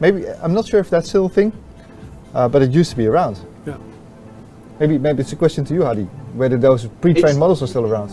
Maybe 0.00 0.26
I'm 0.42 0.54
not 0.54 0.66
sure 0.66 0.80
if 0.80 0.90
that's 0.90 1.08
still 1.08 1.26
a 1.26 1.28
thing, 1.28 1.52
uh, 2.34 2.48
but 2.48 2.62
it 2.62 2.70
used 2.70 2.90
to 2.90 2.96
be 2.96 3.06
around. 3.06 3.38
Yeah. 3.66 3.76
Maybe 4.80 4.98
maybe 4.98 5.20
it's 5.22 5.32
a 5.32 5.36
question 5.36 5.64
to 5.66 5.74
you, 5.74 5.84
Hadi, 5.84 6.04
whether 6.34 6.56
those 6.56 6.86
pre-trained 7.00 7.38
models 7.38 7.62
are 7.62 7.68
still 7.68 7.84
around. 7.86 8.10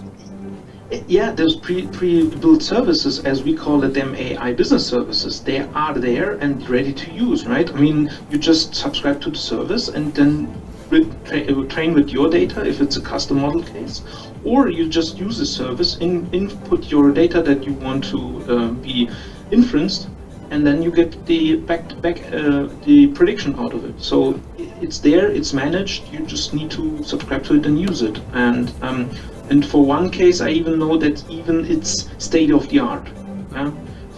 Yeah, 1.08 1.32
those 1.32 1.56
pre 1.56 1.88
pre-built 1.88 2.62
services, 2.62 3.20
as 3.20 3.44
we 3.44 3.56
call 3.56 3.82
it, 3.86 3.94
them 3.94 4.14
AI 4.14 4.52
business 4.52 4.86
services, 4.86 5.40
they 5.42 5.60
are 5.74 5.94
there 5.98 6.34
and 6.34 6.68
ready 6.70 6.92
to 6.92 7.12
use, 7.12 7.48
right? 7.48 7.70
I 7.74 7.80
mean, 7.80 8.12
you 8.30 8.38
just 8.38 8.76
subscribe 8.76 9.22
to 9.22 9.30
the 9.30 9.38
service, 9.38 9.88
and 9.88 10.14
then 10.14 10.54
tra- 10.90 11.40
uh, 11.40 11.64
train 11.68 11.94
with 11.94 12.10
your 12.10 12.30
data 12.30 12.66
if 12.68 12.82
it's 12.82 12.98
a 12.98 13.02
custom 13.02 13.40
model 13.40 13.64
case, 13.64 14.02
or 14.44 14.70
you 14.70 14.90
just 14.90 15.18
use 15.18 15.40
a 15.40 15.46
service, 15.46 15.96
and 16.02 16.34
input 16.36 16.92
your 16.92 17.12
data 17.14 17.42
that 17.42 17.64
you 17.64 17.72
want 17.74 18.04
to 18.06 18.20
uh, 18.50 18.72
be 18.72 19.10
inferenced, 19.52 20.10
and 20.50 20.68
then 20.68 20.82
you 20.82 20.92
get 20.92 21.26
the 21.26 21.56
back 21.56 22.02
back 22.02 22.18
uh, 22.34 22.68
the 22.84 23.08
prediction 23.16 23.56
out 23.58 23.74
of 23.74 23.86
it. 23.86 24.02
So 24.02 24.42
it's 24.82 25.00
there, 25.00 25.32
it's 25.32 25.54
managed. 25.54 26.12
You 26.12 26.20
just 26.26 26.54
need 26.54 26.70
to 26.72 27.02
subscribe 27.02 27.46
to 27.46 27.56
it 27.56 27.66
and 27.66 27.80
use 27.80 28.02
it. 28.02 28.20
And 28.34 28.74
um, 28.82 29.10
and 29.52 29.66
for 29.66 29.86
one 29.86 30.10
case, 30.10 30.40
I 30.40 30.50
even 30.50 30.80
know 30.80 30.98
that 30.98 31.30
even 31.30 31.66
it's 31.66 32.10
state 32.18 32.52
of 32.52 32.70
the 32.70 32.80
art. 32.80 33.06
Yeah? 33.52 33.72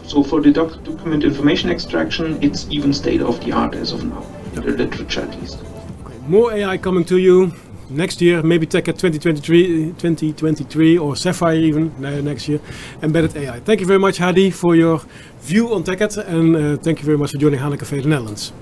So 0.03 0.21
for 0.21 0.39
the 0.41 0.51
doc- 0.51 0.83
document 0.83 1.23
information 1.23 1.71
extraction, 1.71 2.37
it's 2.43 2.67
even 2.69 2.93
state 2.93 3.21
of 3.21 3.43
the 3.43 3.51
art 3.51 3.73
as 3.73 3.91
of 3.93 4.03
now, 4.05 4.23
in 4.55 4.61
the 4.61 4.71
literature 4.71 5.21
at 5.21 5.41
least. 5.41 5.57
Okay, 6.05 6.17
More 6.27 6.53
AI 6.53 6.77
coming 6.77 7.03
to 7.05 7.17
you 7.17 7.51
next 7.89 8.21
year, 8.21 8.43
maybe 8.43 8.67
TechEd 8.67 8.97
2023, 8.99 9.93
2023 9.97 10.97
or 10.99 11.15
Sapphire 11.15 11.55
even 11.55 11.91
next 12.23 12.47
year. 12.47 12.59
Embedded 13.01 13.35
AI. 13.35 13.59
Thank 13.61 13.79
you 13.79 13.87
very 13.87 13.99
much, 13.99 14.19
Hadi, 14.19 14.51
for 14.51 14.75
your 14.75 15.01
view 15.41 15.73
on 15.73 15.83
TechEd, 15.83 16.15
and 16.27 16.55
uh, 16.55 16.77
thank 16.77 16.99
you 16.99 17.05
very 17.05 17.17
much 17.17 17.31
for 17.31 17.39
joining 17.39 17.59
HANA 17.59 17.77
Cafe 17.77 18.01
the 18.01 18.07
Netherlands. 18.07 18.53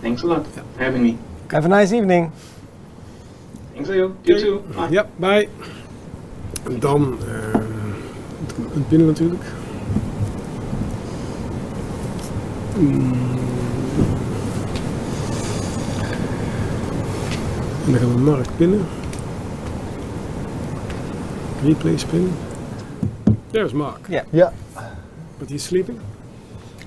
Thanks 0.00 0.22
a 0.22 0.26
lot 0.26 0.44
for 0.44 0.64
having 0.78 1.04
me. 1.04 1.18
Have 1.52 1.66
a 1.66 1.68
nice 1.68 1.92
evening. 1.92 2.32
To 3.84 3.94
you. 3.94 4.16
You 4.22 4.40
too. 4.40 4.62
Bye. 4.74 4.90
Ja, 4.90 5.06
bye. 5.16 5.48
En 6.64 6.80
dan 6.80 7.18
eh, 7.28 7.60
het 8.72 8.88
binnen 8.88 9.06
natuurlijk. 9.06 9.42
Mm. 12.78 13.12
En 17.86 17.92
dan 17.92 18.00
gaan 18.00 18.14
we 18.14 18.20
Mark 18.20 18.46
pinnen. 18.56 18.86
Replace 21.64 22.06
pin. 22.06 22.32
There's 23.50 23.72
Mark. 23.72 24.08
Yeah. 24.08 24.24
Yeah. 24.30 24.52
But 25.38 25.48
he's 25.48 25.64
sleeping. 25.64 25.98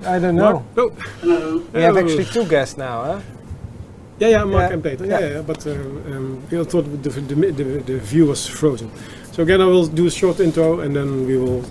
I 0.01 0.19
don't 0.19 0.35
know. 0.35 0.51
Mark? 0.51 0.63
Oh. 0.75 0.91
Hello. 1.21 1.61
We 1.71 1.81
have 1.81 1.97
actually 1.97 2.25
two 2.25 2.45
guests 2.45 2.77
now, 2.77 3.03
huh? 3.03 3.34
Yeah, 4.20 4.28
yeah, 4.30 4.43
Mark 4.45 4.70
Yeah. 4.70 4.74
and 4.74 4.84
Peter. 4.84 5.05
Yeah. 5.05 5.20
Yeah, 5.20 5.30
yeah, 5.36 5.41
but 5.41 5.68
uh, 5.68 5.72
um, 5.72 6.41
I 6.51 6.63
thought 6.63 6.84
the, 7.03 7.09
the, 7.09 7.51
the, 7.51 7.63
the 7.86 7.99
view 7.99 8.28
was 8.28 8.47
frozen. 8.47 8.89
So 9.34 9.43
again, 9.43 9.61
I 9.61 9.66
will 9.66 9.88
do 9.88 10.05
a 10.07 10.11
short 10.11 10.39
intro 10.39 10.80
and 10.80 10.95
then 10.95 11.26
we 11.28 11.38
will 11.38 11.63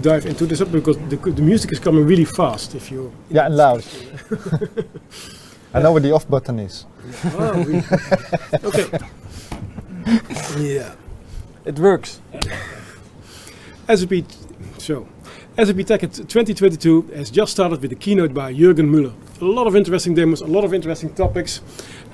dive 0.00 0.26
into 0.26 0.46
this 0.46 0.60
up 0.60 0.72
because 0.72 0.96
the, 1.08 1.16
the 1.16 1.42
music 1.42 1.70
is 1.72 1.78
coming 1.78 2.04
really 2.04 2.24
fast. 2.24 2.74
If 2.74 2.90
you 2.90 3.12
Yeah, 3.30 3.46
and 3.46 3.56
loud. 3.56 3.84
I 5.74 5.80
know 5.80 5.92
where 5.92 6.00
the 6.02 6.12
off 6.12 6.28
button 6.28 6.58
is. 6.58 6.86
Oh, 7.24 7.62
really? 7.62 7.84
okay. 8.64 8.98
Yeah. 10.58 10.94
It 11.64 11.78
works. 11.78 12.20
SAP, 13.88 14.24
so 14.78 15.06
SAP 15.56 15.76
TechEd 15.86 16.28
2022 16.28 17.02
has 17.14 17.30
just 17.30 17.52
started 17.52 17.80
with 17.80 17.92
a 17.92 17.94
keynote 17.94 18.34
by 18.34 18.52
Jürgen 18.52 18.88
Müller. 18.90 19.12
A 19.42 19.44
lot 19.44 19.66
of 19.66 19.74
interesting 19.74 20.14
demos, 20.14 20.40
a 20.40 20.46
lot 20.46 20.62
of 20.62 20.72
interesting 20.72 21.12
topics, 21.14 21.62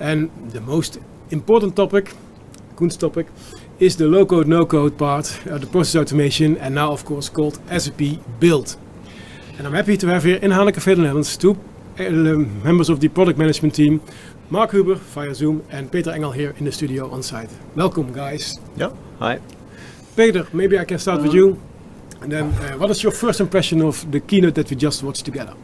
and 0.00 0.30
the 0.50 0.62
most 0.62 0.98
important 1.30 1.76
topic, 1.76 2.14
Koen's 2.74 2.96
topic, 2.96 3.26
is 3.78 3.98
the 3.98 4.06
low-code, 4.06 4.48
no-code 4.48 4.96
part, 4.96 5.38
uh, 5.46 5.58
the 5.58 5.66
process 5.66 6.00
automation, 6.00 6.56
and 6.56 6.74
now 6.74 6.90
of 6.90 7.04
course 7.04 7.28
called 7.28 7.60
SAP 7.68 8.00
Build. 8.40 8.78
And 9.58 9.66
I'm 9.66 9.74
happy 9.74 9.98
to 9.98 10.06
have 10.06 10.24
here 10.24 10.36
in 10.36 10.52
HANA 10.52 10.72
Café 10.72 10.96
the 10.96 11.02
Netherlands 11.02 11.36
two 11.36 11.50
uh, 11.98 12.10
members 12.64 12.88
of 12.88 13.00
the 13.00 13.08
product 13.08 13.38
management 13.38 13.74
team, 13.74 14.00
Mark 14.48 14.70
Huber 14.70 14.94
via 14.94 15.34
Zoom 15.34 15.62
and 15.70 15.92
Peter 15.92 16.10
Engel 16.10 16.32
here 16.32 16.54
in 16.58 16.64
the 16.64 16.72
studio 16.72 17.10
on 17.10 17.22
site. 17.22 17.50
Welcome 17.76 18.10
guys. 18.10 18.58
Yeah, 18.74 18.92
hi. 19.18 19.40
Peter, 20.16 20.46
maybe 20.54 20.78
I 20.78 20.86
can 20.86 20.98
start 20.98 21.20
with 21.20 21.34
you. 21.34 21.60
And 22.22 22.32
then, 22.32 22.46
uh, 22.54 22.78
what 22.78 22.90
is 22.90 23.02
your 23.02 23.12
first 23.12 23.38
impression 23.40 23.82
of 23.82 24.10
the 24.10 24.20
keynote 24.20 24.54
that 24.54 24.70
we 24.70 24.76
just 24.76 25.02
watched 25.02 25.26
together? 25.26 25.54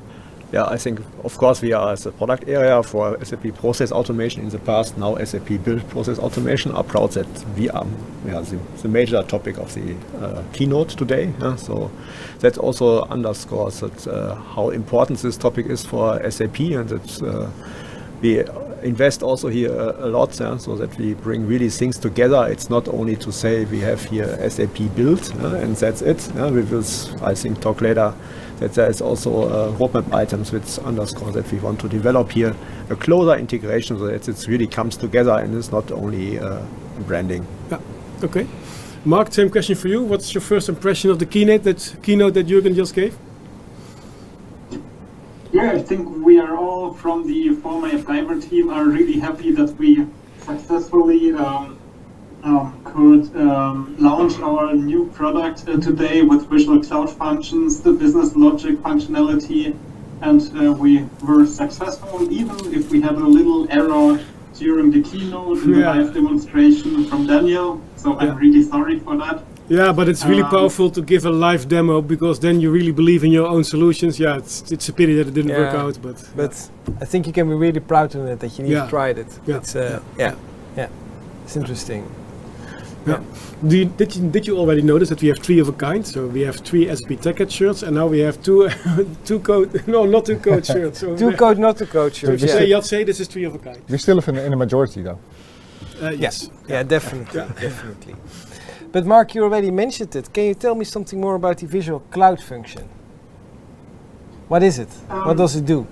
Yeah, 0.54 0.66
I 0.66 0.76
think, 0.76 1.00
of 1.24 1.36
course, 1.36 1.60
we 1.62 1.72
are 1.72 1.94
as 1.94 2.06
a 2.06 2.12
product 2.12 2.48
area 2.48 2.80
for 2.84 3.18
SAP 3.24 3.56
Process 3.58 3.90
Automation 3.90 4.40
in 4.42 4.50
the 4.50 4.60
past. 4.60 4.96
Now 4.96 5.16
SAP 5.16 5.48
Build 5.64 5.88
Process 5.90 6.20
Automation 6.20 6.70
are 6.70 6.84
proud 6.84 7.10
that 7.14 7.26
we 7.56 7.68
are 7.70 7.84
yeah, 8.24 8.38
the, 8.38 8.60
the 8.80 8.86
major 8.86 9.24
topic 9.24 9.58
of 9.58 9.74
the 9.74 9.96
uh, 10.20 10.44
keynote 10.52 10.90
today. 10.90 11.32
yeah. 11.40 11.56
So 11.56 11.90
that 12.38 12.56
also 12.56 13.02
underscores 13.06 13.80
that 13.80 14.06
uh, 14.06 14.36
how 14.36 14.70
important 14.70 15.18
this 15.18 15.36
topic 15.36 15.66
is 15.66 15.84
for 15.84 16.22
SAP 16.30 16.60
and 16.60 16.88
that 16.88 17.22
uh, 17.24 17.50
we 18.22 18.44
invest 18.84 19.24
also 19.24 19.48
here 19.48 19.74
a, 19.74 20.06
a 20.06 20.08
lot 20.08 20.38
yeah, 20.38 20.56
so 20.56 20.76
that 20.76 20.96
we 20.98 21.14
bring 21.14 21.48
really 21.48 21.68
things 21.68 21.98
together. 21.98 22.46
It's 22.48 22.70
not 22.70 22.86
only 22.86 23.16
to 23.16 23.32
say 23.32 23.64
we 23.64 23.80
have 23.80 24.04
here 24.04 24.48
SAP 24.48 24.94
build 24.94 25.32
and 25.40 25.74
that's 25.74 26.00
it. 26.00 26.30
We 26.36 26.62
will, 26.62 26.84
I 27.24 27.34
think, 27.34 27.60
talk 27.60 27.80
later 27.80 28.14
that 28.60 28.74
there 28.74 28.88
is 28.88 29.00
also 29.00 29.48
uh, 29.48 29.72
roadmap 29.78 30.12
items 30.12 30.52
which 30.52 30.78
underscore 30.80 31.32
that 31.32 31.50
we 31.50 31.58
want 31.58 31.80
to 31.80 31.88
develop 31.88 32.32
here 32.32 32.54
a 32.90 32.96
closer 32.96 33.38
integration 33.38 33.98
so 33.98 34.06
that 34.06 34.28
it 34.28 34.46
really 34.46 34.66
comes 34.66 34.96
together 34.96 35.32
and 35.32 35.54
it's 35.54 35.72
not 35.72 35.90
only 35.90 36.38
uh, 36.38 36.62
branding. 37.06 37.46
Yeah. 37.70 37.80
Okay. 38.22 38.46
Mark, 39.04 39.32
same 39.32 39.50
question 39.50 39.74
for 39.74 39.88
you. 39.88 40.02
What's 40.02 40.32
your 40.32 40.40
first 40.40 40.68
impression 40.68 41.10
of 41.10 41.18
the 41.18 41.26
keynote 41.26 41.64
that 41.64 41.96
keynote 42.02 42.34
that 42.34 42.46
Jürgen 42.46 42.74
just 42.74 42.94
gave? 42.94 43.16
Yeah, 45.52 45.72
I 45.72 45.82
think 45.82 46.24
we 46.24 46.38
are 46.40 46.56
all 46.56 46.94
from 46.94 47.26
the 47.26 47.50
former 47.56 47.90
Fiverr 47.90 48.42
team 48.48 48.70
are 48.70 48.86
really 48.86 49.20
happy 49.20 49.52
that 49.52 49.76
we 49.76 50.06
successfully 50.40 51.32
um, 51.34 51.78
um, 52.44 52.78
could 52.84 53.34
um, 53.36 53.96
launch 53.98 54.38
our 54.40 54.74
new 54.74 55.06
product 55.14 55.64
uh, 55.68 55.78
today 55.80 56.22
with 56.22 56.46
Visual 56.48 56.82
Cloud 56.82 57.10
Functions, 57.10 57.80
the 57.80 57.92
business 57.92 58.36
logic 58.36 58.76
functionality, 58.78 59.74
and 60.20 60.40
uh, 60.60 60.72
we 60.72 61.04
were 61.26 61.46
successful 61.46 62.30
even 62.30 62.56
if 62.72 62.90
we 62.90 63.00
had 63.00 63.14
a 63.14 63.26
little 63.38 63.66
error 63.70 64.20
during 64.58 64.90
the 64.90 65.02
keynote 65.02 65.58
in 65.64 65.72
the 65.72 65.80
Yeah. 65.80 65.92
live 65.94 66.14
demonstration 66.14 67.04
from 67.06 67.26
Daniel. 67.26 67.80
So 67.96 68.12
Yeah. 68.12 68.18
I'm 68.30 68.36
really 68.36 68.62
sorry 68.62 69.00
for 69.00 69.16
that. 69.16 69.42
Yeah, 69.68 69.92
but 69.92 70.08
it's 70.10 70.24
really 70.26 70.42
Um, 70.42 70.50
powerful 70.50 70.90
to 70.90 71.00
give 71.00 71.24
a 71.24 71.30
live 71.30 71.66
demo 71.68 72.02
because 72.02 72.38
then 72.38 72.60
you 72.60 72.70
really 72.70 72.92
believe 72.92 73.24
in 73.24 73.32
your 73.32 73.46
own 73.48 73.64
solutions. 73.64 74.20
Yeah, 74.20 74.36
it's, 74.36 74.70
it's 74.70 74.88
a 74.90 74.92
pity 74.92 75.14
that 75.16 75.26
it 75.28 75.34
didn't 75.34 75.56
work 75.56 75.74
out, 75.74 75.98
but 76.02 76.16
But 76.36 76.52
I 77.00 77.06
think 77.06 77.26
you 77.26 77.32
can 77.32 77.48
be 77.48 77.54
really 77.54 77.80
proud 77.80 78.14
of 78.14 78.26
it 78.26 78.38
that 78.40 78.58
you 78.58 78.66
Yeah. 78.66 78.86
tried 78.90 79.16
it. 79.18 79.30
Yeah. 79.46 79.56
It's, 79.56 79.74
uh, 79.74 80.00
yeah. 80.18 80.34
yeah, 80.76 80.88
It's 81.44 81.56
interesting. 81.56 82.04
Do 83.04 83.76
you, 83.78 83.84
did 83.84 84.14
you 84.16 84.30
did 84.30 84.46
you 84.46 84.56
already 84.58 84.82
notice 84.82 85.08
that 85.10 85.20
we 85.22 85.28
have 85.28 85.38
three 85.38 85.58
of 85.60 85.68
a 85.68 85.72
kind? 85.72 86.06
So 86.06 86.26
we 86.26 86.40
have 86.42 86.56
three 86.56 86.86
SAP 86.86 87.20
TechEd 87.20 87.50
shirts, 87.50 87.82
and 87.82 87.94
now 87.96 88.06
we 88.06 88.20
have 88.20 88.42
two 88.42 88.68
two 89.24 89.40
code 89.40 89.86
no 89.86 90.04
not 90.06 90.24
two 90.26 90.38
code 90.38 90.64
shirts. 90.66 91.00
So 91.00 91.16
Two 91.22 91.32
code, 91.32 91.58
not 91.58 91.76
to 91.78 91.86
code 91.86 92.14
So 92.14 92.32
if 92.32 92.40
shirts. 92.40 92.42
you 92.42 92.48
Yeah. 92.48 92.54
say 92.58 92.66
Yat 92.66 92.84
say 92.84 93.04
this 93.04 93.20
is 93.20 93.28
three 93.28 93.44
of 93.44 93.54
a 93.54 93.58
kind. 93.58 93.80
We're 93.88 93.98
still 93.98 94.18
in, 94.20 94.36
in 94.38 94.52
a 94.52 94.56
majority 94.56 95.02
though. 95.02 95.18
Uh, 96.02 96.10
yes. 96.10 96.50
Yeah, 96.68 96.82
definitely, 96.82 97.40
definitely. 97.60 98.14
But 98.92 99.06
Mark, 99.06 99.34
you 99.34 99.42
already 99.44 99.70
mentioned 99.70 100.14
it. 100.16 100.32
Can 100.32 100.44
you 100.44 100.54
tell 100.54 100.74
me 100.74 100.84
something 100.84 101.20
more 101.20 101.34
about 101.34 101.58
the 101.58 101.66
Visual 101.66 102.00
Cloud 102.10 102.40
function? 102.42 102.88
What 104.48 104.62
is 104.62 104.78
it? 104.78 104.88
what 105.08 105.28
Um, 105.30 105.36
does 105.36 105.56
it 105.56 105.64
do? 105.66 105.86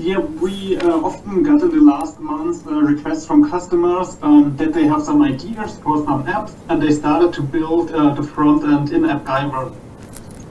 Yeah, 0.00 0.16
we 0.16 0.78
uh, 0.78 0.88
often 0.92 1.42
got 1.42 1.60
in 1.60 1.68
the 1.72 1.82
last 1.82 2.18
months 2.20 2.66
uh, 2.66 2.70
requests 2.70 3.26
from 3.26 3.50
customers 3.50 4.16
um, 4.22 4.56
that 4.56 4.72
they 4.72 4.86
have 4.86 5.02
some 5.02 5.20
ideas 5.20 5.78
for 5.80 6.02
some 6.06 6.24
apps 6.24 6.54
and 6.70 6.82
they 6.82 6.90
started 6.90 7.34
to 7.34 7.42
build 7.42 7.90
uh, 7.90 8.14
the 8.14 8.22
front 8.22 8.64
end 8.64 8.92
in 8.92 9.02
AppGyver. 9.02 9.76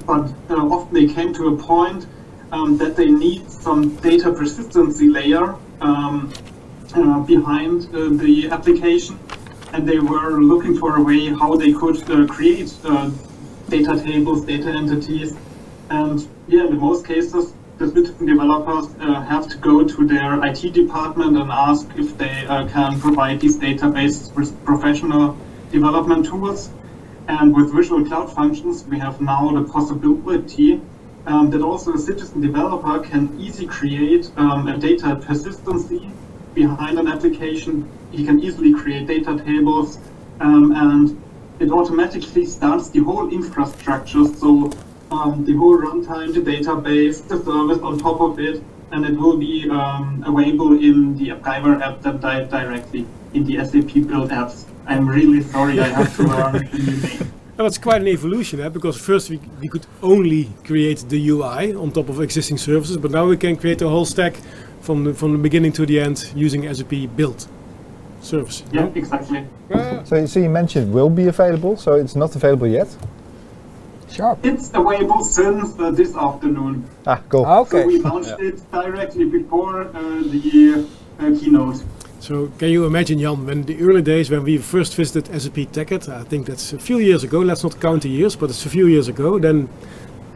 But 0.05 0.31
uh, 0.51 0.67
often 0.67 0.93
they 0.93 1.11
came 1.11 1.33
to 1.33 1.47
a 1.47 1.57
point 1.57 2.05
um, 2.51 2.77
that 2.77 2.95
they 2.95 3.09
need 3.09 3.49
some 3.49 3.95
data 3.95 4.31
persistency 4.31 5.09
layer 5.09 5.55
um, 5.81 6.31
uh, 6.93 7.21
behind 7.21 7.87
uh, 7.87 8.09
the 8.21 8.49
application 8.51 9.17
and 9.73 9.89
they 9.89 9.97
were 9.97 10.43
looking 10.43 10.77
for 10.77 10.97
a 10.97 11.01
way 11.01 11.33
how 11.33 11.55
they 11.55 11.73
could 11.73 11.97
create 12.29 12.71
data 13.67 13.99
tables, 13.99 14.45
data 14.45 14.69
entities, 14.69 15.35
and 15.89 16.27
yeah, 16.47 16.67
in 16.67 16.77
most 16.77 17.03
cases, 17.07 17.53
the 17.79 17.87
citizen 17.87 18.25
developers 18.25 18.87
uh, 18.99 19.21
have 19.21 19.47
to 19.47 19.57
go 19.57 19.85
to 19.85 20.05
their 20.05 20.45
IT 20.45 20.73
department 20.73 21.37
and 21.37 21.49
ask 21.49 21.87
if 21.95 22.17
they 22.17 22.45
uh, 22.47 22.67
can 22.67 22.99
provide 22.99 23.39
these 23.39 23.57
databases 23.57 24.35
with 24.35 24.49
professional 24.65 25.37
development 25.71 26.25
tools. 26.25 26.69
And 27.29 27.55
with 27.55 27.73
Visual 27.73 28.03
Cloud 28.05 28.33
Functions, 28.33 28.83
we 28.83 28.99
have 28.99 29.21
now 29.21 29.49
the 29.51 29.63
possibility 29.63 30.81
um, 31.25 31.49
that 31.51 31.61
also 31.61 31.93
a 31.93 31.97
citizen 31.97 32.41
developer 32.41 32.99
can 32.99 33.39
easily 33.39 33.67
create 33.67 34.29
um, 34.35 34.67
a 34.67 34.77
data 34.77 35.15
persistency 35.15 36.11
behind 36.53 36.99
an 36.99 37.07
application. 37.07 37.89
He 38.11 38.25
can 38.25 38.43
easily 38.43 38.73
create 38.73 39.07
data 39.07 39.41
tables 39.45 39.99
um, 40.41 40.73
and 40.75 41.21
it 41.61 41.71
automatically 41.71 42.45
starts 42.45 42.89
the 42.89 42.99
whole 42.99 43.29
infrastructure. 43.29 44.25
So 44.25 44.69
um, 45.11 45.45
the 45.45 45.53
whole 45.55 45.77
runtime, 45.77 46.33
the 46.33 46.41
database, 46.41 47.27
the 47.27 47.43
service 47.43 47.79
on 47.79 47.97
top 47.97 48.21
of 48.21 48.39
it, 48.39 48.61
and 48.91 49.05
it 49.05 49.17
will 49.17 49.37
be 49.37 49.69
um, 49.69 50.23
available 50.25 50.73
in 50.73 51.17
the 51.17 51.29
AppGyver 51.29 51.81
app 51.81 52.01
then 52.01 52.19
di- 52.19 52.45
directly 52.45 53.05
in 53.33 53.43
the 53.43 53.63
SAP 53.63 54.07
build 54.07 54.31
apps. 54.31 54.65
I'm 54.87 55.07
really 55.07 55.41
sorry, 55.43 55.79
I 55.79 55.87
have 55.87 56.15
to 56.15 56.23
learn 56.23 56.55
a 56.55 56.59
new 56.59 56.97
name. 57.01 57.31
Well, 57.57 57.67
it's 57.67 57.77
quite 57.77 58.01
an 58.01 58.07
evolution, 58.07 58.61
eh? 58.61 58.69
because 58.69 58.97
first 58.97 59.29
we, 59.29 59.39
we 59.59 59.67
could 59.67 59.85
only 60.01 60.49
create 60.63 61.03
the 61.09 61.29
UI 61.29 61.73
on 61.75 61.91
top 61.91 62.07
of 62.07 62.21
existing 62.21 62.57
services, 62.57 62.97
but 62.97 63.11
now 63.11 63.25
we 63.25 63.35
can 63.35 63.57
create 63.57 63.81
a 63.81 63.89
whole 63.89 64.05
stack 64.05 64.35
from 64.79 65.03
the, 65.03 65.13
from 65.13 65.33
the 65.33 65.37
beginning 65.37 65.73
to 65.73 65.85
the 65.85 65.99
end 65.99 66.31
using 66.35 66.73
SAP 66.73 66.93
build 67.15 67.47
service. 68.21 68.63
Yeah, 68.71 68.85
no? 68.85 68.91
exactly. 68.95 69.45
So, 70.05 70.25
so 70.25 70.39
you 70.39 70.49
mentioned 70.49 70.93
will 70.93 71.09
be 71.09 71.27
available, 71.27 71.75
so 71.77 71.95
it's 71.95 72.15
not 72.15 72.35
available 72.35 72.67
yet. 72.67 72.87
Sharp. 74.11 74.39
It's 74.43 74.69
available 74.73 75.23
since 75.23 75.77
uh, 75.79 75.91
this 75.91 76.15
afternoon. 76.15 76.83
Ah, 77.05 77.21
cool. 77.29 77.45
So 77.69 77.85
we 77.87 77.99
launched 77.99 78.39
it 78.39 78.71
directly 78.71 79.25
before 79.25 79.81
uh, 79.81 79.91
the 80.33 80.87
uh, 81.19 81.39
keynote. 81.39 81.83
So 82.19 82.47
can 82.57 82.69
you 82.69 82.85
imagine, 82.85 83.19
Jan, 83.19 83.45
when 83.45 83.63
the 83.63 83.79
early 83.81 84.01
days 84.01 84.29
when 84.29 84.43
we 84.43 84.57
first 84.57 84.95
visited 84.95 85.27
SAP 85.41 85.71
TechEd, 85.71 86.09
I 86.09 86.23
think 86.23 86.47
that's 86.47 86.73
a 86.73 86.79
few 86.79 86.97
years 86.99 87.23
ago, 87.23 87.39
let's 87.39 87.63
not 87.63 87.79
count 87.79 88.01
the 88.03 88.09
years, 88.09 88.35
but 88.35 88.49
it's 88.49 88.65
a 88.65 88.69
few 88.69 88.87
years 88.87 89.07
ago, 89.07 89.39
then 89.39 89.69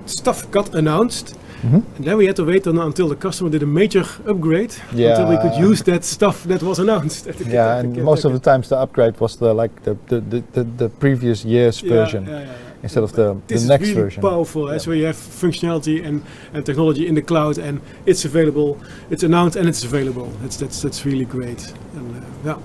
stuff 0.05 0.49
got 0.51 0.73
announced, 0.75 1.35
Mhm. 1.63 1.83
and 1.97 2.05
then 2.05 2.17
we 2.17 2.25
had 2.25 2.35
to 2.35 2.43
wait 2.45 2.67
on, 2.67 2.77
until 2.77 3.07
the 3.09 3.15
customer 3.15 3.49
did 3.49 3.63
a 3.63 3.65
major 3.65 4.03
upgrade 4.27 4.73
until 4.91 5.27
we 5.29 5.37
could 5.37 5.55
use 5.69 5.81
that 5.83 6.03
stuff 6.03 6.43
that 6.43 6.61
was 6.61 6.79
announced. 6.79 7.27
Yeah, 7.47 7.79
and 7.79 8.03
most 8.03 8.25
of 8.25 8.31
the 8.33 8.39
times 8.51 8.67
the 8.69 8.77
upgrade 8.77 9.19
was 9.19 9.35
the 9.37 9.53
like 9.53 9.71
the 9.83 9.95
the, 10.07 10.19
the, 10.21 10.43
the, 10.53 10.63
the 10.77 10.89
previous 10.89 11.45
year's 11.45 11.81
Yeah, 11.81 11.93
version 11.93 12.23
yeah, 12.25 12.31
yeah, 12.39 12.45
yeah. 12.45 12.72
Instead 12.83 13.03
of 13.03 13.13
the, 13.13 13.33
This 13.47 13.47
the 13.47 13.55
is 13.55 13.67
next 13.69 13.87
really 13.89 14.01
version. 14.01 14.21
powerful. 14.21 14.69
eh? 14.69 14.77
So 14.77 14.91
you 14.91 15.05
have 15.05 15.15
functionality 15.15 16.05
and, 16.05 16.23
and 16.53 16.65
technology 16.65 17.07
in 17.07 17.15
the 17.15 17.21
cloud, 17.21 17.57
and 17.57 17.81
it's 18.05 18.25
available. 18.25 18.77
It's 19.09 19.23
announced 19.23 19.55
and 19.55 19.67
it's 19.67 19.83
available. 19.83 20.27
That's 20.41 20.57
that's 20.57 20.81
that's 20.81 21.05
really 21.05 21.25
great. 21.25 21.73
And 21.95 22.15
uh, 22.15 22.27
yeah, 22.45 22.57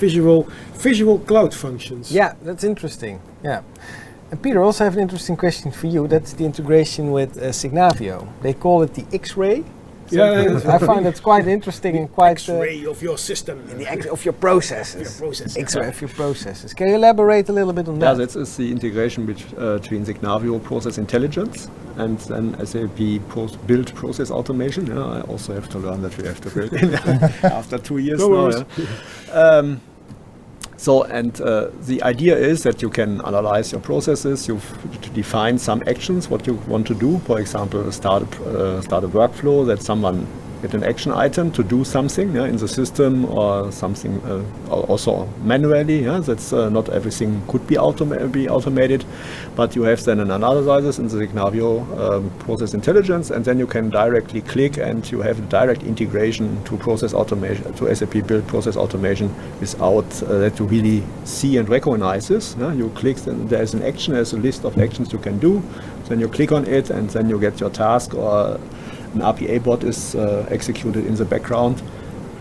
visual 0.00 0.48
visual 0.74 1.18
cloud 1.18 1.52
functions. 1.54 2.10
Yeah, 2.12 2.34
that's 2.42 2.64
interesting. 2.64 3.20
Yeah. 3.42 3.62
And 4.30 4.42
Peter, 4.42 4.62
also 4.62 4.84
have 4.84 4.94
an 4.96 5.02
interesting 5.02 5.36
question 5.36 5.70
for 5.70 5.86
you. 5.86 6.08
That's 6.08 6.32
the 6.32 6.44
integration 6.44 7.12
with 7.12 7.36
uh, 7.36 7.52
Signavio. 7.52 8.26
They 8.42 8.54
call 8.54 8.82
it 8.82 8.94
the 8.94 9.04
X-ray. 9.12 9.64
Yeah, 10.10 10.46
something. 10.58 10.70
I 10.70 10.78
find 10.78 11.06
that's 11.06 11.20
quite 11.20 11.46
interesting 11.46 11.96
and 11.96 12.12
quite 12.12 12.32
X-ray 12.32 12.84
of 12.86 13.02
your 13.02 13.18
system. 13.18 13.64
the 13.78 13.90
X 13.90 14.06
of 14.06 14.24
your 14.24 14.34
processes. 14.34 15.18
Your 15.20 15.28
process. 15.28 15.56
X-ray 15.56 15.88
of 15.88 16.00
your 16.00 16.10
processes. 16.10 16.74
Can 16.74 16.88
you 16.88 16.94
elaborate 16.96 17.48
a 17.48 17.52
little 17.52 17.72
bit 17.72 17.88
on 17.88 18.00
Yeah, 18.00 18.14
that? 18.14 18.30
that 18.30 18.40
is 18.40 18.56
the 18.56 18.70
integration 18.70 19.26
bet- 19.26 19.58
uh, 19.58 19.78
between 19.78 20.04
Signavio 20.04 20.62
Process 20.62 20.98
Intelligence 20.98 21.68
and 21.96 22.18
then 22.20 22.54
SAP 22.66 23.20
post 23.28 23.64
build 23.66 23.94
process 23.94 24.30
automation. 24.30 24.86
Yeah, 24.86 24.98
I 25.18 25.20
also 25.22 25.54
have 25.54 25.68
to 25.70 25.78
learn 25.78 26.02
that 26.02 26.16
we 26.18 26.26
have 26.26 26.40
to 26.40 26.50
build 26.50 26.72
in 26.82 26.94
after 27.44 27.78
two 27.78 27.98
years 27.98 28.20
No 28.20 28.50
now. 28.50 28.64
yeah. 28.76 29.32
Um, 29.32 29.80
so, 30.76 31.04
and 31.04 31.40
uh, 31.40 31.70
the 31.82 32.02
idea 32.02 32.36
is 32.36 32.62
that 32.64 32.82
you 32.82 32.90
can 32.90 33.20
analyze 33.24 33.72
your 33.72 33.80
processes, 33.80 34.48
you 34.48 34.60
define 35.14 35.58
some 35.58 35.82
actions, 35.86 36.28
what 36.28 36.46
you 36.46 36.54
want 36.66 36.86
to 36.88 36.94
do. 36.94 37.18
For 37.20 37.40
example, 37.40 37.90
start 37.92 38.22
a, 38.40 38.76
uh, 38.76 38.80
start 38.82 39.04
a 39.04 39.08
workflow 39.08 39.66
that 39.66 39.82
someone 39.82 40.26
get 40.64 40.72
an 40.72 40.84
action 40.84 41.12
item 41.12 41.50
to 41.52 41.62
do 41.62 41.84
something 41.84 42.34
yeah, 42.34 42.46
in 42.46 42.56
the 42.56 42.66
system 42.66 43.26
or 43.26 43.70
something 43.70 44.18
uh, 44.24 44.42
also 44.70 45.26
manually. 45.42 46.04
Yeah, 46.04 46.20
that's 46.20 46.54
uh, 46.54 46.70
not 46.70 46.88
everything 46.88 47.42
could 47.48 47.66
be, 47.66 47.74
automa- 47.74 48.32
be 48.32 48.48
automated, 48.48 49.04
but 49.56 49.76
you 49.76 49.82
have 49.82 50.02
then 50.04 50.20
an 50.20 50.30
analysis 50.30 50.98
in 50.98 51.08
the 51.08 51.16
Signavio 51.16 51.70
um, 51.98 52.30
process 52.38 52.72
intelligence, 52.72 53.30
and 53.30 53.44
then 53.44 53.58
you 53.58 53.66
can 53.66 53.90
directly 53.90 54.40
click 54.40 54.78
and 54.78 55.10
you 55.12 55.20
have 55.20 55.38
a 55.38 55.42
direct 55.42 55.82
integration 55.82 56.64
to 56.64 56.78
process 56.78 57.12
automation 57.12 57.74
to 57.74 57.94
SAP 57.94 58.26
build 58.26 58.46
process 58.48 58.76
automation 58.76 59.28
without 59.60 60.22
uh, 60.22 60.38
that 60.38 60.58
you 60.58 60.64
really 60.64 61.02
see 61.24 61.58
and 61.58 61.68
recognize 61.68 62.28
this. 62.28 62.56
yeah. 62.58 62.72
You 62.72 62.88
click, 62.90 63.18
then 63.18 63.48
there's 63.48 63.74
an 63.74 63.82
action, 63.82 64.14
there's 64.14 64.32
a 64.32 64.38
list 64.38 64.64
of 64.64 64.78
actions 64.78 65.12
you 65.12 65.18
can 65.18 65.38
do. 65.38 65.62
Then 66.08 66.20
you 66.20 66.28
click 66.28 66.52
on 66.52 66.66
it, 66.66 66.88
and 66.90 67.10
then 67.10 67.28
you 67.28 67.38
get 67.38 67.60
your 67.60 67.70
task 67.70 68.14
or 68.14 68.58
an 69.14 69.20
RPA 69.20 69.62
bot 69.62 69.84
is 69.84 70.14
uh, 70.14 70.46
executed 70.50 71.06
in 71.06 71.14
the 71.14 71.24
background, 71.24 71.82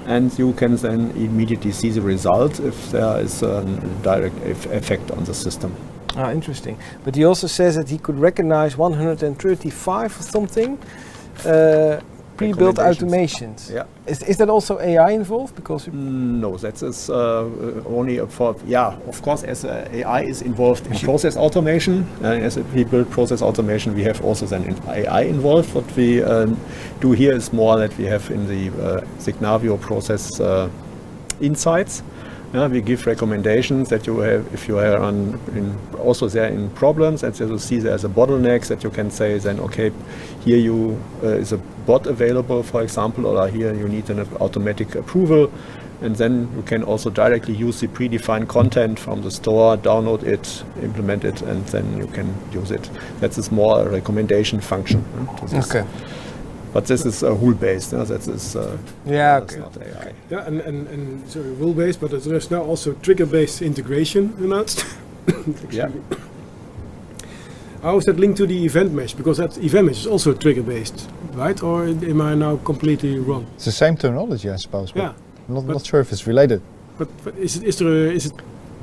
and 0.05 0.37
you 0.37 0.53
can 0.53 0.75
then 0.75 1.11
immediately 1.11 1.71
see 1.71 1.89
the 1.89 2.01
result 2.01 2.59
if 2.59 2.91
there 2.91 3.19
is 3.21 3.43
a 3.43 3.63
direct 4.01 4.35
eff- 4.43 4.71
effect 4.71 5.11
on 5.11 5.23
the 5.23 5.33
system. 5.33 5.75
Ah, 6.15 6.31
interesting. 6.31 6.77
But 7.03 7.15
he 7.15 7.25
also 7.25 7.47
says 7.47 7.75
that 7.75 7.89
he 7.89 7.97
could 7.97 8.19
recognize 8.19 8.77
135 8.77 10.19
or 10.19 10.23
something 10.23 10.77
uh, 11.45 11.99
pre-built 12.43 12.77
automations. 12.77 13.69
Yeah. 13.69 13.85
Is, 14.05 14.21
is 14.23 14.37
that 14.37 14.49
also 14.49 14.79
AI 14.79 15.11
involved? 15.11 15.55
Because 15.55 15.87
No, 15.87 16.57
that 16.57 16.81
is 16.81 17.09
uh, 17.09 17.49
only 17.85 18.17
for 18.27 18.55
yeah. 18.65 18.97
Of 19.07 19.21
course, 19.21 19.43
as 19.43 19.65
uh, 19.65 19.87
AI 19.91 20.23
is 20.23 20.41
involved 20.41 20.87
in 20.87 20.97
process 20.97 21.37
automation, 21.37 22.05
uh, 22.21 22.27
as 22.27 22.57
we 22.57 22.83
build 22.83 23.09
process 23.09 23.41
automation, 23.41 23.95
we 23.95 24.03
have 24.03 24.21
also 24.23 24.45
then 24.45 24.63
in 24.63 24.75
AI 24.87 25.21
involved. 25.21 25.73
What 25.73 25.95
we 25.95 26.23
um, 26.23 26.57
do 26.99 27.11
here 27.11 27.33
is 27.33 27.53
more 27.53 27.77
that 27.77 27.97
we 27.97 28.05
have 28.05 28.29
in 28.31 28.47
the 28.47 28.69
uh, 28.69 29.01
Signavio 29.19 29.79
process 29.79 30.39
uh, 30.39 30.69
insights. 31.41 32.03
Yeah, 32.53 32.67
we 32.67 32.81
give 32.81 33.07
recommendations 33.07 33.89
that 33.89 34.05
you 34.05 34.19
have 34.19 34.53
if 34.53 34.67
you 34.67 34.77
are 34.77 34.97
on 34.97 35.39
in 35.55 35.75
also 35.97 36.27
there 36.27 36.49
in 36.49 36.69
problems 36.69 37.23
and 37.23 37.39
you 37.39 37.57
see 37.57 37.79
there's 37.79 38.05
a 38.05 38.09
bottleneck 38.09 38.67
that 38.67 38.83
you 38.83 38.91
can 38.91 39.09
say 39.09 39.39
then 39.39 39.59
okay 39.59 39.91
here 40.45 40.57
you 40.57 41.01
uh, 41.23 41.29
is 41.29 41.51
a 41.51 41.57
bot 41.87 42.05
available 42.05 42.61
for 42.61 42.83
example 42.83 43.25
or 43.25 43.47
here 43.47 43.73
you 43.73 43.87
need 43.89 44.07
an 44.11 44.19
automatic 44.39 44.93
approval 44.93 45.51
and 46.01 46.17
then 46.17 46.47
you 46.55 46.61
can 46.61 46.83
also 46.83 47.09
directly 47.09 47.55
use 47.55 47.79
the 47.79 47.87
predefined 47.87 48.47
content 48.49 48.99
from 48.99 49.23
the 49.23 49.31
store 49.31 49.75
download 49.75 50.21
it 50.21 50.63
implement 50.83 51.23
it 51.23 51.41
and 51.41 51.65
then 51.67 51.97
you 51.97 52.05
can 52.07 52.35
use 52.51 52.69
it 52.69 52.87
that 53.19 53.35
is 53.35 53.51
more 53.51 53.81
a 53.81 53.89
recommendation 53.89 54.59
function. 54.59 55.03
Okay. 55.53 55.83
But 56.73 56.85
this 56.85 57.05
is 57.05 57.23
uh, 57.23 57.31
rule 57.35 57.53
based 57.53 57.93
uh, 57.93 58.03
that 58.03 58.27
is 58.27 58.55
uh, 58.55 58.77
Yeah, 59.05 59.39
that's 59.39 59.53
okay. 59.53 59.61
not 59.61 59.77
AI 59.77 60.13
Yeah, 60.31 60.47
and, 60.47 60.61
and, 60.61 60.87
and 60.87 61.29
so 61.29 61.39
rule 61.41 61.73
based, 61.73 61.99
but 62.01 62.11
there's 62.11 62.49
now 62.51 62.63
also 62.63 62.93
trigger 62.93 63.25
based 63.25 63.61
integration 63.61 64.33
announced. 64.39 64.85
yeah 65.71 65.89
How 67.81 67.97
is 67.97 68.05
that 68.05 68.17
linked 68.17 68.37
to 68.37 68.47
the 68.47 68.65
event 68.65 68.93
mesh? 68.93 69.13
Because 69.13 69.37
that 69.37 69.57
event 69.57 69.87
mesh 69.87 69.99
is 69.99 70.07
also 70.07 70.33
trigger 70.33 70.63
based, 70.63 71.09
right? 71.33 71.61
Or 71.63 71.85
am 71.85 72.21
I 72.21 72.33
now 72.35 72.57
completely 72.57 73.19
wrong? 73.19 73.45
It's 73.55 73.65
the 73.65 73.71
same 73.71 73.97
terminology, 73.97 74.49
I 74.49 74.55
suppose. 74.57 74.91
But 74.93 74.99
Yeah, 75.01 75.13
I'm 75.47 75.53
not, 75.55 75.67
but- 75.67 75.73
not 75.73 75.85
sure 75.85 75.99
if 75.99 76.11
it's 76.11 76.25
related. 76.27 76.61
but, 76.97 77.07
but 77.23 77.35
is 77.37 77.57
it 77.57 77.63
is 77.63 77.77
there 77.77 77.89
a, 77.89 78.11
is 78.15 78.25
it 78.27 78.33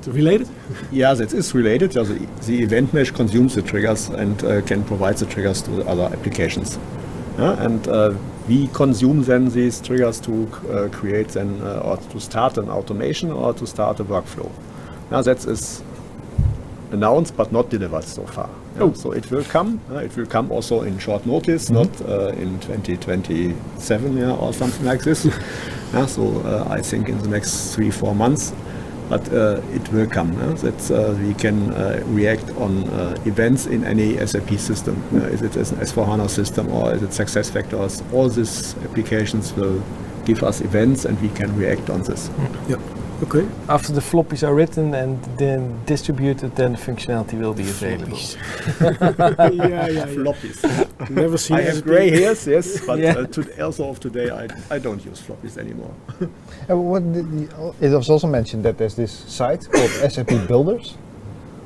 related? 0.06 0.48
Yeah, 0.92 1.14
that 1.14 1.32
is 1.32 1.54
related. 1.54 1.94
Yeah, 1.94 2.02
the, 2.04 2.18
the 2.46 2.62
event 2.62 2.92
mesh 2.92 3.10
consumes 3.10 3.54
the 3.54 3.62
triggers 3.62 4.08
and 4.10 4.42
uh, 4.44 4.60
can 4.62 4.84
provide 4.84 5.16
the 5.16 5.26
triggers 5.26 5.62
to 5.62 5.70
the 5.70 5.84
other 5.86 6.04
applications. 6.16 6.78
Yeah, 7.40 7.64
and 7.64 7.88
uh, 7.88 8.14
we 8.48 8.68
consume 8.68 9.22
then 9.24 9.48
these 9.48 9.80
triggers 9.80 10.20
to 10.20 10.46
uh, 10.70 10.88
create 10.88 11.28
then 11.28 11.60
uh, 11.62 11.80
or 11.84 11.96
to 11.96 12.20
start 12.20 12.58
an 12.58 12.68
automation 12.68 13.30
or 13.32 13.54
to 13.54 13.66
start 13.66 14.00
a 14.00 14.04
workflow. 14.04 14.50
Now 15.10 15.22
that 15.22 15.46
is 15.46 15.82
announced 16.92 17.36
but 17.36 17.52
not 17.52 17.70
delivered 17.70 18.04
so 18.04 18.24
far. 18.26 18.48
Yeah, 18.76 18.82
Oh. 18.82 18.92
So 18.92 19.12
it 19.12 19.30
will 19.30 19.44
come. 19.44 19.80
uh, 19.90 19.96
it 20.04 20.16
will 20.16 20.26
come 20.26 20.52
also 20.52 20.82
in 20.82 20.98
short 20.98 21.24
notice, 21.26 21.70
not 21.70 21.88
uh, 22.02 22.28
in 22.38 22.58
2027 22.60 24.16
yeah, 24.16 24.32
or 24.34 24.52
something 24.52 24.84
like 24.84 25.02
this. 25.02 25.24
yeah, 25.94 26.06
so 26.06 26.22
uh, 26.44 26.66
I 26.68 26.82
think 26.82 27.08
in 27.08 27.18
the 27.18 27.28
next 27.28 27.74
three 27.74 27.90
four 27.90 28.14
months 28.14 28.52
but 29.10 29.30
uh, 29.32 29.60
it 29.74 29.92
will 29.92 30.06
come. 30.06 30.30
That 30.62 30.90
uh, 30.90 31.14
we 31.20 31.34
can 31.34 31.74
uh, 31.74 32.02
react 32.06 32.48
on 32.56 32.84
events 33.26 33.66
in 33.66 33.84
any 33.84 34.16
SAP 34.24 34.50
system. 34.58 35.02
Is 35.34 35.42
it 35.42 35.56
an 35.56 35.78
S4HANA 35.78 36.30
system 36.30 36.70
or 36.70 36.94
is 36.94 37.02
it 37.02 37.10
SuccessFactors? 37.10 38.02
All 38.14 38.28
these 38.28 38.76
applications 38.84 39.52
will 39.52 39.82
give 40.24 40.42
us 40.44 40.60
events 40.60 41.04
and 41.04 41.20
we 41.20 41.28
can 41.30 41.54
react 41.56 41.90
on 41.90 42.02
this. 42.02 42.30
Yeah. 42.68 42.78
Okay. 43.22 43.46
after 43.68 43.92
the 43.92 44.00
floppies 44.00 44.42
are 44.46 44.54
written 44.54 44.94
and 44.94 45.22
then 45.36 45.78
distributed, 45.84 46.56
then 46.56 46.72
the 46.72 46.78
functionality 46.78 47.38
will 47.38 47.52
be 47.52 47.62
available. 47.62 48.18
yeah, 48.80 49.68
yeah, 49.68 49.88
yeah. 49.88 50.06
Floppies. 50.06 51.10
Never 51.10 51.36
seen 51.38 51.58
I 51.58 51.62
have 51.62 51.84
gray 51.84 52.08
hairs, 52.10 52.46
yes, 52.46 52.80
but 52.86 52.98
Yeah. 52.98 53.18
uh, 53.18 53.26
to, 53.26 53.62
also 53.64 53.90
of 53.90 54.00
today 54.00 54.30
I, 54.30 54.48
I 54.74 54.78
don't 54.78 55.04
use 55.04 55.20
floppies 55.20 55.58
anymore. 55.58 55.94
Uh, 56.70 56.76
what 56.76 57.02
did 57.12 57.26
the, 57.48 57.74
it 57.80 57.90
was 57.90 58.08
also 58.08 58.28
mentioned 58.28 58.64
that 58.64 58.78
there's 58.78 58.94
this 58.94 59.10
site 59.12 59.66
called 59.72 59.90
SAP 60.12 60.46
Builders. 60.46 60.96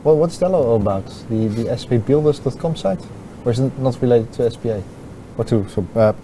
Well, 0.02 0.16
what's 0.16 0.38
that 0.38 0.50
all 0.52 0.76
about? 0.76 1.04
The, 1.28 1.48
the 1.48 1.64
SAPbuilders.com 1.64 2.76
site? 2.76 3.00
Or 3.44 3.50
is 3.52 3.58
it 3.60 3.78
not 3.78 4.00
related 4.00 4.32
to 4.34 4.50
SPA? 4.50 4.82
Or 5.36 5.44
to 5.44 5.68
so, 5.68 5.86
uh, 5.94 6.14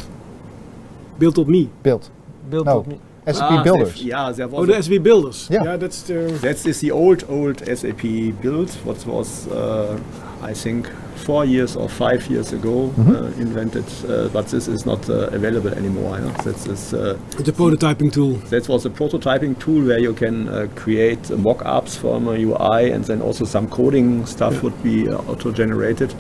Built 1.19 1.39
on 1.39 1.51
me. 1.51 1.69
build? 1.83 2.09
Built 2.49 2.65
No. 2.67 2.87
Up 3.31 3.51
me. 3.51 3.57
SAP 3.57 3.61
Ah, 3.61 3.63
builders. 3.63 3.95
they've- 3.95 4.09
Yeah, 4.09 4.33
there 4.33 4.49
was 4.49 4.61
Oh, 4.61 4.67
the 4.67 4.79
a- 4.79 4.83
SAP 4.83 4.99
builders. 5.03 5.49
Yeah. 5.51 5.77
that's 5.77 6.03
the. 6.03 6.39
That 6.43 6.67
is 6.67 6.81
the 6.81 6.91
old, 6.91 7.25
old 7.29 7.63
SAP 7.79 8.33
build, 8.43 8.71
what 8.85 9.07
was, 9.07 9.47
uh, 9.49 9.99
I 10.43 10.55
think, 10.55 10.89
four 11.27 11.45
years 11.45 11.77
or 11.77 11.89
five 11.89 12.23
years 12.31 12.53
ago 12.53 12.91
Mhm. 12.97 13.09
uh, 13.11 13.43
invented, 13.43 13.85
uh, 14.09 14.29
but 14.33 14.47
this 14.49 14.69
is 14.69 14.87
not 14.87 15.09
uh, 15.11 15.29
available 15.39 15.71
anymore. 15.71 16.19
Yeah? 16.19 16.33
That 16.45 16.67
is, 16.67 16.95
uh, 16.95 17.17
The 17.45 17.53
prototyping 17.53 18.11
tool. 18.11 18.39
that 18.51 18.67
was 18.69 18.87
a 18.87 18.91
prototyping 18.91 19.55
tool 19.59 19.83
where 19.87 19.99
you 20.01 20.15
can 20.15 20.49
uh, 20.49 20.67
create 20.75 21.31
uh, 21.31 21.37
mock-ups 21.37 21.97
from 21.97 22.27
a 22.29 22.37
UI, 22.39 22.91
and 22.95 23.05
then 23.05 23.21
also 23.21 23.45
some 23.45 23.67
coding 23.69 24.25
stuff 24.27 24.55
Yeah. 24.55 24.63
would 24.63 24.83
be 24.83 25.09
uh, 25.09 25.19
auto-generated. 25.31 26.15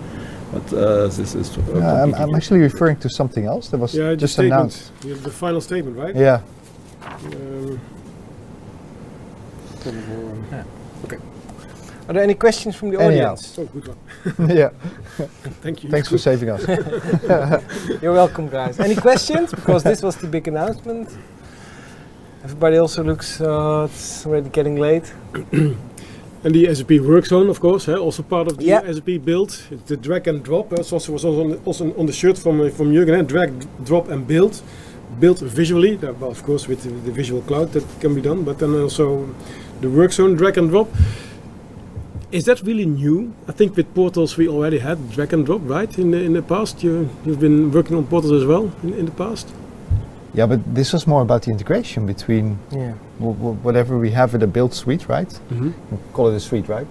But 0.52 0.72
uh, 0.72 1.06
this 1.16 1.34
is. 1.34 1.56
Uh, 1.56 1.78
Uh, 1.78 2.02
I'm, 2.02 2.12
I'm 2.14 2.34
actually 2.34 2.60
referring 2.60 2.96
to 3.00 3.08
something 3.08 3.46
else 3.46 3.68
that 3.70 3.78
was 3.80 3.94
Yeah, 3.94 4.14
just 4.20 4.38
announced. 4.38 4.90
You 5.06 5.14
the 5.14 5.30
final 5.30 5.60
statement, 5.60 5.96
right? 5.96 6.14
Yeah. 6.16 6.40
Um, 7.02 7.80
Are 12.08 12.12
there 12.14 12.22
any 12.24 12.34
questions 12.34 12.74
from 12.76 12.90
the 12.90 13.00
Anyhow. 13.00 13.32
audience? 13.32 13.56
oh, 13.58 13.64
good 13.66 13.88
one. 13.88 13.96
yeah. 14.56 14.70
Thank 15.62 15.84
you. 15.84 15.90
Thanks 15.90 16.08
for 16.08 16.18
saving 16.18 16.50
us. 16.50 16.66
You're 18.02 18.12
welcome, 18.12 18.48
guys. 18.48 18.80
Any 18.80 18.96
questions? 18.96 19.50
Because 19.52 19.82
this 19.84 20.02
was 20.02 20.16
the 20.16 20.26
big 20.26 20.48
announcement. 20.48 21.08
Everybody 22.42 22.78
also 22.78 23.04
looks. 23.04 23.40
Uh, 23.40 23.86
it's 23.90 24.26
already 24.26 24.48
getting 24.50 24.76
late. 24.76 25.12
And 26.42 26.54
the 26.54 26.74
SAP 26.74 26.92
work 27.02 27.26
zone, 27.26 27.50
of 27.50 27.60
course, 27.60 27.86
eh, 27.86 27.94
also 27.96 28.22
part 28.22 28.48
of 28.48 28.56
the 28.56 28.64
Yeah. 28.64 28.80
SAP 28.90 29.18
build. 29.22 29.50
It's 29.70 29.82
the 29.82 29.96
drag 29.98 30.26
and 30.26 30.42
drop. 30.42 30.72
It 30.72 30.78
also 30.90 31.12
was 31.12 31.22
also 31.22 31.42
on 31.44 31.50
the, 31.50 31.58
also 31.66 31.94
on 31.98 32.06
the 32.06 32.14
shirt 32.14 32.38
from 32.38 32.62
uh, 32.62 32.70
from 32.70 32.92
Jürgen. 32.94 33.18
eh, 33.18 33.22
Drag, 33.22 33.50
drop, 33.84 34.08
and 34.08 34.26
build. 34.26 34.62
Build 35.18 35.38
visually. 35.40 35.96
That, 35.96 36.18
well, 36.18 36.30
of 36.30 36.42
course, 36.42 36.68
with 36.68 36.82
the, 36.82 36.90
the 36.90 37.12
visual 37.12 37.42
cloud 37.42 37.72
that 37.72 37.84
can 38.00 38.14
be 38.14 38.20
done. 38.20 38.44
But 38.44 38.58
then 38.58 38.74
also 38.74 39.28
the 39.80 39.88
work 39.90 40.12
zone, 40.12 40.34
drag 40.36 40.56
and 40.58 40.70
drop. 40.70 40.88
Is 42.30 42.44
that 42.44 42.62
really 42.62 42.86
new? 42.86 43.32
I 43.48 43.52
think 43.52 43.76
with 43.76 43.92
portals 43.92 44.36
we 44.36 44.46
already 44.48 44.78
had 44.78 45.10
drag 45.10 45.32
and 45.32 45.44
drop, 45.44 45.62
right? 45.64 45.98
In 45.98 46.12
the 46.12 46.18
in 46.22 46.32
the 46.32 46.42
past, 46.42 46.82
you 46.84 47.08
you've 47.24 47.40
been 47.40 47.72
working 47.72 47.96
on 47.96 48.06
portals 48.06 48.32
as 48.32 48.44
well 48.46 48.70
in, 48.84 48.94
in 48.94 49.04
the 49.06 49.12
past. 49.12 49.48
Yeah, 50.32 50.46
but 50.46 50.60
this 50.74 50.92
was 50.92 51.06
more 51.08 51.22
about 51.22 51.42
the 51.42 51.50
integration 51.50 52.06
between 52.06 52.56
Yeah. 52.70 52.94
w- 53.18 53.36
w- 53.36 53.56
whatever 53.64 53.98
we 53.98 54.12
have 54.12 54.32
in 54.34 54.40
the 54.40 54.46
build 54.46 54.72
suite, 54.74 55.08
right? 55.08 55.28
Mm-hmm. 55.28 55.72
We 55.90 55.98
call 56.12 56.28
it 56.28 56.36
a 56.36 56.40
suite, 56.40 56.68
right? 56.68 56.86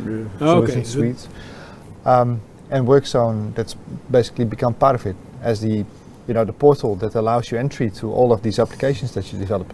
okay. 0.00 0.28
Solution 0.38 0.84
so- 0.84 0.98
suite. 1.00 1.28
Um, 2.06 2.40
and 2.70 2.86
WorkZone 2.88 3.54
that's 3.54 3.76
basically 4.10 4.46
become 4.46 4.72
part 4.74 4.94
of 4.94 5.06
it 5.06 5.16
as 5.42 5.60
the 5.60 5.84
you 6.28 6.34
know 6.34 6.44
the 6.44 6.52
portal 6.52 6.96
that 6.96 7.14
allows 7.14 7.50
you 7.50 7.58
entry 7.58 7.90
to 7.90 8.12
all 8.12 8.32
of 8.32 8.42
these 8.42 8.58
applications 8.58 9.12
that 9.12 9.32
you 9.32 9.38
develop. 9.38 9.72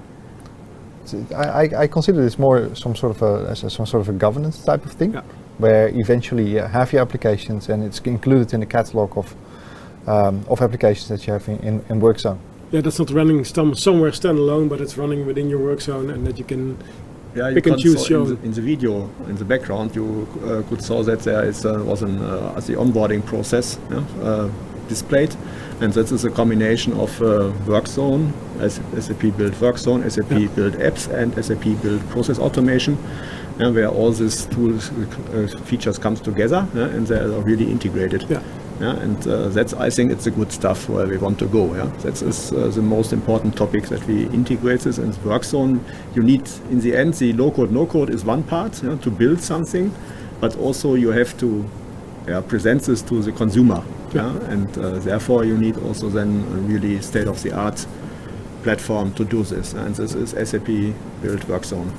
I, 1.34 1.44
I, 1.44 1.82
I 1.82 1.86
consider 1.86 2.22
this 2.22 2.38
more 2.38 2.74
some 2.74 2.94
sort 2.94 3.16
of 3.16 3.22
a 3.22 3.50
as 3.50 3.64
a, 3.64 3.70
some 3.70 3.86
sort 3.86 4.02
of 4.02 4.08
a 4.08 4.18
governance 4.18 4.62
type 4.64 4.84
of 4.84 4.92
thing, 4.92 5.14
Yeah. 5.14 5.22
where 5.58 5.88
eventually 5.88 6.46
you 6.46 6.60
have 6.60 6.92
your 6.92 7.02
applications 7.02 7.68
and 7.68 7.82
it's 7.82 7.98
included 8.00 8.52
in 8.52 8.60
the 8.60 8.66
catalog 8.66 9.16
of 9.16 9.34
um, 10.06 10.44
of 10.48 10.60
applications 10.60 11.08
that 11.08 11.26
you 11.26 11.32
have 11.32 11.48
in, 11.48 11.58
in, 11.60 11.84
in 11.88 12.00
WorkZone. 12.00 12.38
Yeah, 12.70 12.82
that's 12.82 12.98
not 12.98 13.10
running 13.10 13.44
some, 13.44 13.74
somewhere 13.74 14.10
standalone, 14.10 14.68
but 14.68 14.80
it's 14.80 14.98
running 14.98 15.26
within 15.26 15.48
your 15.48 15.58
work 15.58 15.80
zone, 15.80 16.10
and 16.10 16.26
that 16.26 16.38
you 16.38 16.44
can. 16.44 16.76
Yeah, 17.34 17.48
you 17.48 17.54
Pick 17.56 17.66
and 17.66 17.78
choose 17.78 18.02
saw 18.06 18.08
your 18.08 18.22
in 18.22 18.28
the, 18.28 18.42
in 18.46 18.52
the 18.52 18.62
video 18.62 19.10
in 19.28 19.36
the 19.36 19.44
background. 19.44 19.94
You 19.94 20.26
uh, 20.44 20.68
could 20.68 20.82
saw 20.82 21.02
that 21.04 21.20
there 21.20 21.44
is 21.44 21.64
uh, 21.64 21.82
was 21.84 22.02
an 22.02 22.18
uh, 22.20 22.60
the 22.66 22.74
onboarding 22.74 23.24
process 23.24 23.78
yeah, 23.90 23.98
uh, 24.22 24.50
displayed, 24.88 25.34
and 25.80 25.92
that 25.92 26.10
is 26.10 26.24
a 26.24 26.30
combination 26.30 26.92
of 26.94 27.20
uh, 27.22 27.52
WorkZone, 27.66 28.32
as 28.60 28.80
SAP 28.98 29.36
Build 29.36 29.52
WorkZone, 29.54 30.10
SAP 30.10 30.30
Yeah. 30.30 30.48
Build 30.48 30.74
Apps, 30.74 31.08
and 31.08 31.32
SAP 31.44 31.80
Build 31.82 32.00
Process 32.10 32.38
Automation, 32.38 32.98
yeah, 33.58 33.70
where 33.70 33.88
all 33.88 34.10
these 34.12 34.46
tools 34.46 34.90
uh, 34.90 35.46
features 35.64 35.98
comes 35.98 36.20
together 36.20 36.66
yeah, 36.74 36.84
and 36.84 37.06
they 37.06 37.18
are 37.18 37.40
really 37.40 37.70
integrated. 37.70 38.24
Yeah. 38.28 38.42
Yeah, 38.80 38.94
and 38.94 39.26
uh, 39.26 39.48
that's 39.48 39.74
I 39.74 39.90
think 39.90 40.12
it's 40.12 40.28
a 40.28 40.30
good 40.30 40.52
stuff 40.52 40.88
where 40.88 41.04
we 41.04 41.16
want 41.18 41.40
to 41.40 41.46
go. 41.46 41.74
Yeah, 41.74 41.86
that 42.02 42.22
is 42.22 42.52
uh, 42.52 42.68
the 42.68 42.80
most 42.82 43.12
important 43.12 43.56
topic 43.56 43.88
that 43.88 44.06
we 44.06 44.26
integrate 44.28 44.82
this 44.82 44.98
in 44.98 45.12
work 45.24 45.42
zone. 45.42 45.84
You 46.14 46.22
need 46.22 46.48
in 46.70 46.80
the 46.80 46.96
end 46.96 47.14
the 47.14 47.32
low 47.32 47.50
code 47.50 47.72
no 47.72 47.86
code 47.86 48.08
is 48.10 48.24
one 48.24 48.44
part 48.44 48.80
yeah, 48.84 48.96
to 48.96 49.10
build 49.10 49.40
something, 49.40 49.92
but 50.40 50.56
also 50.58 50.94
you 50.94 51.10
have 51.10 51.36
to 51.38 51.68
yeah, 52.28 52.40
present 52.40 52.82
this 52.82 53.02
to 53.02 53.20
the 53.20 53.32
consumer. 53.32 53.82
Yeah, 54.12 54.36
and 54.50 54.78
uh, 54.78 54.98
therefore 54.98 55.44
you 55.44 55.56
need 55.56 55.76
also 55.78 56.08
then 56.08 56.40
a 56.52 56.60
really 56.68 57.00
state 57.02 57.28
of 57.28 57.42
the 57.42 57.52
art 57.52 57.86
platform 58.62 59.12
to 59.14 59.24
do 59.24 59.42
this. 59.42 59.74
And 59.74 59.94
this 59.94 60.14
is 60.14 60.30
SAP 60.48 60.66
build 61.22 61.44
work 61.48 61.64
zone. 61.64 61.92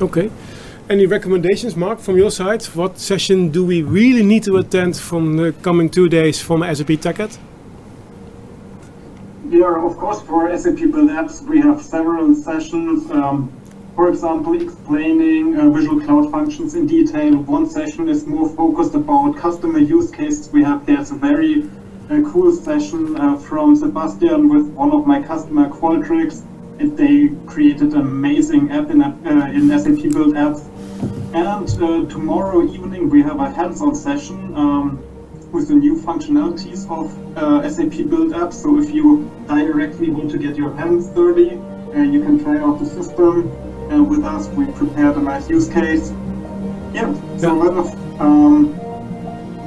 Okay. 0.00 0.30
Any 0.90 1.06
recommendations, 1.06 1.76
Mark, 1.76 1.98
from 1.98 2.18
your 2.18 2.30
side? 2.30 2.62
What 2.74 2.98
session 2.98 3.50
do 3.50 3.64
we 3.64 3.82
really 3.82 4.22
need 4.22 4.42
to 4.42 4.58
attend 4.58 4.96
from 4.96 5.36
the 5.36 5.52
coming 5.62 5.88
two 5.88 6.08
days 6.08 6.42
from 6.42 6.60
SAP 6.60 7.00
TechEd? 7.00 7.38
Yeah, 9.48 9.86
of 9.86 9.96
course, 9.96 10.20
for 10.22 10.54
SAP 10.58 10.76
Build 10.76 11.10
Apps, 11.10 11.40
we 11.42 11.60
have 11.60 11.80
several 11.80 12.34
sessions. 12.34 13.10
Um, 13.10 13.50
for 13.94 14.08
example, 14.08 14.60
explaining 14.60 15.56
uh, 15.56 15.70
Visual 15.70 16.00
Cloud 16.00 16.30
Functions 16.30 16.74
in 16.74 16.86
detail. 16.86 17.36
One 17.36 17.68
session 17.68 18.08
is 18.08 18.26
more 18.26 18.48
focused 18.48 18.94
about 18.94 19.36
customer 19.36 19.78
use 19.78 20.10
cases. 20.10 20.50
We 20.50 20.64
have 20.64 20.84
there's 20.84 21.12
a 21.12 21.14
very 21.14 21.70
uh, 22.10 22.20
cool 22.32 22.52
session 22.52 23.16
uh, 23.16 23.36
from 23.36 23.76
Sebastian 23.76 24.48
with 24.48 24.66
one 24.74 24.90
of 24.90 25.06
my 25.06 25.22
customer 25.22 25.68
Qualtrics. 25.68 26.44
And 26.80 26.96
they 26.96 27.28
created 27.46 27.92
an 27.92 28.00
amazing 28.00 28.72
app 28.72 28.90
in, 28.90 29.00
uh, 29.00 29.52
in 29.54 29.68
SAP 29.68 30.10
Build 30.12 30.34
Apps. 30.34 30.66
And 31.32 31.68
uh, 31.80 32.10
tomorrow 32.10 32.64
evening 32.64 33.08
we 33.08 33.22
have 33.22 33.38
a 33.38 33.48
hands-on 33.48 33.94
session 33.94 34.56
um, 34.56 34.98
with 35.52 35.68
the 35.68 35.74
new 35.74 35.94
functionalities 35.94 36.90
of 36.90 37.06
uh, 37.38 37.70
SAP 37.70 38.08
Build 38.10 38.32
Apps. 38.32 38.54
So 38.54 38.80
if 38.80 38.90
you 38.90 39.30
directly 39.46 40.10
want 40.10 40.32
to 40.32 40.38
get 40.38 40.56
your 40.56 40.74
hands 40.74 41.06
dirty, 41.10 41.60
you 41.94 42.20
can 42.24 42.42
try 42.42 42.58
out 42.58 42.80
the 42.80 42.86
system. 42.86 43.63
Uh, 43.94 44.02
with 44.02 44.24
us, 44.24 44.48
we 44.48 44.66
prepared 44.72 45.16
a 45.16 45.20
nice 45.20 45.48
use 45.48 45.68
case. 45.68 46.10
Yeah, 46.92 47.14
so 47.38 47.52
a 47.52 47.54
lot 47.54 47.74
of 47.74 48.20
um, 48.20 48.74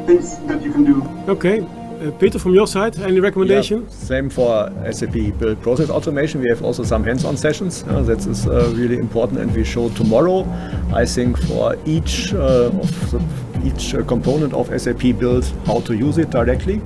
things 0.06 0.38
that 0.48 0.62
you 0.62 0.72
can 0.72 0.84
do. 0.84 1.02
Okay. 1.30 1.62
Uh, 1.62 2.12
Peter, 2.20 2.38
from 2.38 2.54
your 2.54 2.68
side, 2.68 3.00
any 3.00 3.20
recommendation? 3.22 3.84
Yeah, 3.84 3.90
same 3.90 4.30
for 4.30 4.70
SAP 4.92 5.14
Build 5.40 5.62
Process 5.62 5.90
Automation. 5.90 6.42
We 6.42 6.50
have 6.50 6.62
also 6.62 6.84
some 6.84 7.04
hands-on 7.06 7.38
sessions. 7.38 7.84
Uh, 7.88 8.02
that 8.02 8.28
is 8.28 8.46
uh, 8.46 8.74
really 8.76 8.98
important, 8.98 9.40
and 9.40 9.56
we 9.56 9.64
show 9.64 9.90
tomorrow. 9.90 10.46
I 10.94 11.06
think 11.06 11.38
for 11.48 11.78
each 11.86 12.34
uh, 12.34 12.72
of 12.82 13.12
the, 13.12 13.20
each 13.68 13.94
uh, 13.94 14.04
component 14.04 14.54
of 14.54 14.66
SAP 14.82 15.04
Build 15.20 15.46
how 15.66 15.80
to 15.82 15.94
use 16.08 16.18
it 16.18 16.30
directly, 16.30 16.82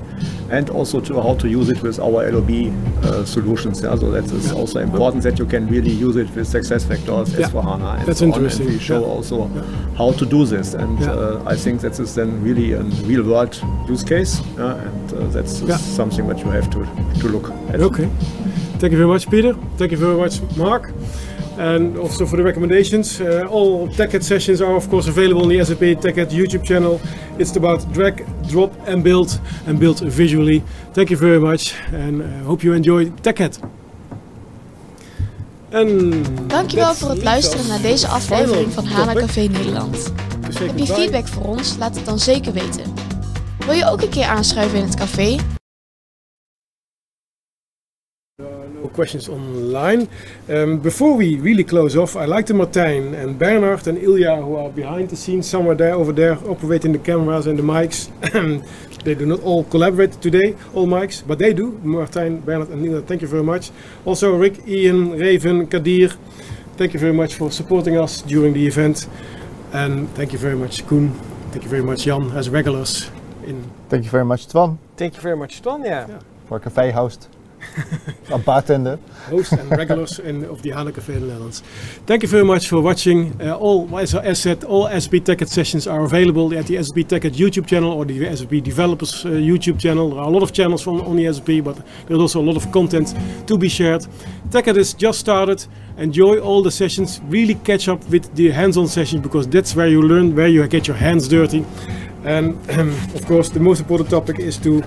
and 0.49 0.69
also 0.69 0.99
to 1.01 1.13
how 1.21 1.33
to 1.35 1.47
use 1.47 1.69
it 1.69 1.81
with 1.81 1.99
our 1.99 2.29
LOB 2.31 2.51
uh, 2.51 3.25
solutions. 3.25 3.81
Yeah, 3.83 3.95
so 3.95 4.11
that 4.11 4.25
is 4.25 4.51
also 4.51 4.79
important 4.79 5.23
that 5.23 5.39
you 5.39 5.45
can 5.45 5.63
really 5.75 5.91
use 6.07 6.15
it 6.23 6.29
with 6.35 6.47
SuccessFactors, 6.55 7.27
Yeah, 7.39 7.47
S4HANA, 7.49 7.89
and 7.99 8.07
that's 8.07 8.19
so 8.19 8.25
on. 8.25 8.33
interesting. 8.33 8.67
And 8.67 8.75
we 8.75 8.79
show 8.91 9.01
Yeah. 9.01 9.15
also 9.15 9.37
how 9.99 10.11
to 10.19 10.25
do 10.25 10.45
this, 10.45 10.73
and 10.73 10.99
Yeah. 10.99 11.11
uh, 11.13 11.53
I 11.53 11.55
think 11.63 11.81
that 11.81 11.99
is 11.99 12.13
then 12.15 12.29
really 12.43 12.73
a 12.73 12.83
real-world 13.09 13.53
use 13.89 14.03
case, 14.03 14.33
and 14.57 15.05
uh, 15.13 15.27
that's 15.35 15.61
Yeah. 15.61 15.77
something 15.77 16.27
that 16.27 16.39
you 16.43 16.49
have 16.51 16.69
to 16.75 16.79
to 17.21 17.27
look 17.35 17.47
at. 17.73 17.79
Okay. 17.81 18.07
Thank 18.79 18.91
you 18.93 18.97
very 19.03 19.11
much, 19.15 19.25
Peter. 19.29 19.53
Thank 19.77 19.91
you 19.91 19.97
very 20.05 20.17
much, 20.23 20.41
Mark. 20.57 20.83
And 21.61 21.97
also 21.97 22.25
for 22.25 22.37
the 22.37 22.43
recommendations. 22.43 23.19
Uh, 23.19 23.45
all 23.49 23.87
TechEd 23.87 24.23
sessions 24.23 24.61
are, 24.61 24.75
of 24.75 24.89
course, 24.89 25.09
available 25.09 25.41
on 25.43 25.49
the 25.49 25.63
SAP 25.65 26.01
TechEd 26.01 26.31
YouTube 26.31 26.63
channel. 26.63 26.99
It's 27.37 27.55
about 27.55 27.93
drag, 27.93 28.25
drop, 28.47 28.71
and 28.87 29.03
build, 29.03 29.39
and 29.67 29.79
build 29.79 29.99
visually. 29.99 30.63
Thank 30.93 31.09
you 31.09 31.19
very 31.19 31.39
much, 31.39 31.75
and 31.93 32.21
uh, 32.21 32.25
hope 32.45 32.63
you 32.63 32.75
enjoy 32.75 33.11
TechEd. 33.21 33.59
En 35.69 36.23
Dankjewel 36.47 36.93
voor 36.93 37.09
het 37.09 37.23
luisteren 37.23 37.67
naar 37.67 37.81
deze 37.81 38.07
aflevering 38.07 38.71
van 38.71 38.85
HANA. 38.85 39.13
Café 39.13 39.41
Nederland. 39.41 40.13
Heb 40.59 40.77
je 40.77 40.85
feedback 40.85 41.27
voor 41.27 41.43
ons? 41.43 41.75
Laat 41.79 41.95
het 41.95 42.05
dan 42.05 42.19
zeker 42.19 42.53
weten. 42.53 42.83
Wil 43.65 43.75
je 43.75 43.85
ook 43.85 44.01
een 44.01 44.09
keer 44.09 44.25
aanschuiven 44.25 44.77
in 44.77 44.83
het 44.83 44.95
café? 44.95 45.37
No 48.81 48.87
questions 48.87 49.29
online. 49.29 50.07
Um, 50.49 50.79
before 50.79 51.13
we 51.15 51.35
really 51.35 51.63
close 51.63 51.95
off, 51.95 52.15
I 52.15 52.25
like 52.25 52.47
to 52.47 52.53
Martijn 52.55 53.13
and 53.13 53.37
Bernard 53.37 53.87
and 53.87 53.95
Ilya, 53.97 54.37
who 54.37 54.55
are 54.55 54.69
behind 54.69 55.09
the 55.09 55.15
scenes 55.15 55.47
somewhere 55.47 55.75
there, 55.75 55.93
over 55.93 56.11
there, 56.11 56.33
operating 56.49 56.91
the 56.91 56.97
cameras 56.97 57.45
and 57.45 57.59
the 57.59 57.63
mics. 57.63 58.09
they 59.03 59.13
do 59.13 59.27
not 59.27 59.39
all 59.43 59.63
collaborate 59.65 60.13
today, 60.19 60.55
all 60.73 60.87
mics, 60.87 61.21
but 61.27 61.37
they 61.37 61.53
do. 61.53 61.73
Martijn, 61.83 62.43
Bernard, 62.43 62.69
and 62.69 62.83
Ilya, 62.83 63.01
thank 63.01 63.21
you 63.21 63.27
very 63.27 63.43
much. 63.43 63.69
Also, 64.03 64.35
Rick, 64.35 64.67
Ian, 64.67 65.11
Raven, 65.11 65.67
Kadir, 65.67 66.09
thank 66.77 66.95
you 66.95 66.99
very 66.99 67.13
much 67.13 67.35
for 67.35 67.51
supporting 67.51 67.99
us 67.99 68.23
during 68.23 68.53
the 68.53 68.65
event. 68.65 69.07
And 69.73 70.09
thank 70.15 70.33
you 70.33 70.39
very 70.39 70.55
much, 70.55 70.87
Koen. 70.87 71.11
Thank 71.51 71.65
you 71.65 71.69
very 71.69 71.83
much, 71.83 72.05
Jan, 72.05 72.31
as 72.31 72.49
regulars 72.49 73.11
in 73.45 73.63
Thank 73.89 74.05
you 74.05 74.09
very 74.09 74.25
much, 74.25 74.47
Twan, 74.47 74.79
Thank 74.97 75.15
you 75.15 75.21
very 75.21 75.37
much, 75.37 75.61
Ton. 75.61 75.83
Yeah. 75.83 76.19
for 76.47 76.59
cafe 76.59 76.89
host. 76.91 77.29
a 78.29 78.37
bartender. 78.37 78.99
Host 79.29 79.53
and 79.53 79.69
regulars 79.71 80.19
in, 80.19 80.43
of 80.45 80.61
the 80.61 80.71
HANA 80.71 80.91
Cafe 80.91 81.13
in 81.13 81.21
the 81.21 81.27
Netherlands. 81.27 81.61
Thank 82.05 82.23
you 82.23 82.27
very 82.27 82.43
much 82.43 82.67
for 82.67 82.81
watching. 82.81 83.39
Uh, 83.41 83.55
all, 83.55 83.97
as 83.97 84.15
I 84.15 84.33
said, 84.33 84.63
all 84.63 84.87
SAP 84.87 85.23
TechEd 85.23 85.47
sessions 85.47 85.87
are 85.87 86.03
available 86.03 86.53
at 86.57 86.67
the 86.67 86.83
SAP 86.83 87.07
TechEd 87.07 87.33
YouTube 87.35 87.67
channel 87.67 87.91
or 87.91 88.05
the 88.05 88.35
SAP 88.35 88.63
Developers 88.63 89.25
uh, 89.25 89.29
YouTube 89.29 89.79
channel. 89.79 90.09
There 90.09 90.19
are 90.19 90.27
a 90.27 90.29
lot 90.29 90.43
of 90.43 90.51
channels 90.53 90.81
from 90.81 91.01
on 91.01 91.15
the 91.15 91.31
SAP, 91.31 91.63
but 91.63 91.77
there's 92.07 92.19
also 92.19 92.41
a 92.41 92.45
lot 92.45 92.57
of 92.57 92.71
content 92.71 93.15
to 93.47 93.57
be 93.57 93.69
shared. 93.69 94.05
TechEd 94.49 94.75
has 94.75 94.93
just 94.93 95.19
started. 95.19 95.65
Enjoy 95.97 96.39
all 96.39 96.61
the 96.61 96.71
sessions. 96.71 97.21
Really 97.25 97.55
catch 97.55 97.87
up 97.87 98.03
with 98.09 98.33
the 98.35 98.49
hands-on 98.51 98.87
sessions 98.87 99.21
because 99.21 99.47
that's 99.47 99.75
where 99.75 99.87
you 99.87 100.01
learn, 100.01 100.35
where 100.35 100.47
you 100.47 100.67
get 100.67 100.87
your 100.87 100.97
hands 100.97 101.27
dirty. 101.27 101.65
And 102.23 102.57
of 103.15 103.25
course, 103.25 103.49
the 103.49 103.59
most 103.59 103.79
important 103.79 104.09
topic 104.09 104.39
is 104.39 104.57
to 104.57 104.83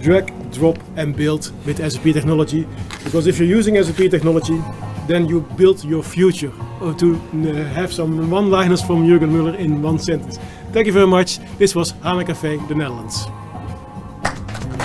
drag, 0.00 0.26
drop 0.52 0.78
and 0.96 1.16
build 1.16 1.52
with 1.64 1.78
SAP 1.78 2.12
technology. 2.12 2.66
Because 3.04 3.26
if 3.26 3.38
you're 3.38 3.48
using 3.48 3.82
SAP 3.82 4.10
technology, 4.10 4.62
then 5.06 5.26
you 5.26 5.40
build 5.56 5.84
your 5.84 6.02
future. 6.02 6.52
To 6.98 7.14
uh, 7.14 7.64
have 7.74 7.92
some 7.92 8.30
one-liners 8.30 8.82
from 8.82 9.06
Jurgen 9.06 9.32
Muller 9.32 9.56
in 9.56 9.82
one 9.82 9.98
sentence. 9.98 10.38
Thank 10.72 10.86
you 10.86 10.92
very 10.92 11.06
much. 11.06 11.38
This 11.58 11.74
was 11.74 11.94
HANA 12.00 12.24
Café, 12.24 12.58
the 12.68 12.74
Netherlands. 12.74 13.26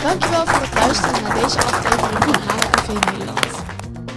Dankjewel 0.04 0.46
voor 0.46 0.62
het 0.62 0.74
luisteren 0.74 1.24
naar 1.24 1.34
deze 1.34 1.58
aflevering 1.58 2.24
van 2.24 2.34
HANA 2.34 2.70
Café 2.72 3.12
Nederland. 3.12 3.46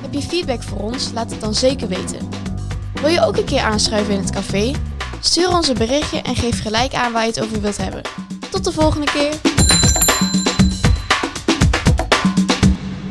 Heb 0.02 0.12
je 0.12 0.22
feedback 0.22 0.62
voor 0.62 0.78
ons? 0.78 1.10
Laat 1.14 1.30
het 1.30 1.40
dan 1.40 1.54
zeker 1.54 1.88
weten. 1.88 2.28
Wil 3.00 3.10
je 3.10 3.20
ook 3.20 3.36
een 3.36 3.44
keer 3.44 3.60
aanschuiven 3.60 4.14
in 4.14 4.20
het 4.20 4.30
café? 4.30 4.72
Stuur 5.20 5.48
ons 5.48 5.68
een 5.68 5.78
berichtje 5.78 6.22
en 6.22 6.36
geef 6.36 6.62
gelijk 6.62 6.94
aan 6.94 7.12
waar 7.12 7.22
je 7.22 7.28
het 7.28 7.40
over 7.42 7.60
wilt 7.60 7.76
hebben. 7.76 8.02
Tot 8.50 8.64
de 8.64 8.72
volgende 8.72 9.06
keer! 9.06 9.63